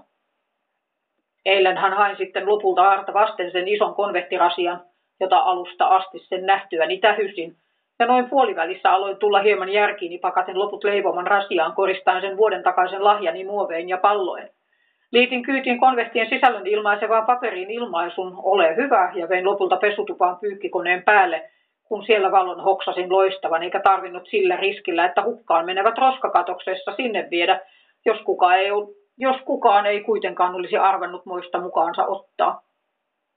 [1.45, 4.81] Eilenhän hain sitten lopulta Arta vasten sen ison konvehtirasian,
[5.19, 7.55] jota alusta asti sen nähtyäni tähysin,
[7.99, 13.03] ja noin puolivälissä aloin tulla hieman järkiini pakaten loput leivoman rasiaan koristaen sen vuoden takaisen
[13.03, 14.49] lahjani muovein ja palloen.
[15.11, 21.49] Liitin kyytiin konvehtien sisällön ilmaisevaan paperiin ilmaisun, ole hyvä, ja vein lopulta pesutupaan pyykkikoneen päälle,
[21.83, 27.59] kun siellä valon hoksasin loistavan, eikä tarvinnut sillä riskillä, että hukkaan menevät roskakatoksessa sinne viedä,
[28.05, 28.69] jos, kuka ei,
[29.17, 32.61] jos kukaan ei kuitenkaan olisi arvannut moista mukaansa ottaa.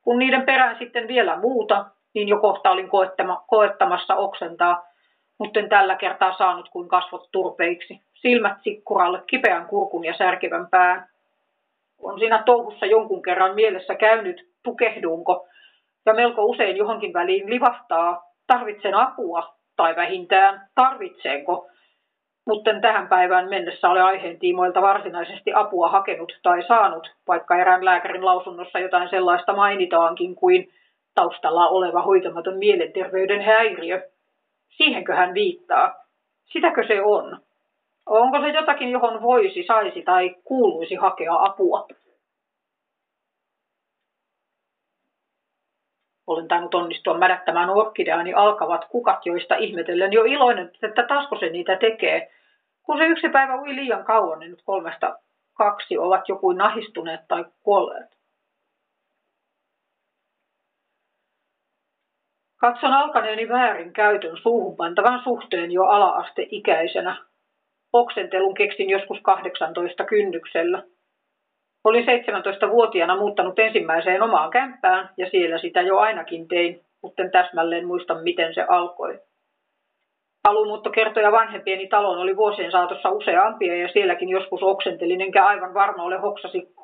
[0.03, 1.85] Kun niiden perään sitten vielä muuta,
[2.15, 4.85] niin jo kohta olin koettama, koettamassa oksentaa,
[5.39, 11.12] mutta en tällä kertaa saanut kuin kasvot turpeiksi, silmät sikkuralle, kipeän kurkun ja särkevän pään
[12.03, 15.47] on siinä touhussa jonkun kerran mielessä käynyt, tukehdunko,
[16.07, 21.69] ja melko usein johonkin väliin livahtaa, tarvitsen apua, tai vähintään tarvitsenko,
[22.47, 28.25] mutta tähän päivään mennessä ole aiheen tiimoilta varsinaisesti apua hakenut tai saanut, vaikka erään lääkärin
[28.25, 30.73] lausunnossa jotain sellaista mainitaankin kuin
[31.15, 34.11] taustalla oleva hoitamaton mielenterveyden häiriö.
[34.69, 35.95] Siihenkö hän viittaa?
[36.45, 37.41] Sitäkö se on?
[38.07, 41.87] Onko se jotakin, johon voisi, saisi tai kuuluisi hakea apua?
[46.27, 51.77] Olen tainnut onnistua mädättämään orkideani alkavat kukat, joista ihmetellen jo iloinen, että tasko se niitä
[51.77, 52.33] tekee.
[52.83, 55.19] Kun se yksi päivä ui liian kauan, niin nyt kolmesta
[55.55, 58.23] kaksi ovat joku nahistuneet tai kuolleet.
[62.57, 67.32] Katson alkaneeni väärin käytön suuhunpantavan suhteen jo ala-asteikäisenä.
[67.93, 70.83] Oksentelun keksin joskus 18 kynnyksellä.
[71.85, 77.87] Olin 17-vuotiaana muuttanut ensimmäiseen omaan kämppään ja siellä sitä jo ainakin tein, mutta en täsmälleen
[77.87, 79.19] muista miten se alkoi.
[80.43, 86.19] Paluumuuttokertoja vanhempieni talon oli vuosien saatossa useampia ja sielläkin joskus oksentelin, enkä aivan varma ole
[86.19, 86.75] hoksasi,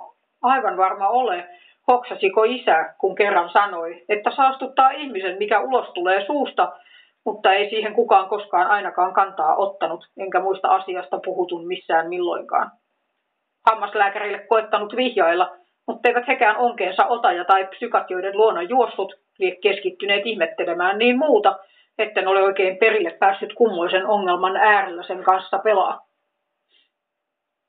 [0.43, 1.49] aivan varma ole,
[1.89, 6.73] hoksasiko isä, kun kerran sanoi, että saastuttaa ihmisen, mikä ulos tulee suusta,
[7.29, 12.71] mutta ei siihen kukaan koskaan ainakaan kantaa ottanut, enkä muista asiasta puhutun missään milloinkaan.
[13.71, 15.57] Hammaslääkärille koettanut vihjailla,
[15.87, 19.15] mutta eivät hekään onkeensa otaja tai psykat, joiden luona juossut,
[19.63, 21.59] keskittyneet ihmettelemään niin muuta,
[21.99, 26.07] etten ole oikein perille päässyt kummoisen ongelman äärellä sen kanssa pelaa.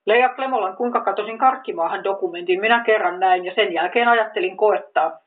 [0.05, 5.19] Leija Klemolan Kuinka katosin karkkimaahan dokumentin minä kerran näin ja sen jälkeen ajattelin koettaa,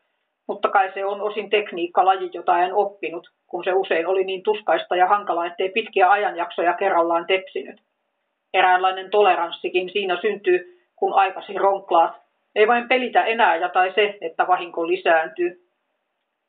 [0.47, 4.97] mutta kai se on osin tekniikkalaji, jota en oppinut, kun se usein oli niin tuskaista
[4.97, 7.81] ja hankala, ettei pitkiä ajanjaksoja kerrallaan tepsinyt.
[8.55, 12.23] Eräänlainen toleranssikin siinä syntyy, kun aikasi ronklaat.
[12.55, 15.63] Ei vain pelitä enää ja tai se, että vahinko lisääntyy.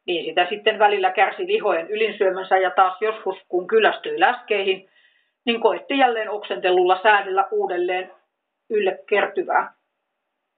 [0.08, 4.90] Niin sitä sitten välillä kärsi lihojen ylinsyömänsä ja taas joskus, kun kyllästyi läskeihin,
[5.46, 8.12] niin koetti jälleen oksentellulla säädellä uudelleen
[8.70, 9.74] ylle kertyvää.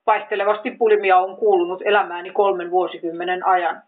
[0.07, 3.83] Vaihtelevasti pulimia on kuulunut elämääni kolmen vuosikymmenen ajan.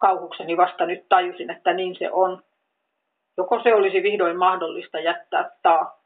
[0.00, 2.42] Kauhukseni vasta nyt tajusin, että niin se on.
[3.36, 5.98] Joko se olisi vihdoin mahdollista jättää taa.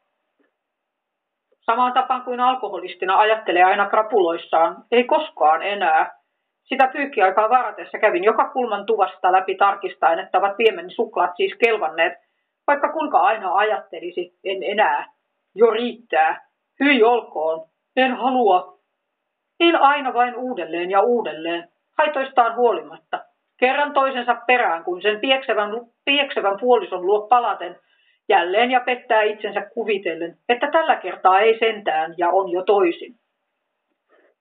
[1.61, 6.19] Samaan tapaan kuin alkoholistina ajattelee aina krapuloissaan, ei koskaan enää.
[6.63, 12.13] Sitä pyykkiaikaa varatessa kävin joka kulman tuvasta läpi tarkistaen, että ovat viemeni suklaat siis kelvanneet,
[12.67, 15.18] vaikka kuinka aina ajattelisi, en enää.
[15.55, 16.49] Jo riittää.
[16.79, 17.67] Hyi olkoon.
[17.95, 18.79] En halua.
[19.59, 23.25] Niin aina vain uudelleen ja uudelleen, haitoistaan huolimatta.
[23.59, 25.69] Kerran toisensa perään, kun sen pieksevän,
[26.05, 27.79] pieksevän puolison luo palaten–
[28.29, 33.15] jälleen ja pettää itsensä kuvitellen, että tällä kertaa ei sentään ja on jo toisin.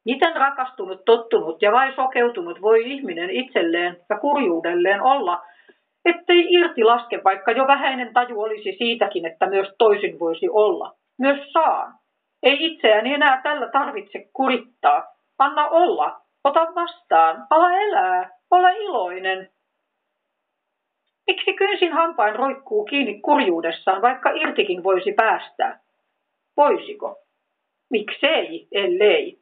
[0.04, 5.42] Miten rakastunut, tottunut ja vai sokeutunut voi ihminen itselleen ja kurjuudelleen olla,
[6.08, 10.94] ettei irti laske, vaikka jo vähäinen taju olisi siitäkin, että myös toisin voisi olla.
[11.18, 11.94] Myös saan.
[12.42, 15.14] Ei itseäni enää tällä tarvitse kurittaa.
[15.38, 16.20] Anna olla.
[16.44, 17.46] Ota vastaan.
[17.50, 18.30] Ala elää.
[18.50, 19.50] Ole iloinen.
[21.26, 25.80] Miksi kynsin hampain roikkuu kiinni kurjuudessaan, vaikka irtikin voisi päästää?
[26.56, 27.16] Voisiko?
[27.90, 29.38] Miksei, ellei?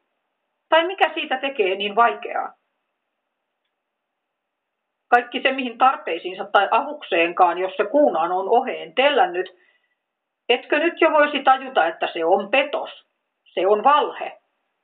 [0.68, 2.55] Tai mikä siitä tekee niin vaikeaa?
[5.08, 9.46] Kaikki se, mihin tarpeisiinsa tai avukseenkaan, jos se kuunaan on oheen tellännyt,
[10.48, 12.90] etkö nyt jo voisi tajuta, että se on petos,
[13.54, 14.38] se on valhe.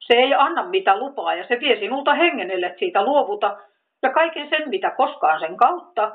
[0.06, 3.56] Se ei anna mitä lupaa ja se vie sinulta hengen, siitä luovuta,
[4.02, 6.12] ja kaiken sen, mitä koskaan sen kautta,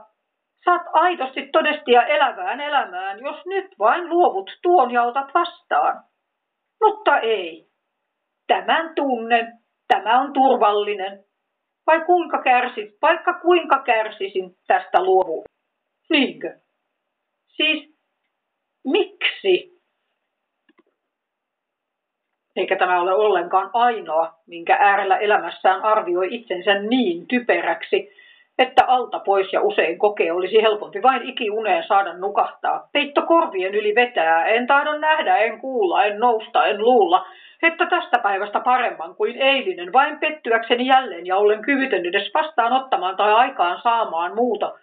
[0.66, 6.04] Saat aidosti todestia elävään elämään, jos nyt vain luovut tuon ja otat vastaan.
[6.82, 7.68] Mutta ei.
[8.48, 9.48] Tämän tunnen,
[9.88, 11.24] tämä on turvallinen.
[11.88, 15.44] Vai kuinka kärsit, vaikka kuinka kärsisin tästä luovu.
[16.10, 16.60] Niinkö?
[17.48, 17.98] Siis
[18.88, 19.78] miksi?
[22.56, 28.10] Eikä tämä ole ollenkaan ainoa, minkä äärellä elämässään arvioi itsensä niin typeräksi,
[28.58, 32.90] että alta pois ja usein kokee olisi helpompi vain ikiuneen saada nukahtaa.
[32.94, 37.26] Peitto korvien yli vetää, en tahdon nähdä, en kuulla, en nousta, en luulla,
[37.64, 43.34] että tästä päivästä paremman kuin eilinen, vain pettyäkseni jälleen ja ollen kyvytön edes vastaanottamaan tai
[43.34, 44.74] aikaan saamaan muuta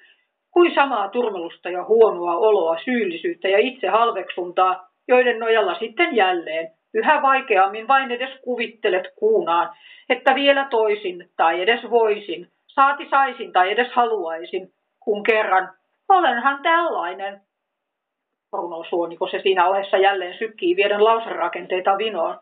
[0.51, 7.23] kuin samaa turmelusta ja huonoa oloa, syyllisyyttä ja itse halveksuntaa, joiden nojalla sitten jälleen yhä
[7.23, 9.71] vaikeammin vain edes kuvittelet kuunaan,
[10.09, 15.73] että vielä toisin tai edes voisin, saati saisin tai edes haluaisin, kun kerran
[16.09, 17.41] olenhan tällainen.
[18.53, 22.39] Runosuoniko se siinä ohessa jälleen sykkii vieden lauserakenteita vinoon.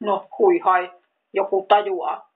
[0.00, 0.90] No, hui hai,
[1.32, 2.28] joku tajuaa.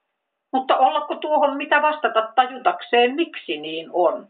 [0.53, 4.27] Mutta ollako tuohon mitä vastata tajutakseen, miksi niin on?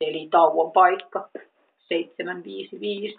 [0.00, 1.28] Eli tauon paikka
[1.78, 3.16] 755.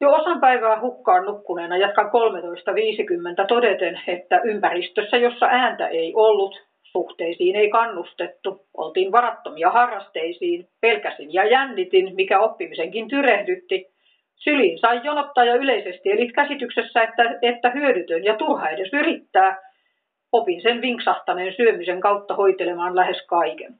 [0.00, 7.56] Jo osan päivää hukkaan nukkuneena jatkan 13.50 todeten, että ympäristössä, jossa ääntä ei ollut, suhteisiin
[7.56, 13.86] ei kannustettu, oltiin varattomia harrasteisiin, pelkäsin ja jännitin, mikä oppimisenkin tyrehdytti.
[14.36, 19.58] Syliin sai jonottaa ja yleisesti, eli käsityksessä, että, että hyödytön ja turha edes yrittää.
[20.32, 23.74] Opin sen vinksahtaneen syömisen kautta hoitelemaan lähes kaiken.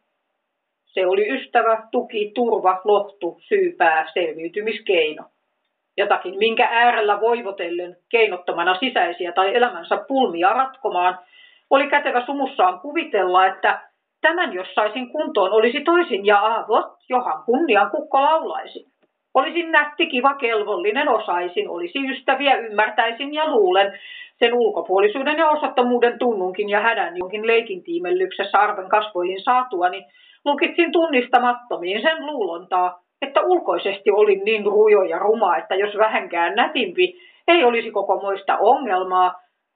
[0.85, 5.25] Se oli ystävä, tuki, turva, lohtu, syypää, selviytymiskeino.
[5.97, 11.19] Jotakin, minkä äärellä voivotellen, keinottomana sisäisiä tai elämänsä pulmia ratkomaan,
[11.71, 13.81] oli kätevä sumussaan kuvitella, että
[14.21, 18.87] tämän jos saisin kuntoon olisi toisin ja aavot, johan kunnian kukko laulaisin.
[19.35, 23.99] Olisin nätti, kiva, kelvollinen, osaisin, olisi ystäviä, ymmärtäisin ja luulen.
[24.39, 30.07] Sen ulkopuolisuuden ja osattomuuden tunnunkin ja hädän jonkin leikin tiimellyksessä arven kasvoihin saatuani,
[30.45, 37.19] lukitsin tunnistamattomiin sen luulontaa, että ulkoisesti olin niin rujo ja ruma, että jos vähänkään nätimpi,
[37.49, 39.35] ei olisi koko moista ongelmaa,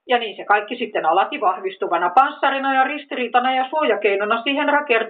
[0.09, 4.69] ja niin se kaikki sitten alati vahvistuvana panssarina ja ristiriitana ja suojakeinona siihen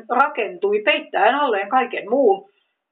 [0.09, 2.51] rakentui peittäen alleen kaiken muun,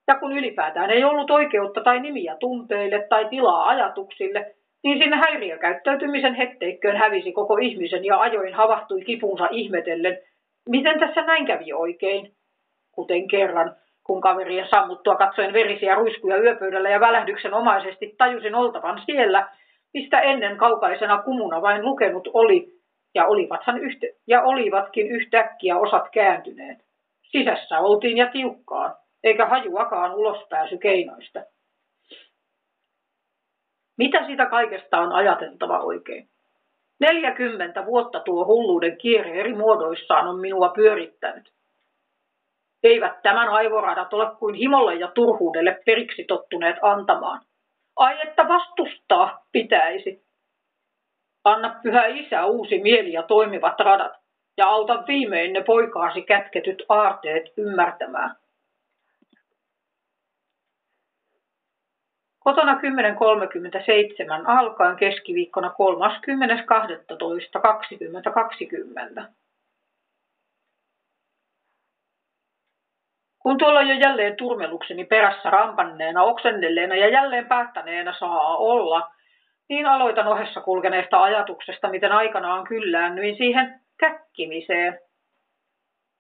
[0.09, 4.55] ja kun ylipäätään ei ollut oikeutta tai nimiä tunteille tai tilaa ajatuksille,
[4.85, 10.19] niin sinne häiriökäyttäytymisen hetteikköön hävisi koko ihmisen ja ajoin havahtui kipunsa ihmetellen,
[10.69, 12.33] miten tässä näin kävi oikein.
[12.93, 19.49] Kuten kerran, kun kaverien sammuttua katsoen verisiä ruiskuja yöpöydällä ja välähdyksen omaisesti tajusin oltavan siellä,
[19.95, 22.81] mistä ennen kaukaisena kumuna vain lukenut oli,
[23.15, 26.79] ja, olivathan yhtä, ja olivatkin yhtäkkiä osat kääntyneet.
[27.23, 28.95] Sisässä oltiin ja tiukkaan
[29.25, 31.41] eikä hajuakaan ulospääsy keinoista.
[33.99, 36.29] Mitä siitä kaikesta on ajateltava oikein?
[37.01, 41.53] 40 vuotta tuo hulluuden kierre eri muodoissaan on minua pyörittänyt.
[42.83, 47.41] Eivät tämän aivoradat ole kuin himolle ja turhuudelle periksi tottuneet antamaan.
[48.01, 50.25] Ai että vastustaa pitäisi.
[51.45, 54.13] Anna pyhä isä uusi mieli ja toimivat radat,
[54.57, 58.37] ja auta viimein ne poikaasi kätketyt aarteet ymmärtämään.
[62.39, 62.81] Kotona 10.37
[64.47, 65.75] alkaen keskiviikkona
[69.19, 69.33] 30.12.2020.
[73.43, 79.11] Kun tuolla jo jälleen turmelukseni perässä rampanneena, oksennelleena ja jälleen päättäneenä saa olla,
[79.69, 84.99] niin aloitan ohessa kulkeneesta ajatuksesta, miten aikanaan kylläännyin siihen käkkimiseen.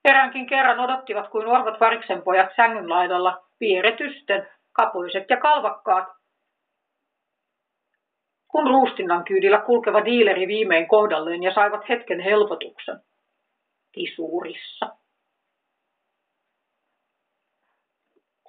[0.04, 6.08] Eräänkin kerran odottivat kuin orvat variksen pojat sängyn laidalla vieretysten kapuiset ja kalvakkaat.
[8.48, 12.96] Kun ruustinnan kyydillä kulkeva diileri viimein kohdalleen ja saivat hetken helpotuksen.
[13.92, 14.99] Tisuurissa.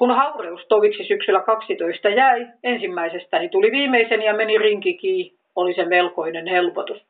[0.02, 6.48] Kun haureus toviksi syksyllä 12 jäi, ensimmäisestäni tuli viimeisen ja meni rinkikii, oli se melkoinen
[6.48, 7.06] helpotus.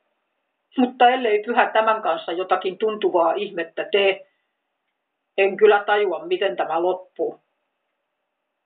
[0.77, 4.27] Mutta ellei pyhä tämän kanssa jotakin tuntuvaa ihmettä tee,
[5.37, 7.39] en kyllä tajua, miten tämä loppuu.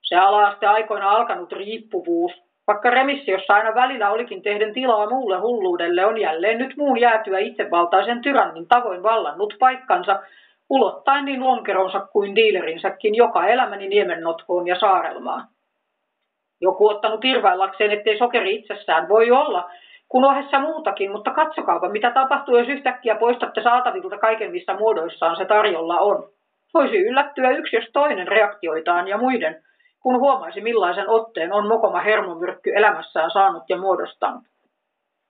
[0.02, 2.32] Se ala aikoina alkanut riippuvuus,
[2.68, 8.22] vaikka remissiossa aina välillä olikin tehden tilaa muulle hulluudelle, on jälleen nyt muun jäätyä itsevaltaisen
[8.22, 10.20] tyrannin tavoin vallannut paikkansa,
[10.70, 15.48] ulottaen niin lonkeronsa kuin diilerinsäkin joka elämäni niemennotkoon ja saarelmaan.
[16.62, 19.70] Joku ottanut irvaillakseen, ettei sokeri itsessään voi olla,
[20.10, 25.46] kun ohessa muutakin, mutta katsokaapa, mitä tapahtuu, jos yhtäkkiä poistatte saatavilta kaiken, missä muodoissaan se
[25.46, 26.30] tarjolla on.
[26.74, 29.64] Voisi yllättyä yksi jos toinen reaktioitaan ja muiden,
[30.00, 34.44] kun huomaisi millaisen otteen on mokoma hermomyrkky elämässään saanut ja muodostanut.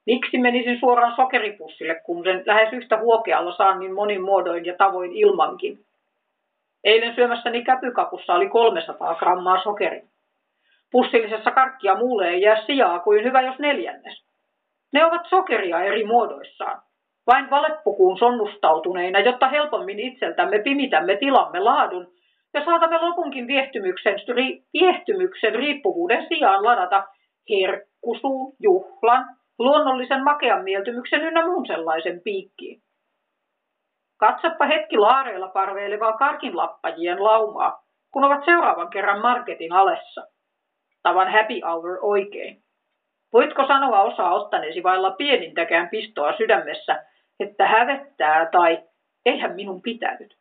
[0.06, 5.11] Miksi menisin suoraan sokeripussille, kun sen lähes yhtä huokealla saan niin monin muodoin ja tavoin
[5.14, 5.80] ilmankin?
[6.84, 10.06] Eilen syömässäni käpykakussa oli 300 grammaa sokeria.
[10.91, 14.23] Pussillisessa karkkia muulle ei jää sijaa kuin hyvä jos neljännes.
[14.94, 16.82] Ne ovat sokeria eri muodoissaan.
[17.27, 22.07] Vain valeppukuun sonnustautuneina, jotta helpommin itseltämme pimitämme tilamme laadun
[22.53, 27.03] ja saatamme lopunkin viehtymyksen, ri, viehtymyksen riippuvuuden sijaan ladata
[27.49, 29.26] herkkusuun, juhlan,
[29.60, 32.82] luonnollisen makean mieltymyksen ynnä muun sellaisen piikkiin.
[34.18, 40.27] Katsoppa hetki laareilla parveilevaa karkinlappajien laumaa, kun ovat seuraavan kerran marketin alessa.
[41.03, 42.64] Tavan happy hour oikein.
[43.34, 47.06] Voitko sanoa osaa ottaneesi vailla pienintäkään pistoa sydämessä,
[47.40, 48.84] että hävettää tai
[49.26, 50.38] eihän minun pitänyt?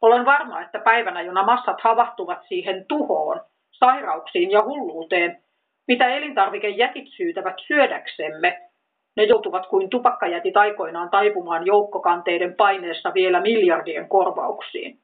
[0.00, 3.40] Olen varma, että päivänä, jona massat havahtuvat siihen tuhoon,
[3.70, 5.43] sairauksiin ja hulluuteen,
[5.88, 8.60] mitä elintarvikejätit syytävät syödäksemme,
[9.16, 14.98] ne joutuvat kuin tupakkajätit aikoinaan taipumaan joukkokanteiden paineessa vielä miljardien korvauksiin.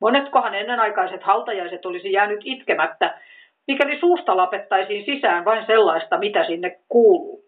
[0.00, 3.18] Monetkohan ennenaikaiset haltajaiset olisi jäänyt itkemättä,
[3.66, 7.44] mikäli suusta lapettaisiin sisään vain sellaista, mitä sinne kuuluu.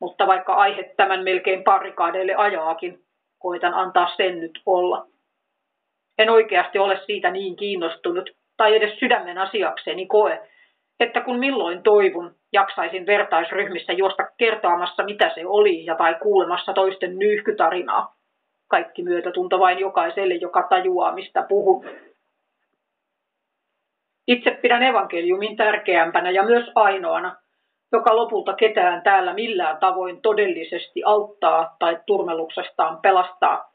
[0.00, 2.98] Mutta vaikka aihe tämän melkein parikaadeille ajaakin,
[3.38, 5.06] koitan antaa sen nyt olla.
[6.18, 10.48] En oikeasti ole siitä niin kiinnostunut tai edes sydämen asiakseni koe,
[11.00, 17.18] että kun milloin toivun, jaksaisin vertaisryhmissä juosta kertoamassa, mitä se oli, ja tai kuulemassa toisten
[17.18, 18.14] nyyhkytarinaa.
[18.68, 21.84] kaikki myötätunto vain jokaiselle, joka tajuaa, mistä puhun.
[24.26, 27.36] Itse pidän evankeliumin tärkeämpänä ja myös ainoana,
[27.92, 33.72] joka lopulta ketään täällä millään tavoin todellisesti auttaa tai turmeluksestaan pelastaa.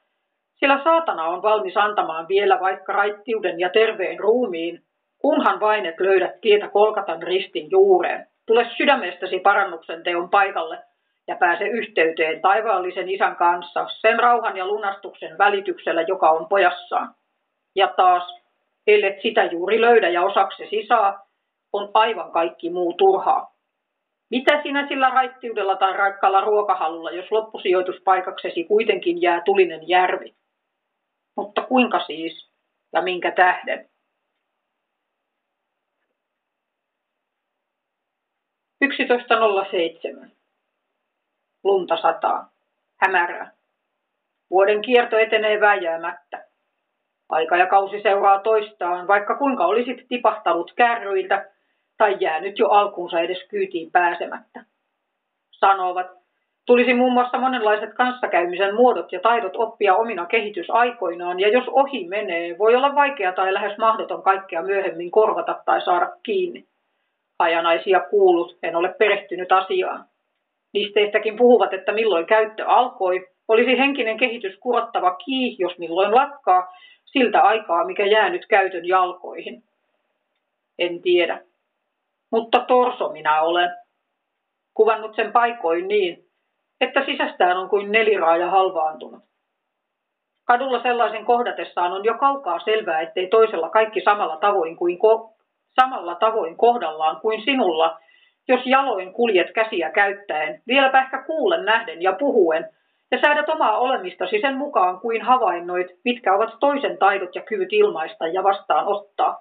[0.56, 4.84] Sillä saatana on valmis antamaan vielä vaikka raittiuden ja terveen ruumiin,
[5.24, 8.28] kunhan vain et löydät tietä kolkatan ristin juureen.
[8.46, 10.78] Tule sydämestäsi parannuksen teon paikalle
[11.28, 17.16] ja pääse yhteyteen taivaallisen isän kanssa sen rauhan ja lunastuksen välityksellä, joka on pojassaan.
[17.76, 18.24] Ja taas,
[18.88, 21.28] ellet sitä juuri löydä ja osaksesi saa,
[21.74, 23.54] on aivan kaikki muu turhaa.
[24.32, 30.34] Mitä sinä sillä raittiudella tai raikkaalla ruokahalulla, jos loppusijoituspaikaksesi kuitenkin jää tulinen järvi?
[31.38, 32.52] Mutta kuinka siis
[32.94, 33.93] ja minkä tähden?
[38.84, 40.30] 11.07.
[41.64, 42.50] Lunta sataa.
[42.98, 43.52] Hämärää.
[44.50, 46.46] Vuoden kierto etenee väjäämättä.
[47.30, 51.50] Aika ja kausi seuraa toistaan, vaikka kuinka olisit tipahtanut kärryiltä
[51.98, 54.64] tai jäänyt jo alkuunsa edes kyytiin pääsemättä.
[55.52, 56.08] Sanovat,
[56.66, 62.58] tulisi muun muassa monenlaiset kanssakäymisen muodot ja taidot oppia omina kehitysaikoinaan, ja jos ohi menee,
[62.58, 66.73] voi olla vaikea tai lähes mahdoton kaikkea myöhemmin korvata tai saada kiinni.
[67.40, 70.06] Hajanaisia kuulut, en ole perehtynyt asiaan.
[70.74, 76.74] Nisteistäkin puhuvat, että milloin käyttö alkoi, olisi henkinen kehitys kurottava kii, jos milloin lakkaa,
[77.06, 79.64] siltä aikaa, mikä jäänyt käytön jalkoihin.
[80.80, 81.42] En tiedä.
[82.32, 83.70] Mutta torso minä olen.
[84.74, 86.26] Kuvannut sen paikoin niin,
[86.82, 89.24] että sisästään on kuin neliraaja halvaantunut.
[90.46, 95.43] Kadulla sellaisen kohdatessaan on jo kaukaa selvää, ettei toisella kaikki samalla tavoin kuin ko-
[95.82, 98.00] samalla tavoin kohdallaan kuin sinulla,
[98.48, 102.70] jos jaloin kuljet käsiä käyttäen, vieläpä ehkä kuulen nähden ja puhuen,
[103.12, 108.28] ja säädät omaa olemistasi sen mukaan kuin havainnoit, mitkä ovat toisen taidot ja kyvyt ilmaista
[108.28, 109.40] ja vastaanottaa.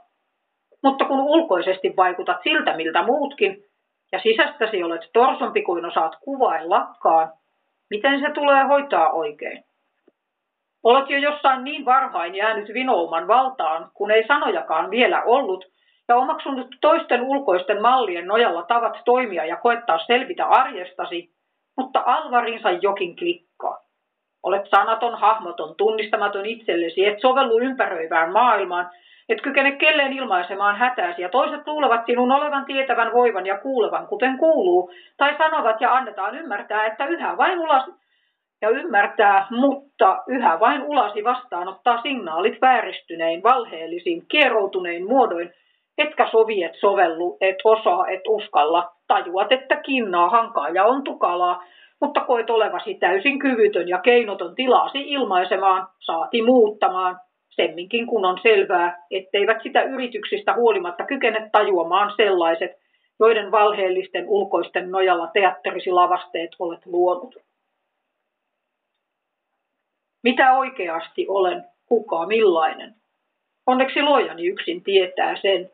[0.83, 3.65] Mutta kun ulkoisesti vaikutat siltä, miltä muutkin,
[4.13, 7.33] ja sisästäsi olet torsompi kuin osaat kuvaillakaan,
[7.91, 9.65] miten se tulee hoitaa oikein?
[10.83, 15.65] Olet jo jossain niin varhain jäänyt vinouman valtaan, kun ei sanojakaan vielä ollut,
[16.09, 21.31] ja omaksunut toisten ulkoisten mallien nojalla tavat toimia ja koettaa selvitä arjestasi,
[21.77, 23.79] mutta alvarinsa jokin klikkaa.
[24.43, 28.91] Olet sanaton, hahmoton, tunnistamaton itsellesi, et sovellu ympäröivään maailmaan,
[29.29, 34.39] et kykene kelleen ilmaisemaan hätääsi ja toiset luulevat sinun olevan tietävän, voivan ja kuulevan, kuten
[34.39, 37.85] kuuluu, tai sanovat ja annetaan ymmärtää, että yhä vain ulas
[38.62, 45.55] ja ymmärtää, mutta yhä vain ulasi vastaanottaa signaalit vääristynein, valheellisin, kieroutunein muodoin,
[45.98, 51.64] etkä sovi, et sovellu, et osaa, et uskalla, tajuat, että kinnaa, hankaa ja on tukalaa,
[52.01, 57.20] mutta koet olevasi täysin kyvytön ja keinoton tilasi ilmaisemaan, saati muuttamaan,
[57.51, 62.70] semminkin kun on selvää, etteivät sitä yrityksistä huolimatta kykene tajuamaan sellaiset,
[63.20, 67.35] joiden valheellisten ulkoisten nojalla teatterisi lavasteet olet luonut.
[70.23, 72.94] Mitä oikeasti olen, kuka, millainen?
[73.66, 75.70] Onneksi luojani yksin tietää sen.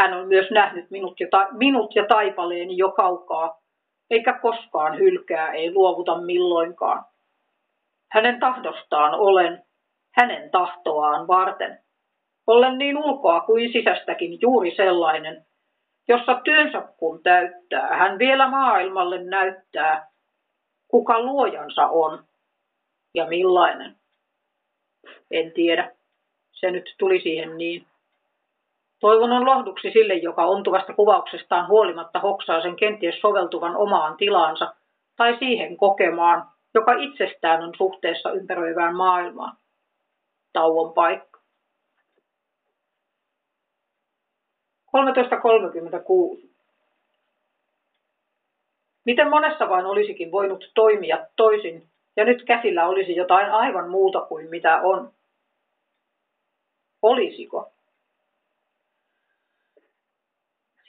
[0.00, 3.60] Hän on myös nähnyt minut ja, ta- minut ja taipaleeni jo kaukaa,
[4.10, 7.04] eikä koskaan hylkää, ei luovuta milloinkaan.
[8.12, 9.62] Hänen tahdostaan olen,
[10.10, 11.78] hänen tahtoaan varten.
[12.46, 15.46] Olen niin ulkoa kuin sisästäkin juuri sellainen,
[16.08, 20.08] jossa työnsä kun täyttää, hän vielä maailmalle näyttää,
[20.88, 22.24] kuka luojansa on
[23.14, 23.96] ja millainen.
[25.30, 25.92] En tiedä.
[26.52, 27.89] Se nyt tuli siihen niin.
[29.00, 34.74] Toivon on lohduksi sille, joka ontuvasta kuvauksestaan huolimatta hoksaa sen kenties soveltuvan omaan tilaansa
[35.16, 39.56] tai siihen kokemaan, joka itsestään on suhteessa ympäröivään maailmaan.
[40.52, 41.40] Tauon paikka.
[46.42, 46.48] 13.36.
[49.04, 51.82] Miten monessa vain olisikin voinut toimia toisin,
[52.16, 55.10] ja nyt käsillä olisi jotain aivan muuta kuin mitä on.
[57.02, 57.72] Olisiko?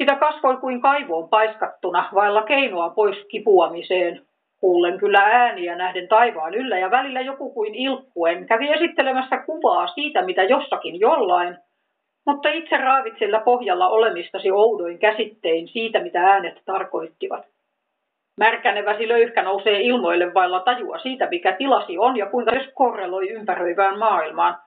[0.01, 4.21] Sitä kasvoi kuin kaivoon paiskattuna, vailla keinoa pois kipuamiseen.
[4.59, 10.21] Kuulen kyllä ääniä nähden taivaan yllä ja välillä joku kuin ilkkuen kävi esittelemässä kuvaa siitä,
[10.21, 11.57] mitä jossakin jollain,
[12.25, 17.45] mutta itse raavit sillä pohjalla olemistasi oudoin käsittein siitä, mitä äänet tarkoittivat.
[18.37, 23.99] Märkäneväsi löyhkä nousee ilmoille vailla tajua siitä, mikä tilasi on ja kuinka se korreloi ympäröivään
[23.99, 24.57] maailmaan.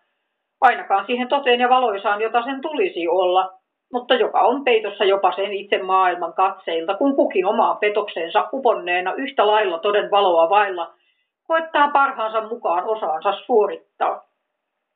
[0.60, 3.63] Ainakaan siihen toteen ja valoisaan, jota sen tulisi olla,
[3.94, 9.46] mutta joka on peitossa jopa sen itse maailman katseilta, kun kukin omaan petokseensa uponneena yhtä
[9.46, 10.92] lailla toden valoa vailla,
[11.46, 14.24] koettaa parhaansa mukaan osaansa suorittaa.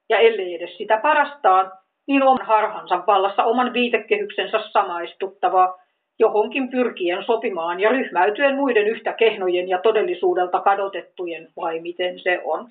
[0.09, 1.73] Ja ellei edes sitä parastaan,
[2.07, 5.79] niin on harhansa vallassa oman viitekehyksensä samaistuttavaa,
[6.19, 12.69] johonkin pyrkien sopimaan ja ryhmäytyen muiden yhtä kehnojen ja todellisuudelta kadotettujen, vai miten se on.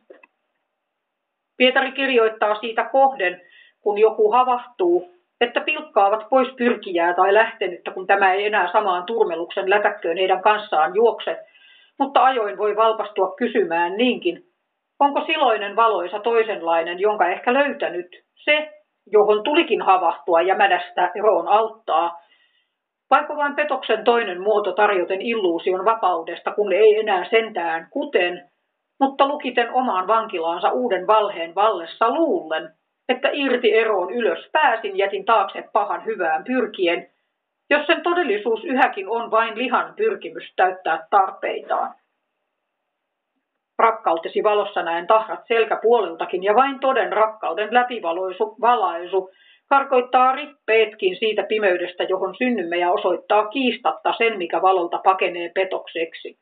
[1.58, 3.42] Pietari kirjoittaa siitä kohden,
[3.82, 9.70] kun joku havahtuu, että pilkkaavat pois pyrkijää tai lähtenyttä, kun tämä ei enää samaan turmeluksen
[9.70, 11.38] lätäkköön heidän kanssaan juokse,
[12.00, 14.44] mutta ajoin voi valpastua kysymään niinkin,
[15.00, 18.74] onko siloinen valoisa toisenlainen, jonka ehkä löytänyt, se,
[19.12, 22.20] johon tulikin havahtua ja mädästä eroon auttaa,
[23.10, 28.50] vaikka vain petoksen toinen muoto tarjoten illuusion vapaudesta, kun ei enää sentään kuten,
[29.00, 32.70] mutta lukiten omaan vankilaansa uuden valheen vallessa luullen,
[33.10, 37.10] että irti eroon ylös pääsin, jätin taakse pahan hyvään pyrkien,
[37.70, 41.96] jos sen todellisuus yhäkin on vain lihan pyrkimys täyttää tarpeitaan.
[43.80, 49.30] Rakkautesi valossa näen tahrat selkäpuoleltakin ja vain toden rakkauden läpivaloisu valaisu
[49.70, 56.38] karkoittaa rippeetkin siitä pimeydestä, johon synnymme ja osoittaa kiistatta sen, mikä valolta pakenee petokseksi.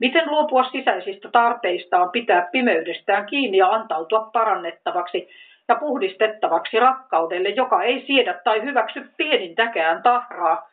[0.00, 5.28] Miten luopua sisäisistä tarpeistaan, pitää pimeydestään kiinni ja antautua parannettavaksi
[5.68, 10.68] ja puhdistettavaksi rakkaudelle, joka ei siedä tai hyväksy pienintäkään tahraa,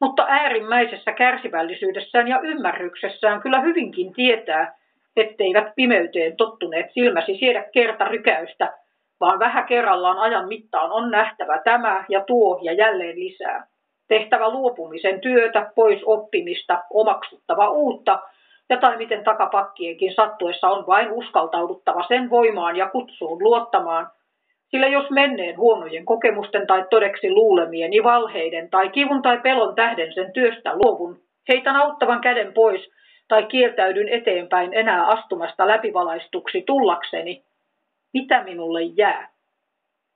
[0.00, 4.78] mutta äärimmäisessä kärsivällisyydessään ja ymmärryksessään kyllä hyvinkin tietää,
[5.16, 8.72] etteivät pimeyteen tottuneet silmäsi siedä kerta rykäystä,
[9.20, 13.66] vaan vähän kerrallaan ajan mittaan on nähtävä tämä ja tuo ja jälleen lisää.
[14.08, 18.18] Tehtävä luopumisen työtä, pois oppimista, omaksuttava uutta,
[18.68, 24.10] ja tai miten takapakkienkin sattuessa on vain uskaltauduttava sen voimaan ja kutsuun luottamaan,
[24.70, 30.32] sillä jos menneen huonojen kokemusten tai todeksi luulemieni valheiden tai kivun tai pelon tähden sen
[30.32, 32.90] työstä luovun, heitän auttavan käden pois
[33.28, 37.42] tai kieltäydyn eteenpäin enää astumasta läpivalaistuksi tullakseni,
[38.12, 39.30] mitä minulle jää?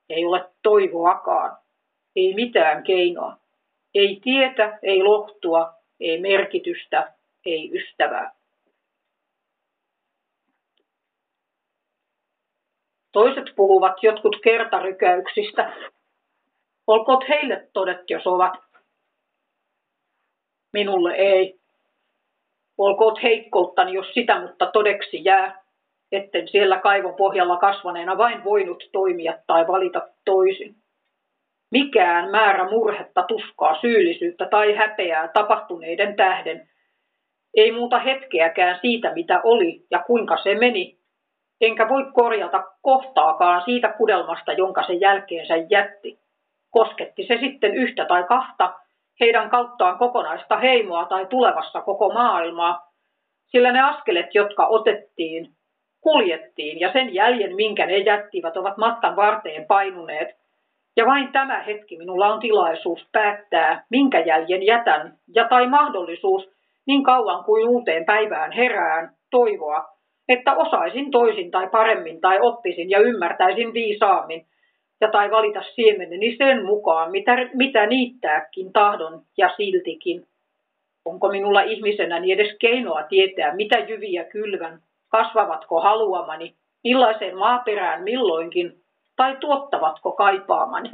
[0.09, 1.57] Ei ole toivoakaan,
[2.15, 3.37] ei mitään keinoa,
[3.95, 7.13] ei tietä, ei lohtua, ei merkitystä,
[7.45, 8.31] ei ystävää.
[13.13, 15.73] Toiset puhuvat jotkut kertarykäyksistä.
[16.87, 18.53] Olkoot heille todet, jos ovat.
[20.73, 21.59] Minulle ei.
[22.77, 25.63] Olkoot heikkouttani, jos sitä mutta todeksi jää,
[26.11, 30.75] etten siellä kaivon pohjalla kasvaneena vain voinut toimia tai valita toisin.
[31.71, 36.69] Mikään määrä murhetta, tuskaa, syyllisyyttä tai häpeää tapahtuneiden tähden
[37.55, 40.97] ei muuta hetkeäkään siitä, mitä oli ja kuinka se meni,
[41.65, 46.19] enkä voi korjata kohtaakaan siitä kudelmasta, jonka se jälkeensä jätti.
[46.71, 48.73] Kosketti se sitten yhtä tai kahta,
[49.19, 52.87] heidän kauttaan kokonaista heimoa tai tulevassa koko maailmaa,
[53.45, 55.49] sillä ne askelet, jotka otettiin,
[56.01, 60.27] kuljettiin ja sen jäljen, minkä ne jättivät, ovat matkan varteen painuneet.
[60.95, 66.49] Ja vain tämä hetki minulla on tilaisuus päättää, minkä jäljen jätän, ja tai mahdollisuus,
[66.85, 69.92] niin kauan kuin uuteen päivään herään, toivoa,
[70.29, 74.45] että osaisin toisin tai paremmin tai oppisin ja ymmärtäisin viisaammin
[75.01, 80.25] ja tai valita siemeneni sen mukaan, mitä, mitä niittääkin tahdon ja siltikin.
[81.05, 84.79] Onko minulla ihmisenä niin edes keinoa tietää, mitä jyviä kylvän,
[85.09, 88.83] kasvavatko haluamani, millaiseen maaperään milloinkin,
[89.15, 90.91] tai tuottavatko kaipaamani.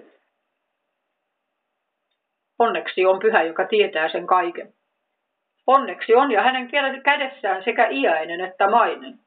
[2.59, 4.73] Onneksi on pyhä, joka tietää sen kaiken.
[5.69, 6.69] Onneksi on ja hänen
[7.03, 9.19] kädessään sekä iäinen että mainen.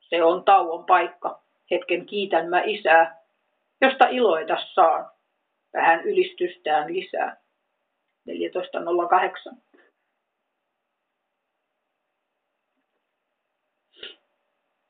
[0.00, 1.42] Se on tauon paikka.
[1.70, 3.16] Hetken kiitän mä isää,
[3.80, 5.10] josta iloita saan.
[5.74, 7.36] Vähän ylistystään lisää.
[8.30, 9.56] 14.08.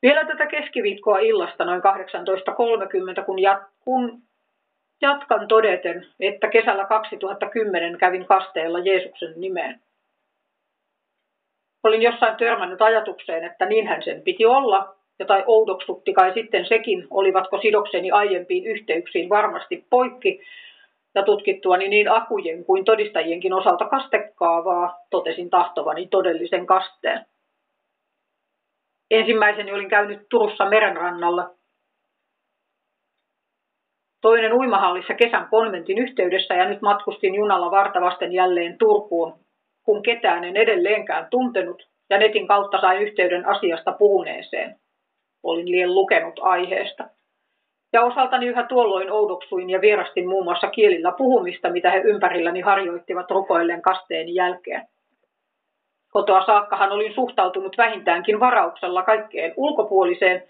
[0.02, 1.82] Vielä tätä keskiviikkoa illasta noin
[3.18, 4.22] 18.30, kun, jat- kun
[5.00, 9.85] jatkan todeten, että kesällä 2010 kävin kasteella Jeesuksen nimeen.
[11.86, 17.06] Olin jossain törmännyt ajatukseen, että niinhän sen piti olla, ja tai oudoksutti kai sitten sekin,
[17.10, 20.40] olivatko sidokseni aiempiin yhteyksiin varmasti poikki,
[21.14, 27.26] ja tutkittuani niin akujen kuin todistajienkin osalta kastekaavaa, totesin tahtovani todellisen kasteen.
[29.10, 31.50] Ensimmäiseni olin käynyt Turussa merenrannalla.
[34.20, 39.45] Toinen uimahallissa kesän konventin yhteydessä ja nyt matkustin junalla vartavasten jälleen Turkuun,
[39.86, 44.76] kun ketään en edelleenkään tuntenut ja netin kautta sain yhteyden asiasta puhuneeseen.
[45.42, 47.04] Olin liian lukenut aiheesta.
[47.92, 53.30] Ja osaltani yhä tuolloin oudoksuin ja vierastin muun muassa kielillä puhumista, mitä he ympärilläni harjoittivat
[53.30, 54.88] rukoilleen kasteeni jälkeen.
[56.12, 60.42] Kotoa saakkahan olin suhtautunut vähintäänkin varauksella kaikkeen ulkopuoliseen,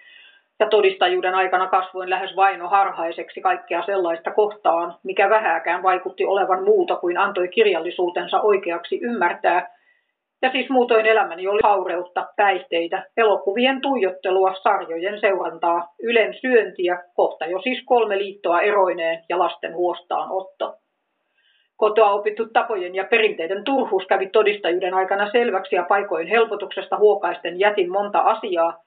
[0.60, 7.18] ja todistajuuden aikana kasvoin lähes vainoharhaiseksi kaikkea sellaista kohtaan, mikä vähääkään vaikutti olevan muuta kuin
[7.18, 9.76] antoi kirjallisuutensa oikeaksi ymmärtää,
[10.42, 17.60] ja siis muutoin elämäni oli haureutta, päihteitä, elokuvien tuijottelua, sarjojen seurantaa, ylen syöntiä, kohta jo
[17.62, 20.74] siis kolme liittoa eroineen ja lasten huostaanotto.
[21.76, 27.90] Kotoa opittu tapojen ja perinteiden turhuus kävi todistajuuden aikana selväksi ja paikoin helpotuksesta huokaisten jätin
[27.90, 28.85] monta asiaa,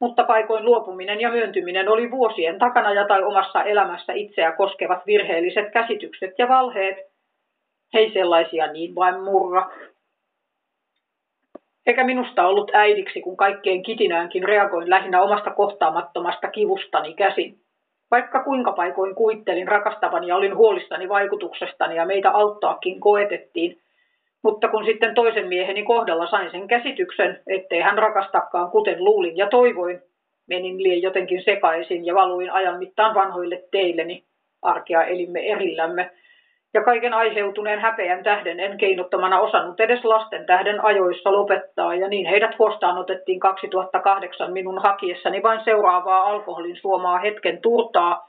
[0.00, 5.70] mutta paikoin luopuminen ja myöntyminen oli vuosien takana ja tai omassa elämässä itseä koskevat virheelliset
[5.72, 6.96] käsitykset ja valheet.
[7.94, 9.70] Hei sellaisia niin vain murra.
[11.86, 17.60] Eikä minusta ollut äidiksi, kun kaikkeen kitinäänkin reagoin lähinnä omasta kohtaamattomasta kivustani käsin.
[18.10, 23.80] Vaikka kuinka paikoin kuittelin rakastavani ja olin huolissani vaikutuksestani ja meitä auttaakin koetettiin,
[24.42, 29.48] mutta kun sitten toisen mieheni kohdalla sain sen käsityksen, ettei hän rakastakaan kuten luulin ja
[29.48, 30.00] toivoin,
[30.48, 34.24] menin lien jotenkin sekaisin ja valuin ajan mittaan vanhoille teilleni.
[34.62, 36.10] Arkea elimme erillämme,
[36.74, 42.26] ja kaiken aiheutuneen häpeän tähden en keinottomana osannut edes lasten tähden ajoissa lopettaa, ja niin
[42.26, 48.28] heidät huostaan otettiin 2008 minun hakiessani vain seuraavaa alkoholin suomaa hetken turtaa,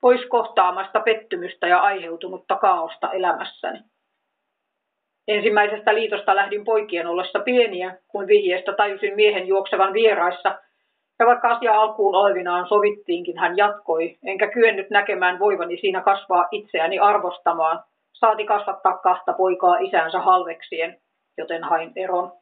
[0.00, 3.78] pois kohtaamasta pettymystä ja aiheutunutta kaaosta elämässäni.
[5.28, 10.58] Ensimmäisestä liitosta lähdin poikien ollessa pieniä, kun vihjeestä tajusin miehen juoksevan vieraissa,
[11.18, 16.98] ja vaikka asia alkuun olevinaan sovittiinkin, hän jatkoi, enkä kyennyt näkemään voivani siinä kasvaa itseäni
[16.98, 21.00] arvostamaan, saati kasvattaa kahta poikaa isänsä halveksien,
[21.38, 22.32] joten hain eron.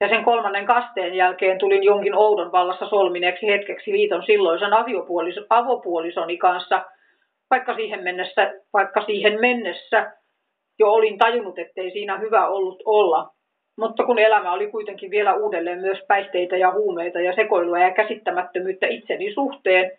[0.00, 4.70] Ja sen kolmannen kasteen jälkeen tulin jonkin oudon vallassa solmineeksi hetkeksi liiton silloisen
[5.50, 6.84] avopuolisoni kanssa,
[7.50, 10.12] vaikka siihen mennessä, vaikka siihen mennessä
[10.78, 13.30] jo olin tajunnut, ettei siinä hyvä ollut olla.
[13.78, 18.86] Mutta kun elämä oli kuitenkin vielä uudelleen myös päihteitä ja huumeita ja sekoilua ja käsittämättömyyttä
[18.86, 19.92] itseni suhteen,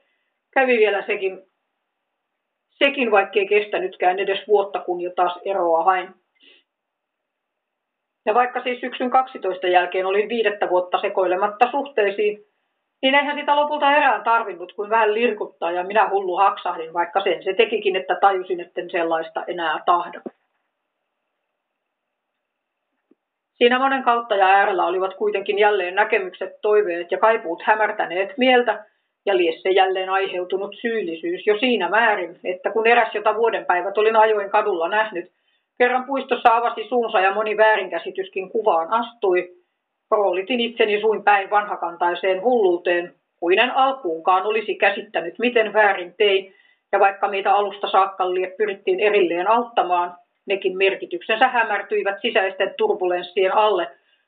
[0.53, 1.41] kävi vielä sekin,
[2.69, 6.09] sekin vaikkei kestänytkään edes vuotta, kun jo taas eroa hain.
[8.25, 12.45] Ja vaikka siis syksyn 12 jälkeen olin viidettä vuotta sekoilematta suhteisiin,
[13.01, 17.43] niin eihän sitä lopulta erään tarvinnut kuin vähän lirkuttaa ja minä hullu haksahdin, vaikka sen
[17.43, 20.19] se tekikin, että tajusin, etten sellaista enää tahdo.
[23.57, 28.85] Siinä monen kautta ja äärellä olivat kuitenkin jälleen näkemykset, toiveet ja kaipuut hämärtäneet mieltä,
[29.25, 34.49] ja liesse jälleen aiheutunut syyllisyys jo siinä määrin, että kun eräs jota vuodenpäivät olin ajoin
[34.49, 35.31] kadulla nähnyt,
[35.77, 39.49] kerran puistossa avasi suunsa ja moni väärinkäsityskin kuvaan astui,
[40.11, 46.53] roolitin itseni suin päin vanhakantaiseen hulluuteen, kuin en alkuunkaan olisi käsittänyt, miten väärin tein,
[46.91, 48.23] ja vaikka meitä alusta saakka
[48.57, 50.15] pyrittiin erilleen auttamaan,
[50.47, 53.87] Nekin merkityksensä hämärtyivät sisäisten turbulenssien alle,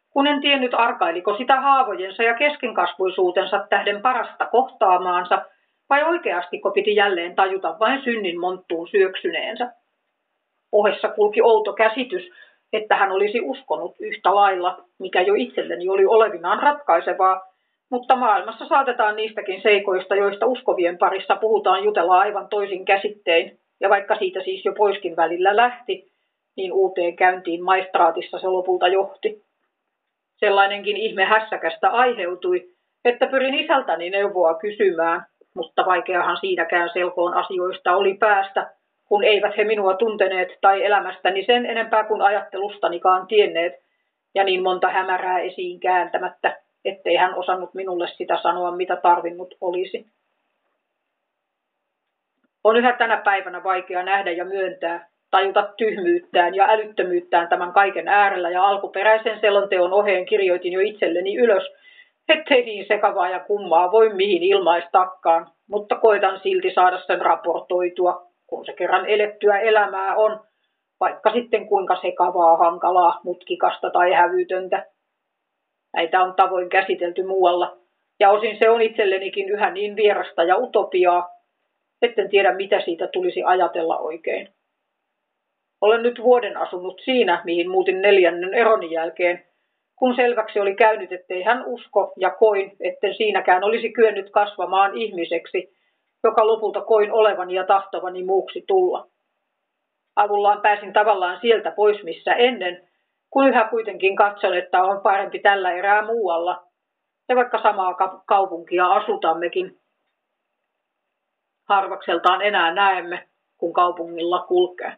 [0.09, 5.45] kun en tiennyt arkailiko sitä haavojensa ja keskenkasvuisuutensa tähden parasta kohtaamaansa,
[5.89, 9.71] vai oikeastiko piti jälleen tajuta vain synnin monttuun syöksyneensä.
[10.71, 12.23] Ohessa kulki outo käsitys,
[12.73, 17.41] että hän olisi uskonut yhtä lailla, mikä jo itselleni oli olevinaan ratkaisevaa,
[17.91, 24.15] mutta maailmassa saatetaan niistäkin seikoista, joista uskovien parissa puhutaan jutella aivan toisin käsittein, ja vaikka
[24.15, 26.08] siitä siis jo poiskin välillä lähti,
[26.59, 29.43] niin uuteen käyntiin maistraatissa se lopulta johti.
[30.37, 32.69] Sellainenkin ihme hässäkästä aiheutui,
[33.05, 35.25] että pyrin isältäni neuvoa kysymään,
[35.55, 38.71] mutta vaikeahan siinäkään selkoon asioista oli päästä,
[39.05, 43.73] kun eivät he minua tunteneet tai elämästäni sen enempää kuin ajattelustanikaan tienneet,
[44.35, 50.05] ja niin monta hämärää esiin kääntämättä, ettei hän osannut minulle sitä sanoa, mitä tarvinnut olisi.
[52.63, 58.49] On yhä tänä päivänä vaikea nähdä ja myöntää, tajuta tyhmyyttään ja älyttömyyttään tämän kaiken äärellä
[58.49, 61.63] ja alkuperäisen selonteon oheen kirjoitin jo itselleni ylös,
[62.29, 68.65] ettei niin sekavaa ja kummaa voi mihin ilmaistakaan, mutta koitan silti saada sen raportoitua, kun
[68.65, 70.39] se kerran elettyä elämää on,
[70.99, 74.85] vaikka sitten kuinka sekavaa, hankalaa, mutkikasta tai hävytöntä.
[75.93, 77.77] Näitä on tavoin käsitelty muualla,
[78.19, 81.29] ja osin se on itsellenikin yhä niin vierasta ja utopiaa,
[82.01, 84.47] etten tiedä mitä siitä tulisi ajatella oikein.
[85.81, 89.45] Olen nyt vuoden asunut siinä, mihin muutin neljännen eroni jälkeen,
[89.95, 95.75] kun selväksi oli käynyt, ettei hän usko ja koin, etten siinäkään olisi kyennyt kasvamaan ihmiseksi,
[96.23, 99.07] joka lopulta koin olevani ja tahtovani muuksi tulla.
[100.15, 102.87] Avullaan pääsin tavallaan sieltä pois, missä ennen,
[103.29, 106.63] kun yhä kuitenkin katson, että on parempi tällä erää muualla,
[107.29, 107.95] ja vaikka samaa
[108.25, 109.79] kaupunkia asutammekin.
[111.69, 113.27] Harvakseltaan enää näemme,
[113.57, 114.93] kun kaupungilla kulkee.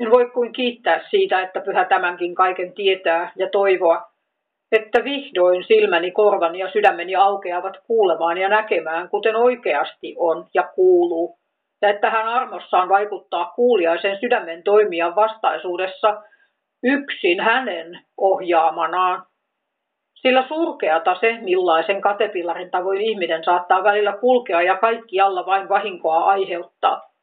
[0.00, 4.02] En voi kuin kiittää siitä, että pyhä tämänkin kaiken tietää ja toivoa,
[4.72, 11.38] että vihdoin silmäni, korvani ja sydämeni aukeavat kuulemaan ja näkemään, kuten oikeasti on ja kuuluu,
[11.82, 16.22] ja että hän armossaan vaikuttaa kuuliaisen sydämen toimia vastaisuudessa
[16.82, 19.22] yksin hänen ohjaamanaan.
[20.14, 26.24] Sillä surkeata se, millaisen katepillarin tavoin ihminen saattaa välillä kulkea ja kaikki alla vain vahinkoa
[26.24, 27.13] aiheuttaa.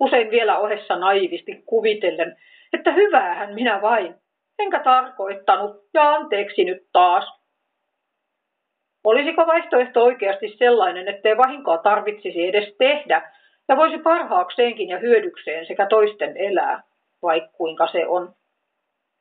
[0.00, 2.36] Usein vielä ohessa naivisti kuvitellen,
[2.72, 4.14] että hyväähän minä vain,
[4.58, 7.36] enkä tarkoittanut ja anteeksi nyt taas.
[9.04, 13.32] Olisiko vaihtoehto oikeasti sellainen, ettei vahinkoa tarvitsisi edes tehdä
[13.68, 16.82] ja voisi parhaakseenkin ja hyödykseen sekä toisten elää,
[17.22, 18.34] vaikka kuinka se on?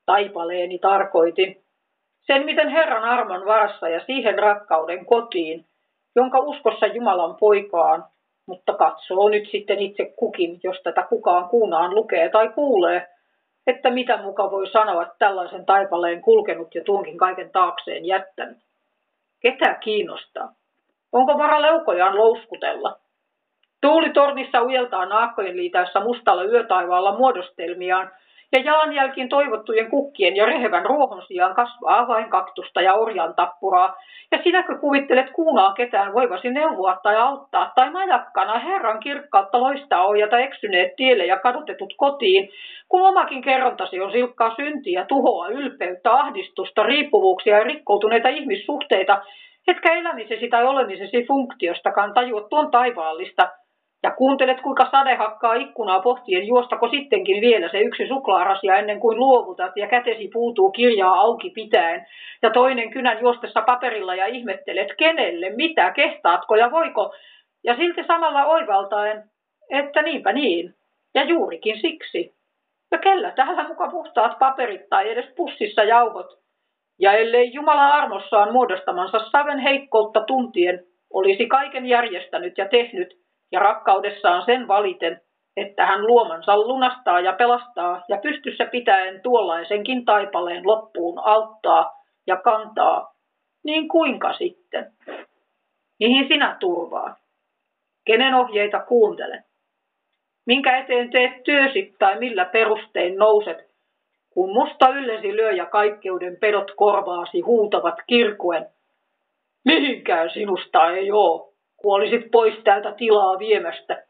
[0.06, 1.64] Taipaleeni tarkoitin.
[2.22, 5.65] Sen, miten Herran armon varassa ja siihen rakkauden kotiin,
[6.15, 8.03] jonka uskossa Jumalan poikaan,
[8.45, 13.07] mutta katsoo nyt sitten itse kukin, jos tätä kukaan kuunaan lukee tai kuulee,
[13.67, 18.57] että mitä muka voi sanoa tällaisen taipaleen kulkenut ja tuonkin kaiken taakseen jättänyt.
[19.39, 20.53] Ketä kiinnostaa?
[21.11, 22.99] Onko vara leukojaan louskutella?
[23.81, 28.11] Tuulitornissa ujeltaa naakkojen liitäessä mustalla yötaivaalla muodostelmiaan,
[28.51, 33.95] ja jalanjälkiin toivottujen kukkien ja rehevän ruohon sijaan kasvaa vain kaktusta ja orjan tappuraa.
[34.31, 40.39] Ja sinäkö kuvittelet kuunaa ketään voivasi neuvoa tai auttaa, tai majakkana Herran kirkkautta loistaa ohjata
[40.39, 42.49] eksyneet tielle ja kadotetut kotiin,
[42.89, 49.22] kun omakin kerrontasi on silkkaa syntiä, tuhoa, ylpeyttä, ahdistusta, riippuvuuksia ja rikkoutuneita ihmissuhteita,
[49.67, 53.47] etkä elämisesi tai olemisesi funktiostakaan tajua tuon taivaallista–
[54.06, 59.19] ja kuuntelet, kuinka sade hakkaa ikkunaa pohtien, juostako sittenkin vielä se yksi suklaarasia ennen kuin
[59.19, 62.06] luovutat ja kätesi puutuu kirjaa auki pitäen.
[62.41, 67.14] Ja toinen kynän juostessa paperilla ja ihmettelet, kenelle, mitä, kehtaatko ja voiko.
[67.64, 69.23] Ja silti samalla oivaltaen,
[69.69, 70.73] että niinpä niin,
[71.15, 72.34] ja juurikin siksi.
[72.91, 76.27] Ja kellä täällä muka puhtaat paperit tai edes pussissa jauhot.
[76.99, 80.84] Ja ellei Jumala armossaan muodostamansa saven heikkoutta tuntien
[81.14, 83.24] olisi kaiken järjestänyt ja tehnyt,
[83.56, 85.22] ja rakkaudessaan sen valiten,
[85.57, 91.91] että hän luomansa lunastaa ja pelastaa ja pystyssä pitäen tuollaisenkin taipaleen loppuun auttaa
[92.27, 93.15] ja kantaa,
[93.64, 94.91] niin kuinka sitten?
[95.99, 97.15] Mihin sinä turvaa?
[98.06, 99.44] Kenen ohjeita kuuntele?
[100.45, 103.69] Minkä eteen teet työsi tai millä perustein nouset,
[104.30, 108.65] kun musta yllesi lyö ja kaikkeuden pedot korvaasi huutavat kirkuen?
[109.65, 114.03] Mihinkään sinusta ei oo, kuolisit pois täältä tilaa viemästä.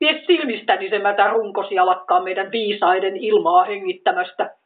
[0.00, 1.84] Vie silmistäni se mätä runkosi ja
[2.24, 4.56] meidän viisaiden ilmaa hengittämästä.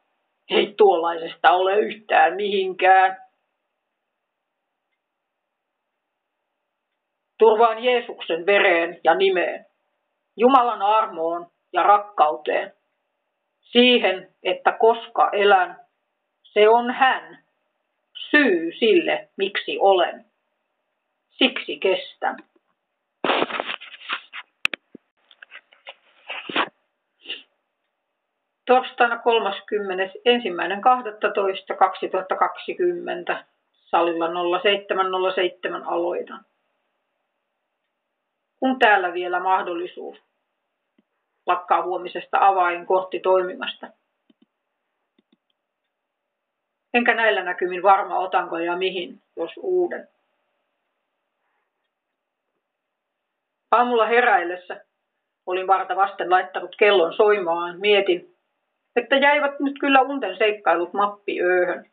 [0.50, 3.16] Ei tuollaisesta ole yhtään mihinkään.
[7.38, 9.66] Turvaan Jeesuksen vereen ja nimeen,
[10.36, 12.72] Jumalan armoon ja rakkauteen.
[13.60, 15.80] Siihen, että koska elän,
[16.42, 17.38] se on hän,
[18.30, 20.24] syy sille, miksi olen.
[21.38, 22.36] Siksi kestän.
[28.66, 29.20] Torstaina 31.12.2020
[33.70, 34.28] salilla
[34.60, 36.44] 0707 aloitan.
[38.60, 40.18] Kun täällä vielä mahdollisuus
[41.46, 43.86] lakkaa huomisesta avainkortti toimimasta.
[46.94, 50.13] Enkä näillä näkymin varma otanko ja mihin, jos uuden.
[53.74, 54.80] Aamulla heräillessä
[55.46, 58.34] olin varta vasten laittanut kellon soimaan, mietin,
[58.96, 61.84] että jäivät nyt kyllä unten seikkailut mappiööhön.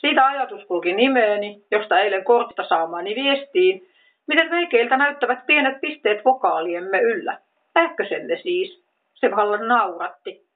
[0.00, 3.88] Siitä ajatus kulki nimeeni, josta eilen kortista saamaani viestiin,
[4.26, 7.38] miten veikeiltä näyttävät pienet pisteet vokaaliemme yllä.
[7.78, 8.82] Ähkösemme siis.
[9.14, 10.46] Se vallan nauratti.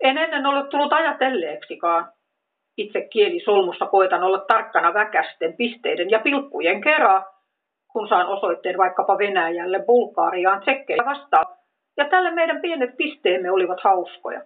[0.00, 2.12] En ennen ollut tullut ajatelleeksikaan.
[2.76, 7.24] Itse kieli solmussa koitan olla tarkkana väkästen, pisteiden ja pilkkujen kerran,
[7.92, 11.46] kun saan osoitteen vaikkapa Venäjälle, Bulgaariaan, Tsekkejä vastaan.
[11.96, 14.40] Ja tälle meidän pienet pisteemme olivat hauskoja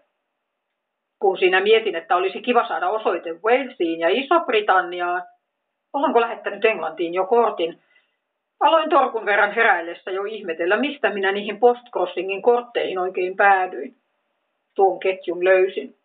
[1.18, 5.22] kun siinä mietin, että olisi kiva saada osoite Walesiin ja Iso-Britanniaan,
[5.92, 7.78] olenko lähettänyt Englantiin jo kortin,
[8.60, 13.96] aloin torkun verran heräillessä jo ihmetellä, mistä minä niihin postcrossingin kortteihin oikein päädyin.
[14.74, 15.96] Tuon ketjun löysin.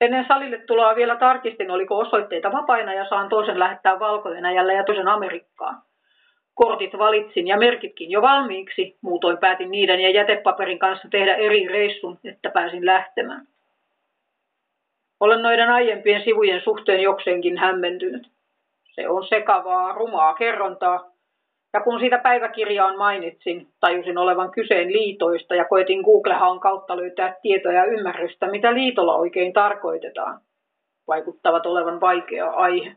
[0.00, 5.08] Ennen salille tuloa vielä tarkistin, oliko osoitteita vapaina ja saan toisen lähettää valko ja toisen
[5.08, 5.82] Amerikkaan.
[6.58, 12.18] Kortit valitsin ja merkitkin jo valmiiksi, muutoin päätin niiden ja jätepaperin kanssa tehdä eri reissun,
[12.24, 13.46] että pääsin lähtemään.
[15.20, 18.30] Olen noiden aiempien sivujen suhteen jokseenkin hämmentynyt.
[18.84, 21.10] Se on sekavaa, rumaa kerrontaa,
[21.72, 27.78] Ja kun siitä päiväkirjaan mainitsin, tajusin olevan kyseen liitoista ja koetin Googlehan kautta löytää tietoja
[27.78, 30.40] ja ymmärrystä, mitä liitolla oikein tarkoitetaan.
[31.08, 32.96] Vaikuttavat olevan vaikea aihe.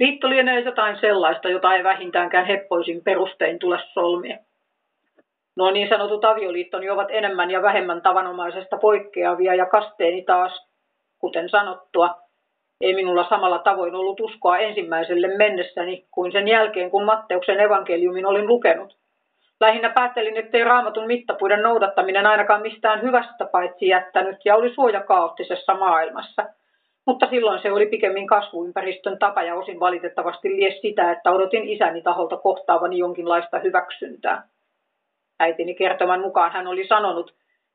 [0.00, 4.38] Liitto lienee jotain sellaista, jota ei vähintäänkään heppoisin perustein tule solmia.
[5.56, 10.66] Nuo niin sanotut avioliittoni ovat enemmän ja vähemmän tavanomaisesta poikkeavia ja kasteeni taas,
[11.18, 12.14] kuten sanottua,
[12.80, 18.46] ei minulla samalla tavoin ollut uskoa ensimmäiselle mennessäni kuin sen jälkeen, kun Matteuksen evankeliumin olin
[18.46, 18.96] lukenut.
[19.60, 25.74] Lähinnä päättelin, ettei raamatun mittapuiden noudattaminen ainakaan mistään hyvästä paitsi jättänyt ja oli suoja kaoottisessa
[25.74, 26.44] maailmassa.
[27.06, 32.02] Mutta silloin se oli pikemmin kasvuympäristön tapa ja osin valitettavasti lies sitä, että odotin isäni
[32.02, 34.48] taholta kohtaavani jonkinlaista hyväksyntää.
[35.40, 37.34] Äitini kertoman mukaan hän oli sanonut,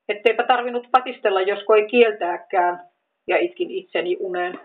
[0.10, 2.80] etteipä tarvinnut patistella, josko ei kieltääkään,
[3.28, 4.60] ja itkin itseni uneen.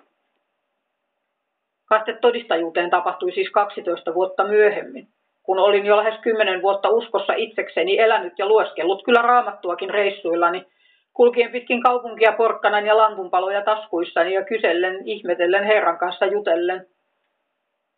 [1.84, 5.08] Kaste todistajuuteen tapahtui siis 12 vuotta myöhemmin,
[5.42, 10.66] kun olin jo lähes 10 vuotta uskossa itsekseni elänyt ja lueskellut kyllä raamattuakin reissuillani,
[11.16, 16.86] kulkien pitkin kaupunkia porkkanan ja lampunpaloja taskuissani ja kysellen, ihmetellen Herran kanssa jutellen.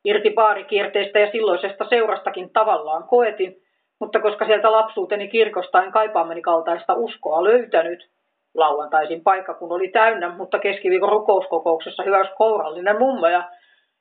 [0.04, 3.56] Irti baarikierteestä ja silloisesta seurastakin tavallaan koetin,
[4.00, 8.08] mutta koska sieltä lapsuuteni kirkosta en kaipaamani kaltaista uskoa löytänyt,
[8.54, 13.42] lauantaisin paikka kun oli täynnä, mutta keskiviikon rukouskokouksessa hyväys kourallinen mummo ja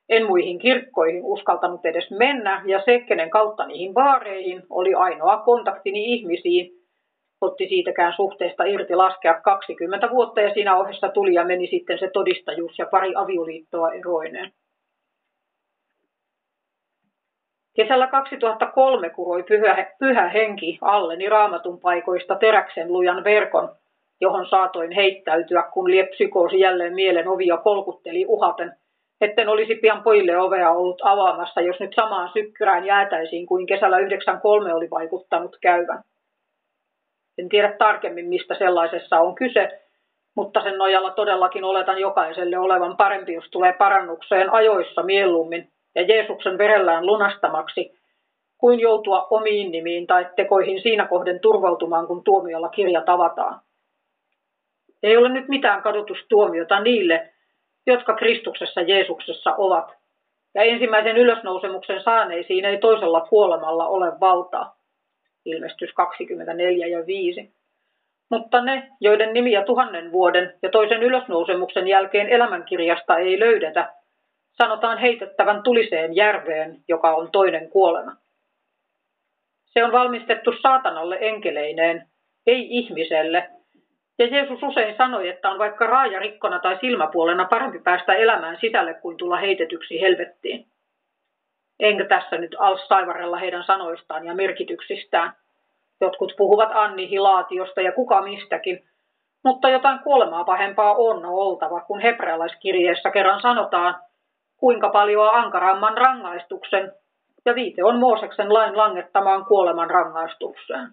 [0.10, 6.14] en muihin kirkkoihin uskaltanut edes mennä ja se, kenen kautta niihin baareihin, oli ainoa kontaktini
[6.14, 6.78] ihmisiin.
[7.42, 12.10] Otti siitäkään suhteesta irti laskea 20 vuotta ja siinä ohessa tuli ja meni sitten se
[12.14, 14.52] todistajuus ja pari avioliittoa eroineen.
[17.76, 23.70] Kesällä 2003 kuroi pyhä, pyhä henki alleni raamatun paikoista teräksen lujan verkon,
[24.22, 28.74] johon saatoin heittäytyä, kun liepsykoosi jälleen mielen ovia polkutteli uhaten–
[29.22, 34.74] etten olisi pian pojille ovea ollut avaamassa, jos nyt samaan sykkyrään jäätäisiin kuin kesällä 93
[34.74, 36.04] oli vaikuttanut käyvän.
[37.38, 39.80] En tiedä tarkemmin, mistä sellaisessa on kyse,
[40.36, 46.58] mutta sen nojalla todellakin oletan jokaiselle olevan parempi, jos tulee parannukseen ajoissa mieluummin ja Jeesuksen
[46.58, 47.98] verellään lunastamaksi,
[48.58, 53.62] kuin joutua omiin nimiin tai tekoihin siinä kohden turvautumaan, kun tuomiolla kirja tavataan.
[55.04, 57.30] Ei ole nyt mitään kadotustuomiota niille,
[57.88, 59.92] jotka Kristuksessa Jeesuksessa ovat.
[60.56, 64.77] Ja ensimmäisen ylösnousemuksen saaneisiin ei toisella kuolemalla ole valtaa.
[65.48, 67.52] Ilmestys 24 ja 5.
[68.30, 73.94] Mutta ne, joiden nimiä tuhannen vuoden ja toisen ylösnousemuksen jälkeen elämänkirjasta ei löydetä,
[74.52, 78.16] sanotaan heitettävän tuliseen järveen, joka on toinen kuolema.
[79.66, 82.08] Se on valmistettu saatanalle enkeleineen,
[82.48, 83.50] ei ihmiselle,
[84.20, 88.94] ja Jeesus usein sanoi, että on vaikka raaja rikkona tai silmäpuolena parempi päästä elämään sisälle
[88.94, 90.66] kuin tulla heitetyksi helvettiin.
[91.80, 95.34] Enkä tässä nyt als saivarella heidän sanoistaan ja merkityksistään.
[96.02, 98.88] Jotkut puhuvat annihilaatiosta ja kuka mistäkin,
[99.44, 103.96] mutta jotain kuolemaa pahempaa on oltava, kun hebrealaiskirjeessä kerran sanotaan,
[104.58, 106.94] kuinka paljon ankaramman rangaistuksen,
[107.46, 110.88] ja viite on Mooseksen lain langettamaan kuoleman rangaistukseen.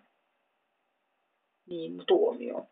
[1.66, 2.66] Niin tuomio.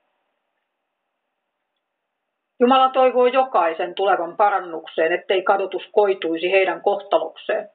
[2.60, 7.70] Jumala toivoo jokaisen tulevan parannukseen, ettei kadotus koituisi heidän kohtalokseen.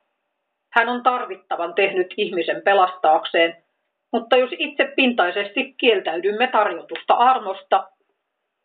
[0.78, 3.64] Hän on tarvittavan tehnyt ihmisen pelastaakseen,
[4.14, 7.90] mutta jos itse pintaisesti kieltäydymme tarjotusta armosta,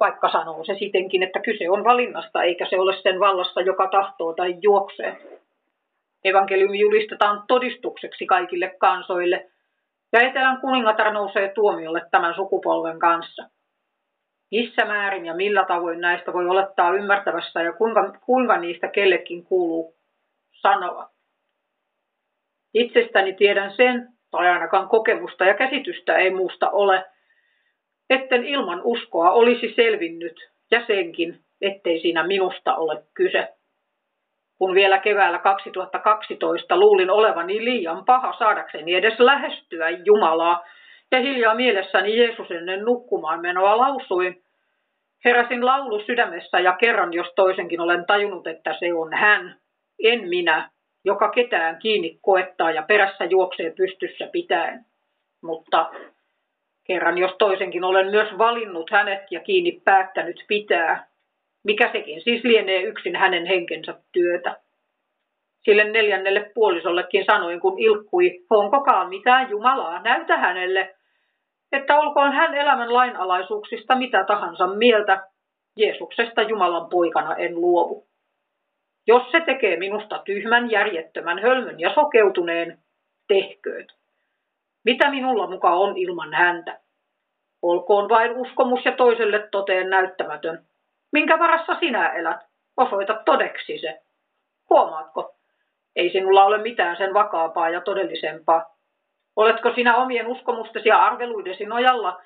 [0.01, 4.33] vaikka sanoo se sitenkin, että kyse on valinnasta eikä se ole sen vallassa, joka tahtoo
[4.35, 5.17] tai juoksee.
[6.25, 9.51] Evankeliumi julistetaan todistukseksi kaikille kansoille,
[10.13, 13.43] ja etelän kuningatar nousee tuomiolle tämän sukupolven kanssa
[14.53, 19.95] missä määrin ja millä tavoin näistä voi olettaa ymmärtävässä ja kuinka, kuinka niistä kellekin kuuluu
[20.53, 21.11] sanoa.
[22.75, 27.05] Itsestäni tiedän sen, tai ainakaan kokemusta ja käsitystä ei muusta ole,
[28.11, 33.49] etten ilman uskoa olisi selvinnyt ja senkin, ettei siinä minusta ole kyse.
[34.59, 40.65] Kun vielä keväällä 2012 luulin olevani liian paha saadakseni edes lähestyä Jumalaa,
[41.13, 44.43] ja hiljaa mielessäni Jeesus ennen nukkumaan menoa lausuin,
[45.25, 49.57] Heräsin laulu sydämessä ja kerran jos toisenkin olen tajunnut, että se on hän,
[50.05, 50.71] en minä,
[51.05, 54.85] joka ketään kiinni koettaa ja perässä juoksee pystyssä pitäen.
[55.43, 55.91] Mutta
[56.85, 61.07] kerran jos toisenkin olen myös valinnut hänet ja kiinni päättänyt pitää,
[61.65, 64.57] mikä sekin siis lienee yksin hänen henkensä työtä.
[65.65, 70.95] Sille neljännelle puolisollekin sanoin, kun ilkkui, onkokaan mitään Jumalaa, näytä hänelle,
[71.73, 75.27] että olkoon hän elämän lainalaisuuksista mitä tahansa mieltä,
[75.77, 78.07] Jeesuksesta Jumalan poikana en luovu.
[79.07, 82.79] Jos se tekee minusta tyhmän, järjettömän, hölmön ja sokeutuneen,
[83.29, 83.93] tehkööt.
[84.85, 86.79] Mitä minulla muka on ilman häntä?
[87.63, 90.65] Olkoon vain uskomus ja toiselle toteen näyttämätön.
[91.13, 92.41] Minkä varassa sinä elät?
[92.77, 94.03] Osoita todeksi se.
[94.71, 95.35] Huomaatko?
[95.97, 98.77] Ei sinulla ole mitään sen vakaampaa ja todellisempaa.
[99.37, 102.21] Oletko sinä omien uskomustesi ja arveluidesi nojalla,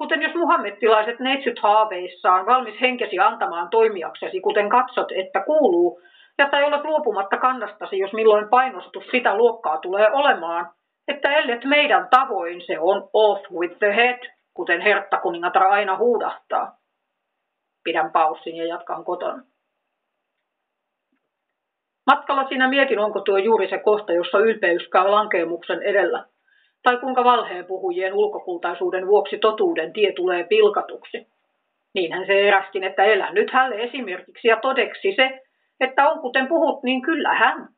[0.00, 6.00] kuten jos muhammettilaiset neitsyt haaveissaan valmis henkesi antamaan toimijaksesi, kuten katsot, että kuuluu,
[6.38, 10.70] ja tai olet luopumatta kannastasi, jos milloin painostus sitä luokkaa tulee olemaan,
[11.08, 14.18] että ellet meidän tavoin se on off with the head,
[14.54, 16.72] kuten Hertta kuningatar aina huudahtaa.
[17.84, 19.42] Pidän paussin ja jatkan kotona.
[22.06, 26.24] Matkalla sinä mietin, onko tuo juuri se kohta, jossa ylpeys käy lankeemuksen edellä,
[26.82, 31.26] tai kuinka valheen puhujien ulkokultaisuuden vuoksi totuuden tie tulee pilkatuksi.
[31.94, 35.40] Niinhän se eräskin, että elä nyt hälle esimerkiksi ja todeksi se,
[35.80, 37.68] että on kuten puhut, niin kyllä hän.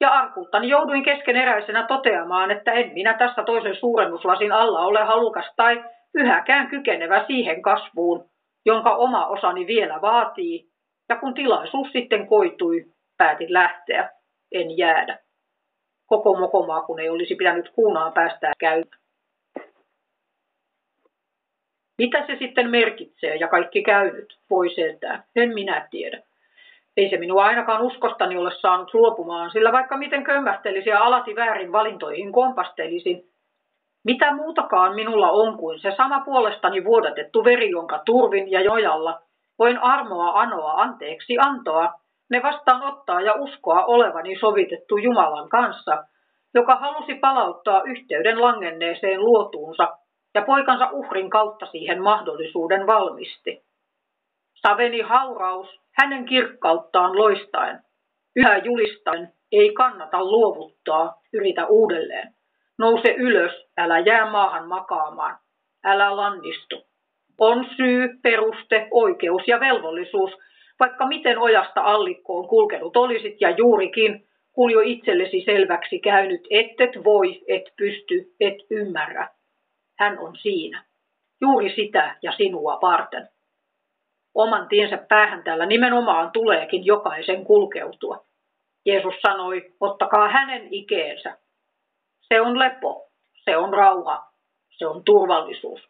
[0.00, 5.84] Ja arkultani jouduin keskeneräisenä toteamaan, että en minä tässä toisen suurennuslasin alla ole halukas tai
[6.14, 8.24] yhäkään kykenevä siihen kasvuun,
[8.66, 10.64] jonka oma osani vielä vaatii,
[11.08, 12.84] ja kun tilaisuus sitten koitui,
[13.18, 14.10] päätin lähteä,
[14.52, 15.23] en jäädä.
[16.06, 18.98] Koko mokomaa, kun ei olisi pitänyt kuunaan päästää käymään.
[21.98, 26.22] Mitä se sitten merkitsee ja kaikki käynyt, voi sentään, en minä tiedä.
[26.96, 31.72] Ei se minua ainakaan uskostani ole saanut luopumaan, sillä vaikka miten kömmähtelisin ja alati väärin
[31.72, 33.24] valintoihin kompastelisin,
[34.04, 39.20] mitä muutakaan minulla on kuin se sama puolestani vuodatettu veri, jonka turvin ja jojalla
[39.58, 41.92] voin armoa anoa anteeksi antoa,
[42.30, 46.04] ne vastaan ottaa ja uskoa olevani sovitettu Jumalan kanssa,
[46.54, 49.98] joka halusi palauttaa yhteyden langenneeseen luotuunsa
[50.34, 53.62] ja poikansa uhrin kautta siihen mahdollisuuden valmisti.
[54.54, 57.80] Saveni hauraus hänen kirkkauttaan loistaen,
[58.36, 62.34] yhä julistaen, ei kannata luovuttaa, yritä uudelleen.
[62.78, 65.38] Nouse ylös, älä jää maahan makaamaan,
[65.84, 66.86] älä lannistu.
[67.38, 70.30] On syy, peruste, oikeus ja velvollisuus,
[70.80, 77.42] vaikka miten ojasta allikkoon kulkenut olisit ja juurikin, kun jo itsellesi selväksi käynyt, ettet voi,
[77.48, 79.28] et pysty, et ymmärrä.
[79.98, 80.84] Hän on siinä,
[81.40, 83.28] juuri sitä ja sinua varten.
[84.34, 88.24] Oman tiensä päähän tällä nimenomaan tuleekin jokaisen kulkeutua.
[88.86, 91.38] Jeesus sanoi, ottakaa hänen ikeensä.
[92.20, 93.10] Se on lepo,
[93.44, 94.26] se on rauha,
[94.70, 95.80] se on turvallisuus.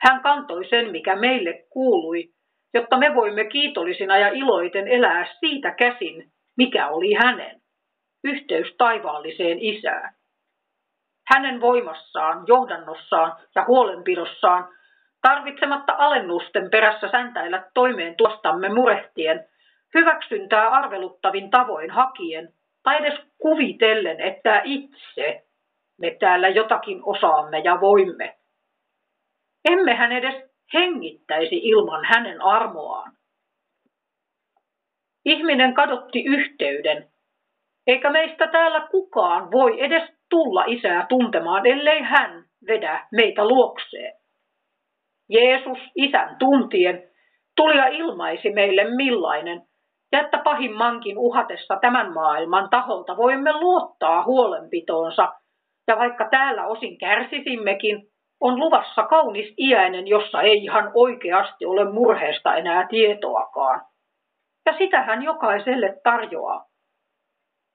[0.00, 2.30] Hän kantoi sen, mikä meille kuului,
[2.74, 7.60] jotta me voimme kiitollisina ja iloiten elää siitä käsin, mikä oli hänen,
[8.24, 10.14] yhteys taivaalliseen isään.
[11.26, 14.68] Hänen voimassaan, johdannossaan ja huolenpidossaan,
[15.22, 19.48] tarvitsematta alennusten perässä säntäillä toimeen tuostamme murehtien,
[19.94, 25.46] hyväksyntää arveluttavin tavoin hakien, tai edes kuvitellen, että itse
[26.00, 28.36] me täällä jotakin osaamme ja voimme.
[29.64, 33.12] Emmehän edes hengittäisi ilman hänen armoaan.
[35.24, 37.08] Ihminen kadotti yhteyden,
[37.86, 44.14] eikä meistä täällä kukaan voi edes tulla isää tuntemaan, ellei hän vedä meitä luokseen.
[45.30, 47.10] Jeesus, isän tuntien,
[47.56, 49.62] tuli ja ilmaisi meille millainen,
[50.12, 55.32] ja että pahimmankin uhatessa tämän maailman taholta voimme luottaa huolenpitoonsa,
[55.88, 58.07] ja vaikka täällä osin kärsisimmekin,
[58.40, 63.80] on luvassa kaunis iäinen, jossa ei ihan oikeasti ole murheesta enää tietoakaan.
[64.66, 66.64] Ja sitä hän jokaiselle tarjoaa.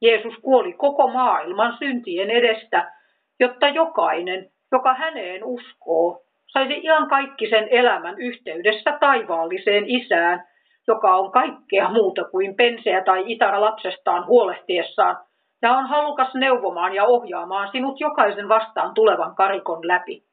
[0.02, 2.92] Jeesus kuoli koko maailman syntien edestä,
[3.40, 10.44] jotta jokainen, joka häneen uskoo, saisi ihan kaikki sen elämän yhteydessä taivaalliseen isään,
[10.88, 15.18] joka on kaikkea muuta kuin penseä tai itara lapsestaan huolehtiessaan,
[15.62, 20.24] ja on halukas neuvomaan ja ohjaamaan sinut jokaisen vastaan tulevan karikon läpi.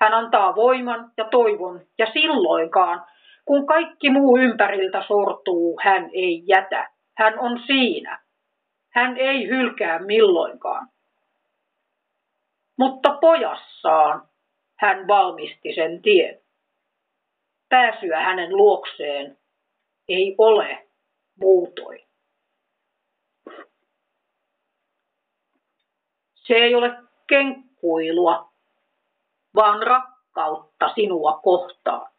[0.00, 3.06] Hän antaa voiman ja toivon, ja silloinkaan,
[3.44, 6.90] kun kaikki muu ympäriltä sortuu, hän ei jätä.
[7.16, 8.22] Hän on siinä.
[8.92, 10.88] Hän ei hylkää milloinkaan.
[12.78, 14.28] Mutta pojassaan
[14.78, 16.40] hän valmisti sen tien.
[17.68, 19.38] Pääsyä hänen luokseen
[20.08, 20.88] ei ole
[21.40, 22.08] muutoin.
[26.34, 26.90] Se ei ole
[27.26, 28.52] kenkkuilua,
[29.58, 32.10] vaan rakkautta sinua kohtaan.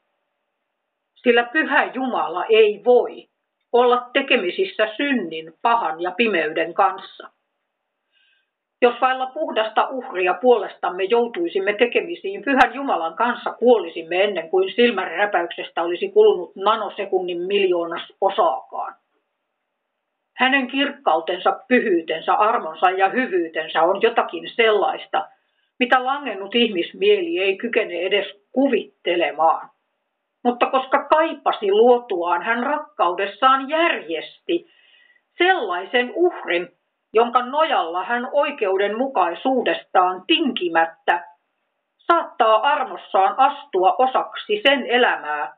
[1.16, 3.28] Sillä pyhä Jumala ei voi
[3.72, 7.30] olla tekemisissä synnin, pahan ja pimeyden kanssa.
[8.82, 15.84] Jos vailla puhdasta uhria puolestamme joutuisimme tekemisiin pyhän Jumalan kanssa, kuolisimme ennen kuin silmän räpäyksestä
[15.84, 18.96] olisi kulunut nanosekunnin miljoonas osaakaan.
[20.38, 25.28] Hänen kirkkautensa, pyhyytensä, armonsa ja hyvyytensä on jotakin sellaista,
[25.80, 29.70] mitä langennut ihmismieli ei kykene edes kuvittelemaan.
[30.44, 34.68] Mutta koska kaipasi luotuaan, hän rakkaudessaan järjesti
[35.38, 36.70] sellaisen uhrin,
[37.14, 41.26] jonka nojalla hän oikeudenmukaisuudestaan tinkimättä
[41.98, 45.58] saattaa armossaan astua osaksi sen elämää,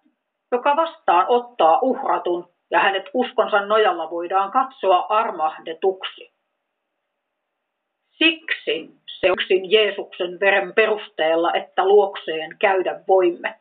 [0.51, 6.31] joka vastaan ottaa uhratun ja hänet uskonsa nojalla voidaan katsoa armahdetuksi.
[8.11, 13.55] Siksi se yksin Jeesuksen veren perusteella, että luokseen käydä voimme.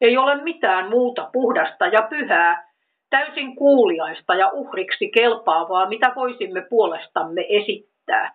[0.00, 2.72] Ei ole mitään muuta puhdasta ja pyhää,
[3.10, 8.34] täysin kuuliaista ja uhriksi kelpaavaa, mitä voisimme puolestamme esittää.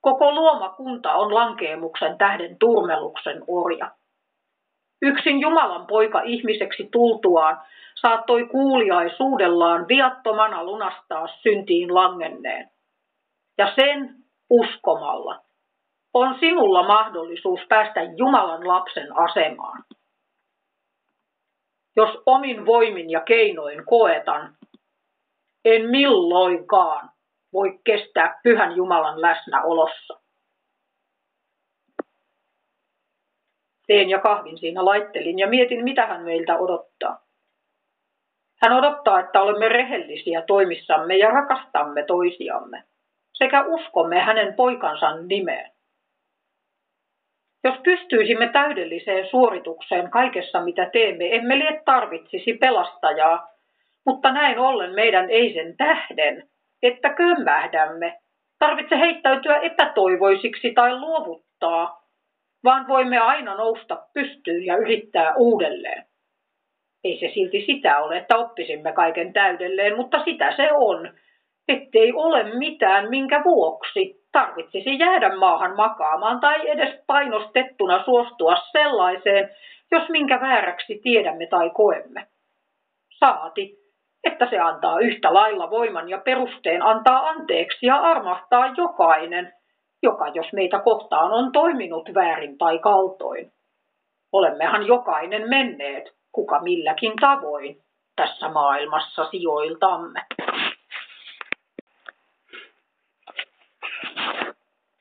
[0.00, 3.90] Koko luomakunta on lankeemuksen tähden turmeluksen orja.
[5.02, 7.60] Yksin Jumalan poika ihmiseksi tultuaan
[7.94, 12.70] saattoi kuuliaisuudellaan viattomana lunastaa syntiin langenneen.
[13.58, 15.40] Ja sen uskomalla
[16.14, 19.84] on sinulla mahdollisuus päästä Jumalan lapsen asemaan.
[21.96, 24.56] Jos omin voimin ja keinoin koetan,
[25.64, 27.10] en milloinkaan
[27.52, 30.20] voi kestää pyhän Jumalan läsnäolossa.
[33.86, 37.22] Teen ja kahvin siinä laittelin ja mietin, mitä hän meiltä odottaa.
[38.62, 42.84] Hän odottaa, että olemme rehellisiä toimissamme ja rakastamme toisiamme
[43.38, 45.70] sekä uskomme hänen poikansa nimeen.
[47.64, 53.48] Jos pystyisimme täydelliseen suoritukseen kaikessa, mitä teemme, emme liet tarvitsisi pelastajaa,
[54.06, 56.48] mutta näin ollen meidän ei sen tähden,
[56.82, 58.18] että kömmähdämme,
[58.58, 62.02] tarvitse heittäytyä epätoivoisiksi tai luovuttaa,
[62.64, 66.04] vaan voimme aina nousta pystyyn ja yrittää uudelleen.
[67.04, 71.14] Ei se silti sitä ole, että oppisimme kaiken täydelleen, mutta sitä se on,
[71.68, 79.50] ettei ole mitään, minkä vuoksi tarvitsisi jäädä maahan makaamaan tai edes painostettuna suostua sellaiseen,
[79.90, 82.26] jos minkä vääräksi tiedämme tai koemme.
[83.18, 83.78] Saati,
[84.24, 89.52] että se antaa yhtä lailla voiman ja perusteen antaa anteeksi ja armahtaa jokainen,
[90.02, 93.52] joka jos meitä kohtaan on toiminut väärin tai kaltoin.
[94.32, 97.76] Olemmehan jokainen menneet, kuka milläkin tavoin,
[98.16, 100.20] tässä maailmassa sijoiltamme.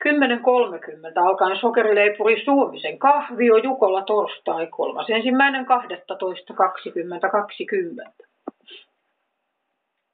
[0.06, 0.12] 10.30
[1.26, 4.72] alkaen sokerileipuri Suomisen kahvio Jukola torstai 3.1.12.2020.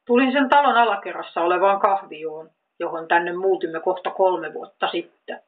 [0.06, 2.50] Tulin sen talon alakerrassa olevaan kahvioon,
[2.80, 5.40] johon tänne muutimme kohta kolme vuotta sitten.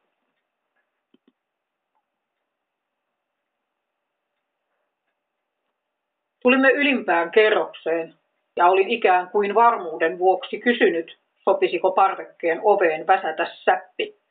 [6.42, 8.14] Tulimme ylimpään kerrokseen
[8.56, 14.23] ja olin ikään kuin varmuuden vuoksi kysynyt, sopisiko parvekkeen oveen väsätä säppi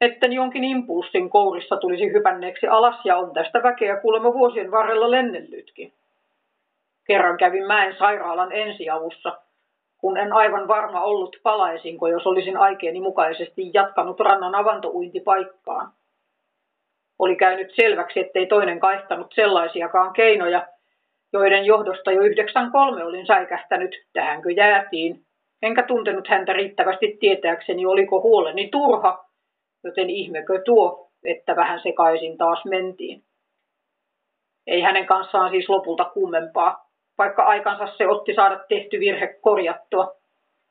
[0.00, 5.92] etten jonkin impulssin kourissa tulisi hypänneeksi alas ja on tästä väkeä kuulemma vuosien varrella lennellytkin.
[7.06, 9.38] Kerran kävin mäen sairaalan ensiavussa,
[9.98, 15.92] kun en aivan varma ollut palaisinko, jos olisin aikeeni mukaisesti jatkanut rannan avantouintipaikkaan.
[17.18, 20.66] Oli käynyt selväksi, ettei toinen kaihtanut sellaisiakaan keinoja,
[21.32, 25.24] joiden johdosta jo 93 olin säikähtänyt, tähänkö jäätiin,
[25.62, 29.25] enkä tuntenut häntä riittävästi tietääkseni, oliko huoleni turha
[29.84, 33.22] joten ihmekö tuo, että vähän sekaisin taas mentiin.
[34.66, 40.16] Ei hänen kanssaan siis lopulta kummempaa, vaikka aikansa se otti saada tehty virhe korjattua.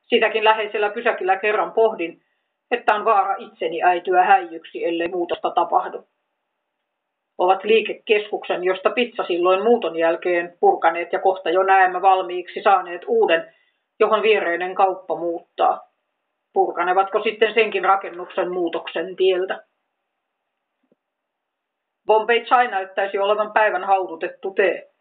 [0.02, 2.22] Sitäkin läheisellä pysäkillä kerran pohdin,
[2.72, 6.04] että on vaara itseni äityä häijyksi, ellei muutosta tapahdu.
[7.38, 13.54] Ovat liikekeskuksen, josta pizza silloin muuton jälkeen purkaneet ja kohta jo näemme valmiiksi saaneet uuden,
[14.00, 15.90] johon viereinen kauppa muuttaa.
[16.56, 19.64] Purkanevatko sitten senkin rakennuksen muutoksen tieltä?
[22.06, 24.92] Bombay Chai näyttäisi olevan päivän haudutettu tee.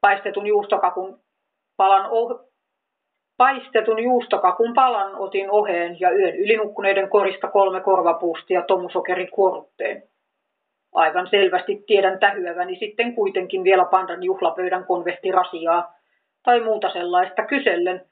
[0.00, 1.20] Paistetun juustokakun
[1.76, 2.50] palan oh...
[3.36, 10.02] Paistetun juustokakun palan otin oheen ja yön ylinukkuneiden korista kolme korvapuustia tomusokerikuorutteen.
[10.94, 15.94] Aivan selvästi tiedän tähyäväni sitten kuitenkin vielä pandan juhlapöydän konvehtirasiaa
[16.42, 18.09] tai muuta sellaista kysellen,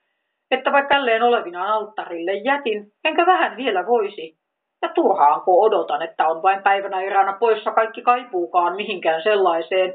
[0.50, 4.38] että vaikka tälleen olevinaan alttarille jätin, enkä vähän vielä voisi.
[4.82, 9.94] Ja turhaanko odotan, että on vain päivänä eräänä poissa kaikki kaipuukaan mihinkään sellaiseen,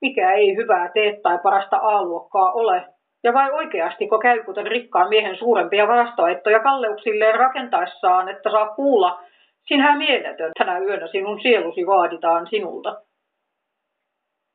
[0.00, 2.84] mikä ei hyvää tee tai parasta A-luokkaa ole.
[3.24, 9.20] Ja vai oikeastiko käy kuten rikkaan miehen suurempia varastoettoja kalleuksilleen rakentaessaan, että saa kuulla,
[9.68, 12.96] sinä mieletön, tänä yönä sinun sielusi vaaditaan sinulta.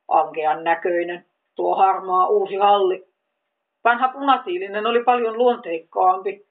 [0.08, 1.26] Ankean näköinen,
[1.56, 3.13] tuo harmaa uusi halli,
[3.84, 6.46] Vanha punatiilinen oli paljon luonteikkaampi.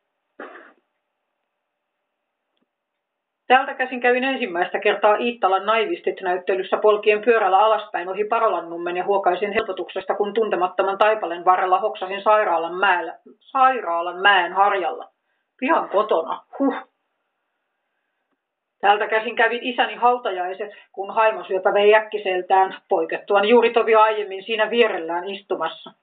[3.47, 10.15] Täältä käsin kävin ensimmäistä kertaa Iittalan naivistit-näyttelyssä polkien pyörällä alaspäin ohi Parolannummen ja huokaisin helpotuksesta,
[10.15, 15.09] kun tuntemattoman taipalen varrella hoksasin sairaalan, mäellä, sairaalan mäen harjalla.
[15.59, 16.75] Pian kotona, huh.
[18.81, 25.25] Täältä käsin kävin isäni hautajaiset, kun haimosyöpä vei äkkiseltään poikettuaan juuri tovi aiemmin siinä vierellään
[25.25, 26.02] istumassa.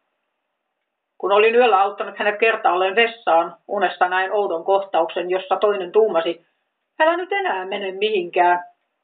[1.19, 6.45] Kun olin yöllä auttanut hänet kertaalleen vessaan, unesta näin oudon kohtauksen, jossa toinen tuumasi,
[6.99, 8.63] älä nyt enää mene mihinkään.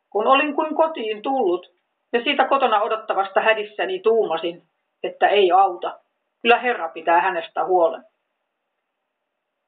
[0.10, 1.72] Kun olin kuin kotiin tullut,
[2.14, 4.62] ja siitä kotona odottavasta hädissäni tuumasin,
[5.04, 6.00] että ei auta.
[6.42, 8.04] Kyllä Herra pitää hänestä huolen.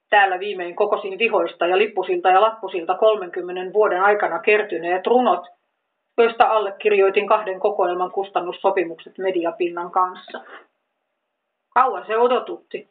[0.10, 5.48] Täällä viimein kokosin vihoista ja lippusilta ja lappusilta 30 vuoden aikana kertyneet runot,
[6.18, 10.44] joista allekirjoitin kahden kokoelman kustannussopimukset mediapinnan kanssa.
[11.77, 12.89] Kauan se odotutti.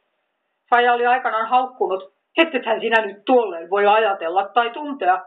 [0.70, 5.24] Faija oli aikanaan haukkunut, ettethän sinä nyt tuolleen voi ajatella tai tuntea,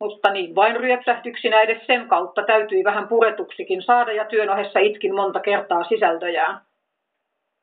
[0.00, 5.14] mutta niin vain ryöpsähtyksinä edes sen kautta täytyi vähän puretuksikin saada ja työn ohessa itkin
[5.14, 6.60] monta kertaa sisältöjään.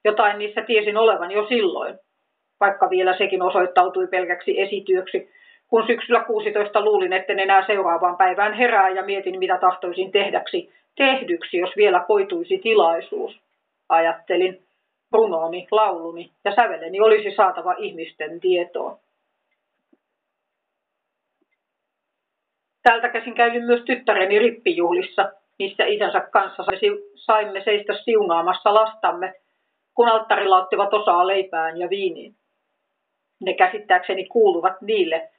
[0.05, 1.99] Jotain niissä tiesin olevan jo silloin
[2.59, 5.31] vaikka vielä sekin osoittautui pelkäksi esityöksi,
[5.67, 11.57] kun syksyllä 16 luulin, etten enää seuraavaan päivään herää ja mietin, mitä tahtoisin tehdäksi, tehdyksi,
[11.57, 13.39] jos vielä koituisi tilaisuus.
[13.89, 14.68] Ajattelin,
[15.11, 18.97] runooni, lauluni ja säveleni olisi saatava ihmisten tietoon.
[22.83, 26.63] Täältä käsin kävin myös tyttäreni rippijuhlissa, missä isänsä kanssa
[27.15, 29.33] saimme seistä siunaamassa lastamme,
[29.93, 32.35] kun alttarilla ottivat osaa leipään ja viiniin.
[33.41, 35.29] Ne käsittääkseni kuuluvat niille,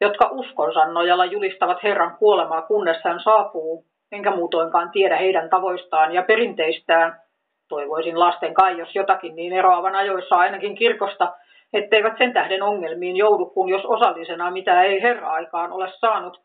[0.00, 6.22] jotka uskonsa nojalla julistavat Herran kuolemaa, kunnes hän saapuu, enkä muutoinkaan tiedä heidän tavoistaan ja
[6.22, 7.20] perinteistään.
[7.68, 11.32] Toivoisin lasten kai, jos jotakin niin eroavan ajoissa ainakin kirkosta,
[11.72, 16.40] etteivät sen tähden ongelmiin joudu, kun jos osallisena mitä ei Herra-aikaan ole saanut.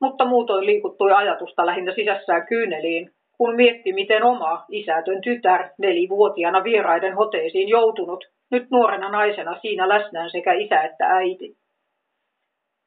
[0.00, 7.14] Mutta muutoin liikuttui ajatusta lähinnä sisässään kyyneliin, kun mietti, miten oma isätön tytär, nelivuotiaana vieraiden
[7.14, 11.56] hoteisiin joutunut, nyt nuorena naisena siinä läsnään sekä isä että äiti.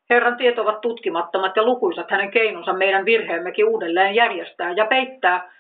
[0.10, 5.52] Herran tiet ovat tutkimattomat ja lukuisat hänen keinonsa meidän virheemmekin uudelleen järjestää ja peittää,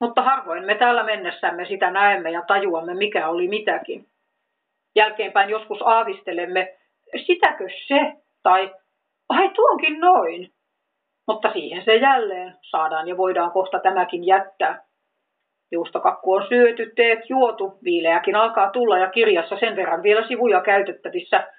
[0.00, 4.06] mutta harvoin me täällä mennessämme sitä näemme ja tajuamme, mikä oli mitäkin.
[4.96, 6.76] Jälkeenpäin joskus aavistelemme,
[7.26, 8.74] sitäkö se, tai
[9.28, 10.52] ai tuonkin noin.
[11.28, 14.86] Mutta siihen se jälleen saadaan ja voidaan kohta tämäkin jättää.
[15.72, 21.52] Juustokakku on syöty, teet juotu, viileäkin alkaa tulla ja kirjassa sen verran vielä sivuja käytettävissä,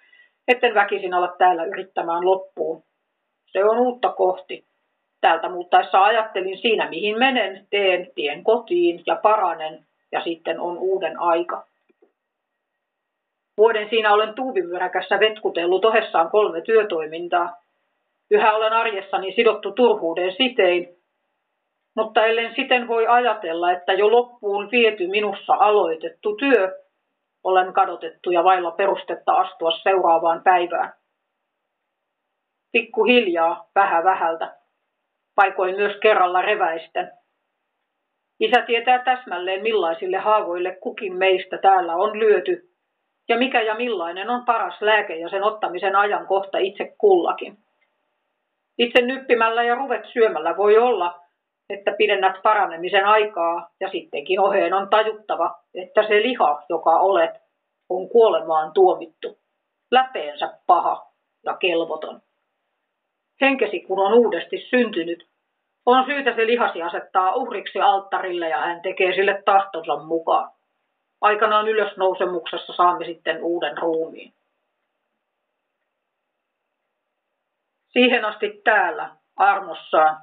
[0.48, 2.83] etten väkisin olla täällä yrittämään loppuun.
[3.45, 4.66] Se on uutta kohti.
[5.21, 11.19] Täältä muuttaessa ajattelin siinä, mihin menen, teen tien kotiin ja paranen, ja sitten on uuden
[11.19, 11.63] aika.
[13.57, 17.61] Vuoden siinä olen tuuvimyräkässä vetkutellut ohessaan kolme työtoimintaa.
[18.31, 20.97] Yhä olen arjessani sidottu turhuuden sitein,
[21.95, 26.83] mutta ellen siten voi ajatella, että jo loppuun viety minussa aloitettu työ,
[27.43, 30.93] olen kadotettu ja vailla perustetta astua seuraavaan päivään.
[32.71, 34.56] Pikku hiljaa, vähä vähältä,
[35.38, 37.11] paikoin myös kerralla reväisten.
[38.40, 42.69] Isä tietää täsmälleen, millaisille haavoille kukin meistä täällä on lyöty,
[43.30, 47.57] ja mikä ja millainen on paras lääke ja sen ottamisen ajan kohta itse kullakin.
[48.77, 51.19] Itse nyppimällä ja ruvet syömällä voi olla,
[51.69, 57.32] että pidennät paranemisen aikaa ja sittenkin oheen on tajuttava, että se liha, joka olet,
[57.90, 59.38] on kuolemaan tuomittu,
[59.91, 61.11] läpeensä paha
[61.45, 62.22] ja kelvoton.
[63.41, 65.27] Henkesi kun on uudesti syntynyt,
[65.85, 70.51] on syytä se lihasi asettaa uhriksi alttarille ja hän tekee sille tahtonsa mukaan.
[71.22, 74.33] Aikanaan ylösnousemuksessa saamme sitten uuden ruumiin.
[77.90, 80.17] Siihen asti täällä, armossaan,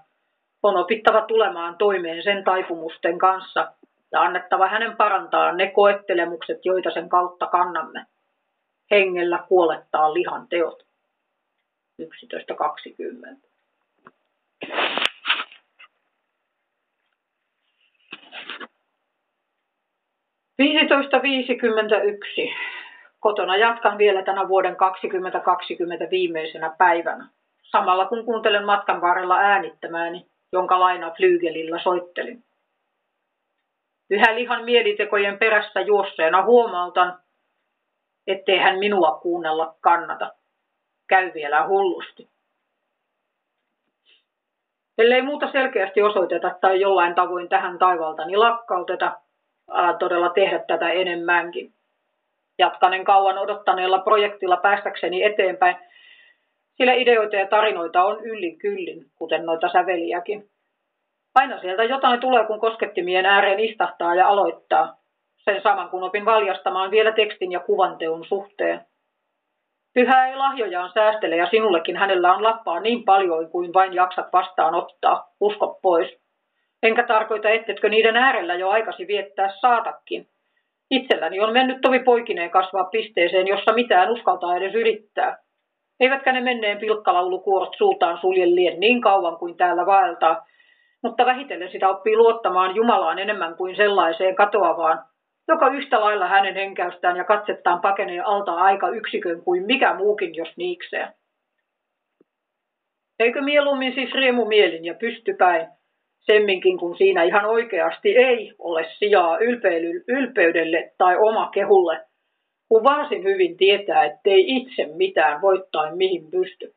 [0.62, 3.73] on opittava tulemaan toimeen sen taipumusten kanssa
[4.12, 8.07] ja annettava hänen parantaa ne koettelemukset, joita sen kautta kannamme.
[8.91, 10.93] Hengellä kuolettaa lihan teot.
[12.02, 13.36] 11.20.
[20.58, 22.52] Viisitoista viisikymmentäyksi.
[23.20, 27.28] Kotona jatkan vielä tänä vuoden 2020 viimeisenä päivänä.
[27.62, 32.44] Samalla kun kuuntelen matkan varrella äänittämääni, jonka laina flyygelillä soittelin.
[34.10, 37.18] Yhä lihan mielitekojen perässä juosseena huomautan,
[38.26, 40.32] ettei hän minua kuunnella kannata.
[41.07, 42.28] Käy vielä hullusti.
[44.99, 49.12] Ellei muuta selkeästi osoiteta tai jollain tavoin tähän taivaltani lakkauteta,
[49.68, 51.73] alan todella tehdä tätä enemmänkin.
[52.58, 55.76] Jatkanen kauan odottaneella projektilla päästäkseni eteenpäin,
[56.76, 60.49] sillä ideoita ja tarinoita on yllin kyllin, kuten noita säveliäkin.
[61.34, 64.97] Aina sieltä jotain tulee, kun koskettimien ääreen istahtaa ja aloittaa.
[65.44, 68.81] Sen saman kun opin valjastamaan vielä tekstin ja kuvanteon suhteen.
[69.94, 75.28] Pyhä ei lahjojaan säästele ja sinullekin hänellä on lappaa niin paljon kuin vain jaksat vastaanottaa.
[75.40, 76.24] Usko pois.
[76.82, 80.26] Enkä tarkoita, ettetkö niiden äärellä jo aikasi viettää saatakin.
[80.90, 85.39] Itselläni on mennyt tovi poikineen kasvaa pisteeseen, jossa mitään uskaltaa edes yrittää.
[86.00, 90.47] Eivätkä ne menneen pilkkalaulukuorot suutaan sulje lien niin kauan kuin täällä vaeltaa,
[91.02, 95.05] mutta vähitellen sitä oppii luottamaan Jumalaan enemmän kuin sellaiseen katoavaan,
[95.48, 100.56] joka yhtä lailla hänen henkäystään ja katsettaan pakenee alta aika yksikön kuin mikä muukin, jos
[100.56, 101.08] niikseen.
[103.18, 105.66] Eikö mieluummin siis riemu mielin ja pystypäin,
[106.20, 109.39] semminkin kun siinä ihan oikeasti ei ole sijaa
[110.08, 112.00] ylpeydelle tai oma kehulle,
[112.68, 116.74] kun varsin hyvin tietää, ettei itse mitään voittain mihin pysty.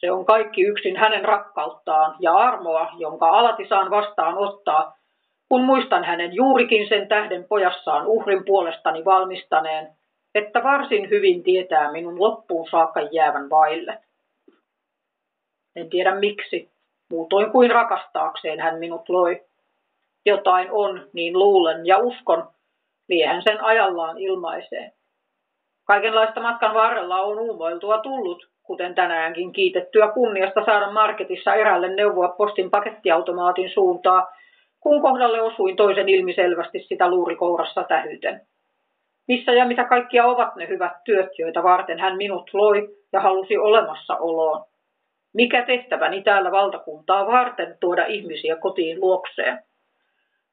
[0.00, 4.97] Se on kaikki yksin hänen rakkauttaan ja armoa, jonka alati saan vastaan ottaa,
[5.48, 9.88] kun muistan hänen juurikin sen tähden pojassaan uhrin puolestani valmistaneen,
[10.34, 13.98] että varsin hyvin tietää minun loppuun saakka jäävän vaille.
[15.76, 16.70] En tiedä miksi,
[17.10, 19.42] muutoin kuin rakastaakseen hän minut loi.
[20.26, 22.48] Jotain on, niin luulen ja uskon,
[23.08, 24.92] liehän sen ajallaan ilmaisee.
[25.84, 32.70] Kaikenlaista matkan varrella on uumoiltua tullut, kuten tänäänkin kiitettyä kunniasta saada marketissa erälle neuvoa postin
[32.70, 34.26] pakettiautomaatin suuntaa,
[34.80, 38.40] kun kohdalle osuin toisen ilmiselvästi sitä luurikourassa tähyten.
[39.28, 43.58] Missä ja mitä kaikkia ovat ne hyvät työt, joita varten hän minut loi ja halusi
[43.58, 44.64] olemassaoloon?
[45.34, 49.58] Mikä tehtäväni täällä valtakuntaa varten tuoda ihmisiä kotiin luokseen?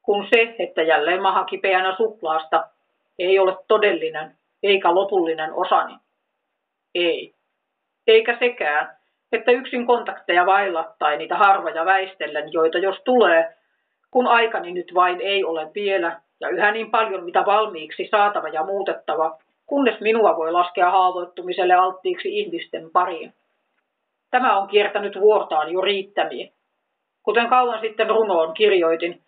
[0.02, 2.64] Kun se, että jälleen mahakipeänä suklaasta,
[3.18, 5.94] ei ole todellinen eikä lopullinen osani.
[6.94, 7.34] Ei.
[8.06, 8.96] Eikä sekään,
[9.32, 13.55] että yksin kontakteja vailla tai niitä harvoja väistellen, joita jos tulee,
[14.16, 18.64] kun aikani nyt vain ei ole vielä ja yhä niin paljon mitä valmiiksi saatava ja
[18.64, 23.34] muutettava, kunnes minua voi laskea haavoittumiselle alttiiksi ihmisten pariin.
[24.30, 26.52] Tämä on kiertänyt vuortaan jo riittämiin.
[27.22, 29.22] Kuten kauan sitten runoon kirjoitin,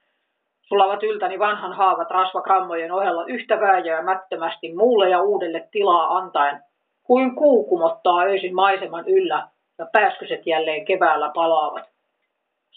[0.63, 6.61] sulavat yltäni vanhan haavat rasvakrammojen ohella yhtä vääjäämättömästi muulle ja uudelle tilaa antaen,
[7.03, 11.98] kuin kuu kumottaa öisin maiseman yllä ja pääskyset jälleen keväällä palaavat.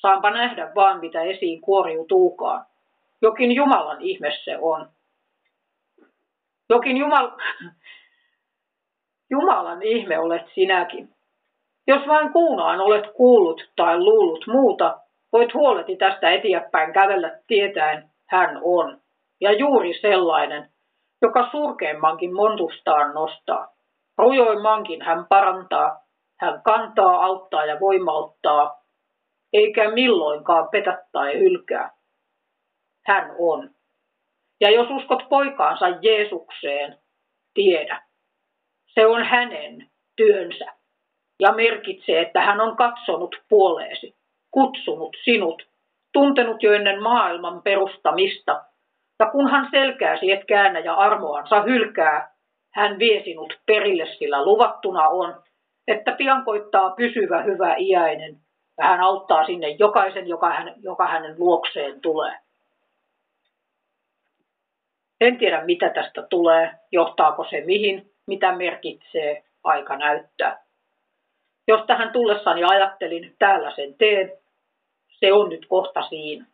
[0.02, 2.66] Saanpa nähdä vaan, mitä esiin kuoriutuukaan.
[3.22, 4.90] Jokin Jumalan ihme se on.
[6.70, 7.32] Jokin Jumal...
[9.32, 11.10] Jumalan ihme olet sinäkin.
[11.88, 15.00] Jos vain kuunaan olet kuullut tai luullut muuta,
[15.34, 18.98] voit huoleti tästä eteenpäin kävellä tietäen, hän on.
[19.42, 20.70] Ja juuri sellainen,
[21.22, 23.68] joka surkeimmankin montustaan nostaa.
[24.18, 26.00] Rujoimmankin hän parantaa,
[26.38, 28.81] hän kantaa, auttaa ja voimauttaa,
[29.54, 31.92] eikä milloinkaan petä tai hylkää.
[33.06, 33.70] Hän on.
[34.62, 36.98] Ja jos uskot poikaansa Jeesukseen,
[37.54, 38.02] tiedä.
[38.88, 40.66] Se on hänen työnsä
[41.40, 44.16] ja merkitsee, että hän on katsonut puoleesi,
[44.52, 45.68] kutsunut sinut,
[46.14, 48.64] tuntenut jo ennen maailman perustamista.
[49.20, 52.32] Ja kun hän selkääsi et käännä ja armoansa hylkää,
[52.74, 55.44] hän vie sinut perille, sillä luvattuna on,
[55.88, 58.38] että pian koittaa pysyvä hyvä iäinen,
[58.78, 62.38] ja hän auttaa sinne jokaisen, joka, hän, joka hänen luokseen tulee.
[65.22, 70.64] En tiedä, mitä tästä tulee, johtaako se mihin, mitä merkitsee, aika näyttää.
[71.68, 74.32] Jos tähän tullessani ajattelin, täällä sen teen,
[75.08, 76.46] se on nyt kohta siinä.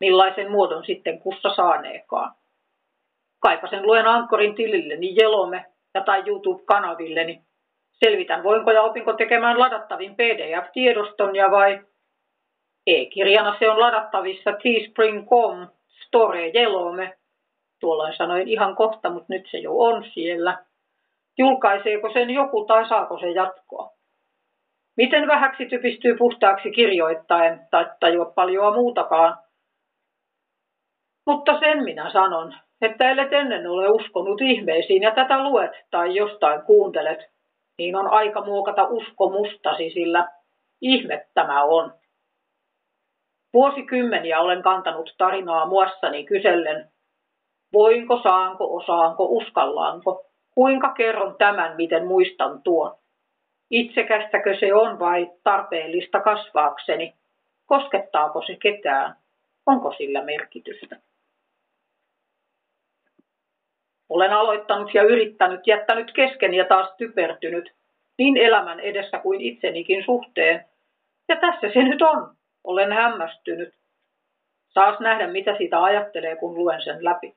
[0.00, 2.34] Millaisen muodon sitten kussa saaneekaan.
[3.40, 7.42] Kaipasen luen Ankkorin tililleni Jelome ja tai YouTube-kanavilleni.
[8.04, 11.80] Selvitän, voinko ja opinko tekemään ladattavin PDF-tiedoston ja vai
[12.86, 15.68] e-kirjana se on ladattavissa teespring.com
[16.06, 17.16] Store Jelome.
[17.80, 20.64] Tuolloin sanoin ihan kohta, mutta nyt se jo on siellä.
[21.38, 23.90] Julkaiseeko sen joku tai saako se jatkoa?
[24.96, 29.38] Miten vähäksi typistyy puhtaaksi kirjoittaen tai tajua paljon muutakaan?
[31.26, 36.62] Mutta sen minä sanon, että ellet ennen ole uskonut ihmeisiin ja tätä luet tai jostain
[36.62, 37.30] kuuntelet,
[37.80, 40.28] niin on aika muokata uskomustasi, sillä
[40.80, 41.92] ihme tämä on.
[43.54, 46.88] Vuosikymmeniä olen kantanut tarinaa muassani kysellen,
[47.72, 52.96] voinko, saanko, osaanko, uskallaanko, kuinka kerron tämän, miten muistan tuon.
[53.70, 57.14] Itsekästäkö se on vai tarpeellista kasvaakseni?
[57.66, 59.16] Koskettaako se ketään?
[59.66, 60.96] Onko sillä merkitystä?
[64.10, 67.72] Olen aloittanut ja yrittänyt, jättänyt kesken ja taas typertynyt,
[68.18, 70.64] niin elämän edessä kuin itsenikin suhteen.
[71.28, 72.34] Ja tässä se nyt on.
[72.64, 73.74] Olen hämmästynyt.
[74.68, 77.34] Saas nähdä, mitä siitä ajattelee, kun luen sen läpi.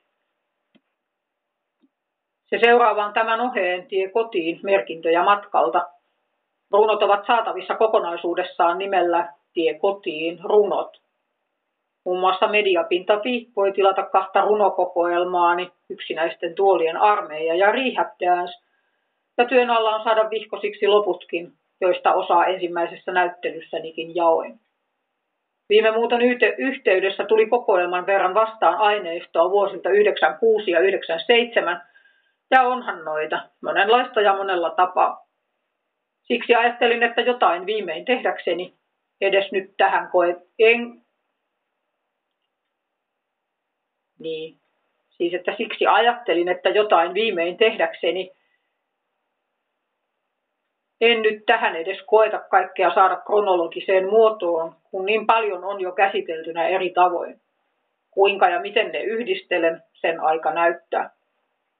[2.46, 5.88] Se seuraavaan tämän oheen tie kotiin merkintöjä matkalta.
[6.72, 11.03] Runot ovat saatavissa kokonaisuudessaan nimellä Tie kotiin runot.
[12.06, 18.54] Muun muassa Mediapinta.fi voi tilata kahta runokokoelmaani, yksinäisten tuolien armeija ja Rehab Dance,
[19.38, 24.60] ja työn alla on saada vihkosiksi loputkin, joista osaa ensimmäisessä näyttelyssänikin jaoin.
[25.70, 26.22] Viime muuten
[26.58, 31.82] yhteydessä tuli kokoelman verran vastaan aineistoa vuosilta 96 ja 97,
[32.52, 35.28] ja onhan noita, monenlaista ja monella tapaa.
[36.22, 38.74] Siksi ajattelin, että jotain viimein tehdäkseni,
[39.22, 41.03] edes nyt tähän koe, en,
[44.24, 44.58] niin,
[45.10, 48.32] siis että siksi ajattelin, että jotain viimein tehdäkseni,
[51.02, 56.68] en nyt tähän edes koeta kaikkea saada kronologiseen muotoon, kun niin paljon on jo käsiteltynä
[56.68, 57.42] eri tavoin.
[58.12, 61.10] Kuinka ja miten ne yhdistelen, sen aika näyttää.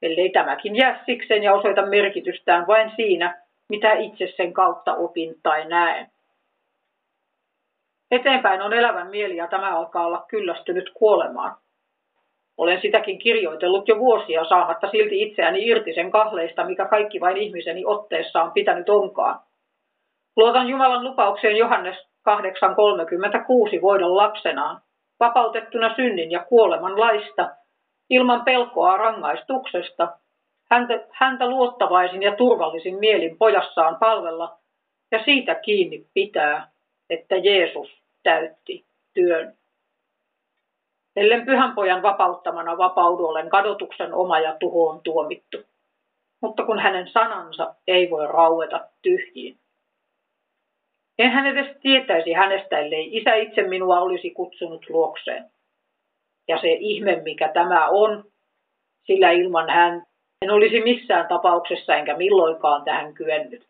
[0.02, 5.66] Ellei tämäkin jää sikseen ja osoita merkitystään vain siinä, mitä itse sen kautta opin tai
[5.66, 6.08] näen.
[8.12, 11.56] Eteenpäin on elävän mieli ja tämä alkaa olla kyllästynyt kuolemaan.
[12.58, 17.84] Olen sitäkin kirjoitellut jo vuosia saamatta silti itseäni irti sen kahleista, mikä kaikki vain ihmiseni
[17.86, 19.40] otteessa on pitänyt onkaan.
[20.36, 21.98] Luotan Jumalan lupaukseen Johannes
[22.30, 24.82] 8.36 voida lapsenaan,
[25.20, 27.50] vapautettuna synnin ja kuoleman laista,
[28.10, 30.08] ilman pelkoa rangaistuksesta,
[30.72, 34.58] häntä, häntä luottavaisin ja turvallisin mielin pojassaan palvella
[35.12, 36.68] ja siitä kiinni pitää,
[37.10, 39.54] että Jeesus täytti työn.
[41.16, 45.58] Ellen pyhän pojan vapauttamana vapaudu olen kadotuksen oma ja tuhoon tuomittu.
[46.42, 49.58] Mutta kun hänen sanansa ei voi raueta tyhjiin.
[51.20, 55.46] En hän edes tietäisi hänestä, ellei isä itse minua olisi kutsunut luokseen.
[56.48, 58.24] Ja se ihme, mikä tämä on,
[59.06, 60.04] sillä ilman hän
[60.42, 63.68] en olisi missään tapauksessa enkä milloinkaan tähän kyennyt.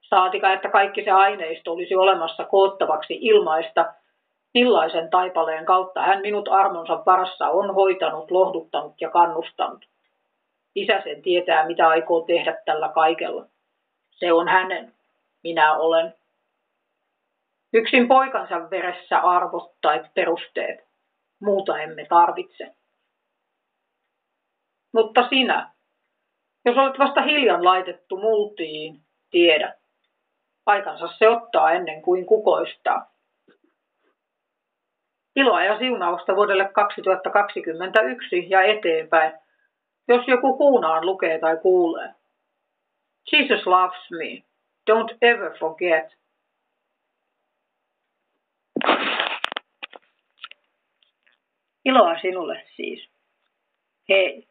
[0.00, 3.94] Saatika, että kaikki se aineisto olisi olemassa koottavaksi ilmaista,
[4.54, 9.84] millaisen taipaleen kautta hän minut armonsa varassa on hoitanut, lohduttanut ja kannustanut.
[10.74, 13.46] Isä sen tietää, mitä aikoo tehdä tällä kaikella.
[14.10, 14.94] Se on hänen,
[15.42, 16.14] minä olen.
[17.72, 20.84] Yksin poikansa veressä arvot tai perusteet.
[21.40, 22.74] Muuta emme tarvitse.
[24.92, 25.70] Mutta sinä,
[26.64, 29.00] jos olet vasta hiljan laitettu multiin,
[29.30, 29.74] tiedä.
[30.66, 33.13] Aikansa se ottaa ennen kuin kukoistaa.
[35.36, 39.32] Iloa ja siunausta vuodelle 2021 ja eteenpäin,
[40.08, 42.08] jos joku kuunaan lukee tai kuulee.
[43.32, 44.42] Jesus loves me.
[44.90, 46.16] Don't ever forget.
[51.84, 53.10] Iloa sinulle siis.
[54.08, 54.46] Hei.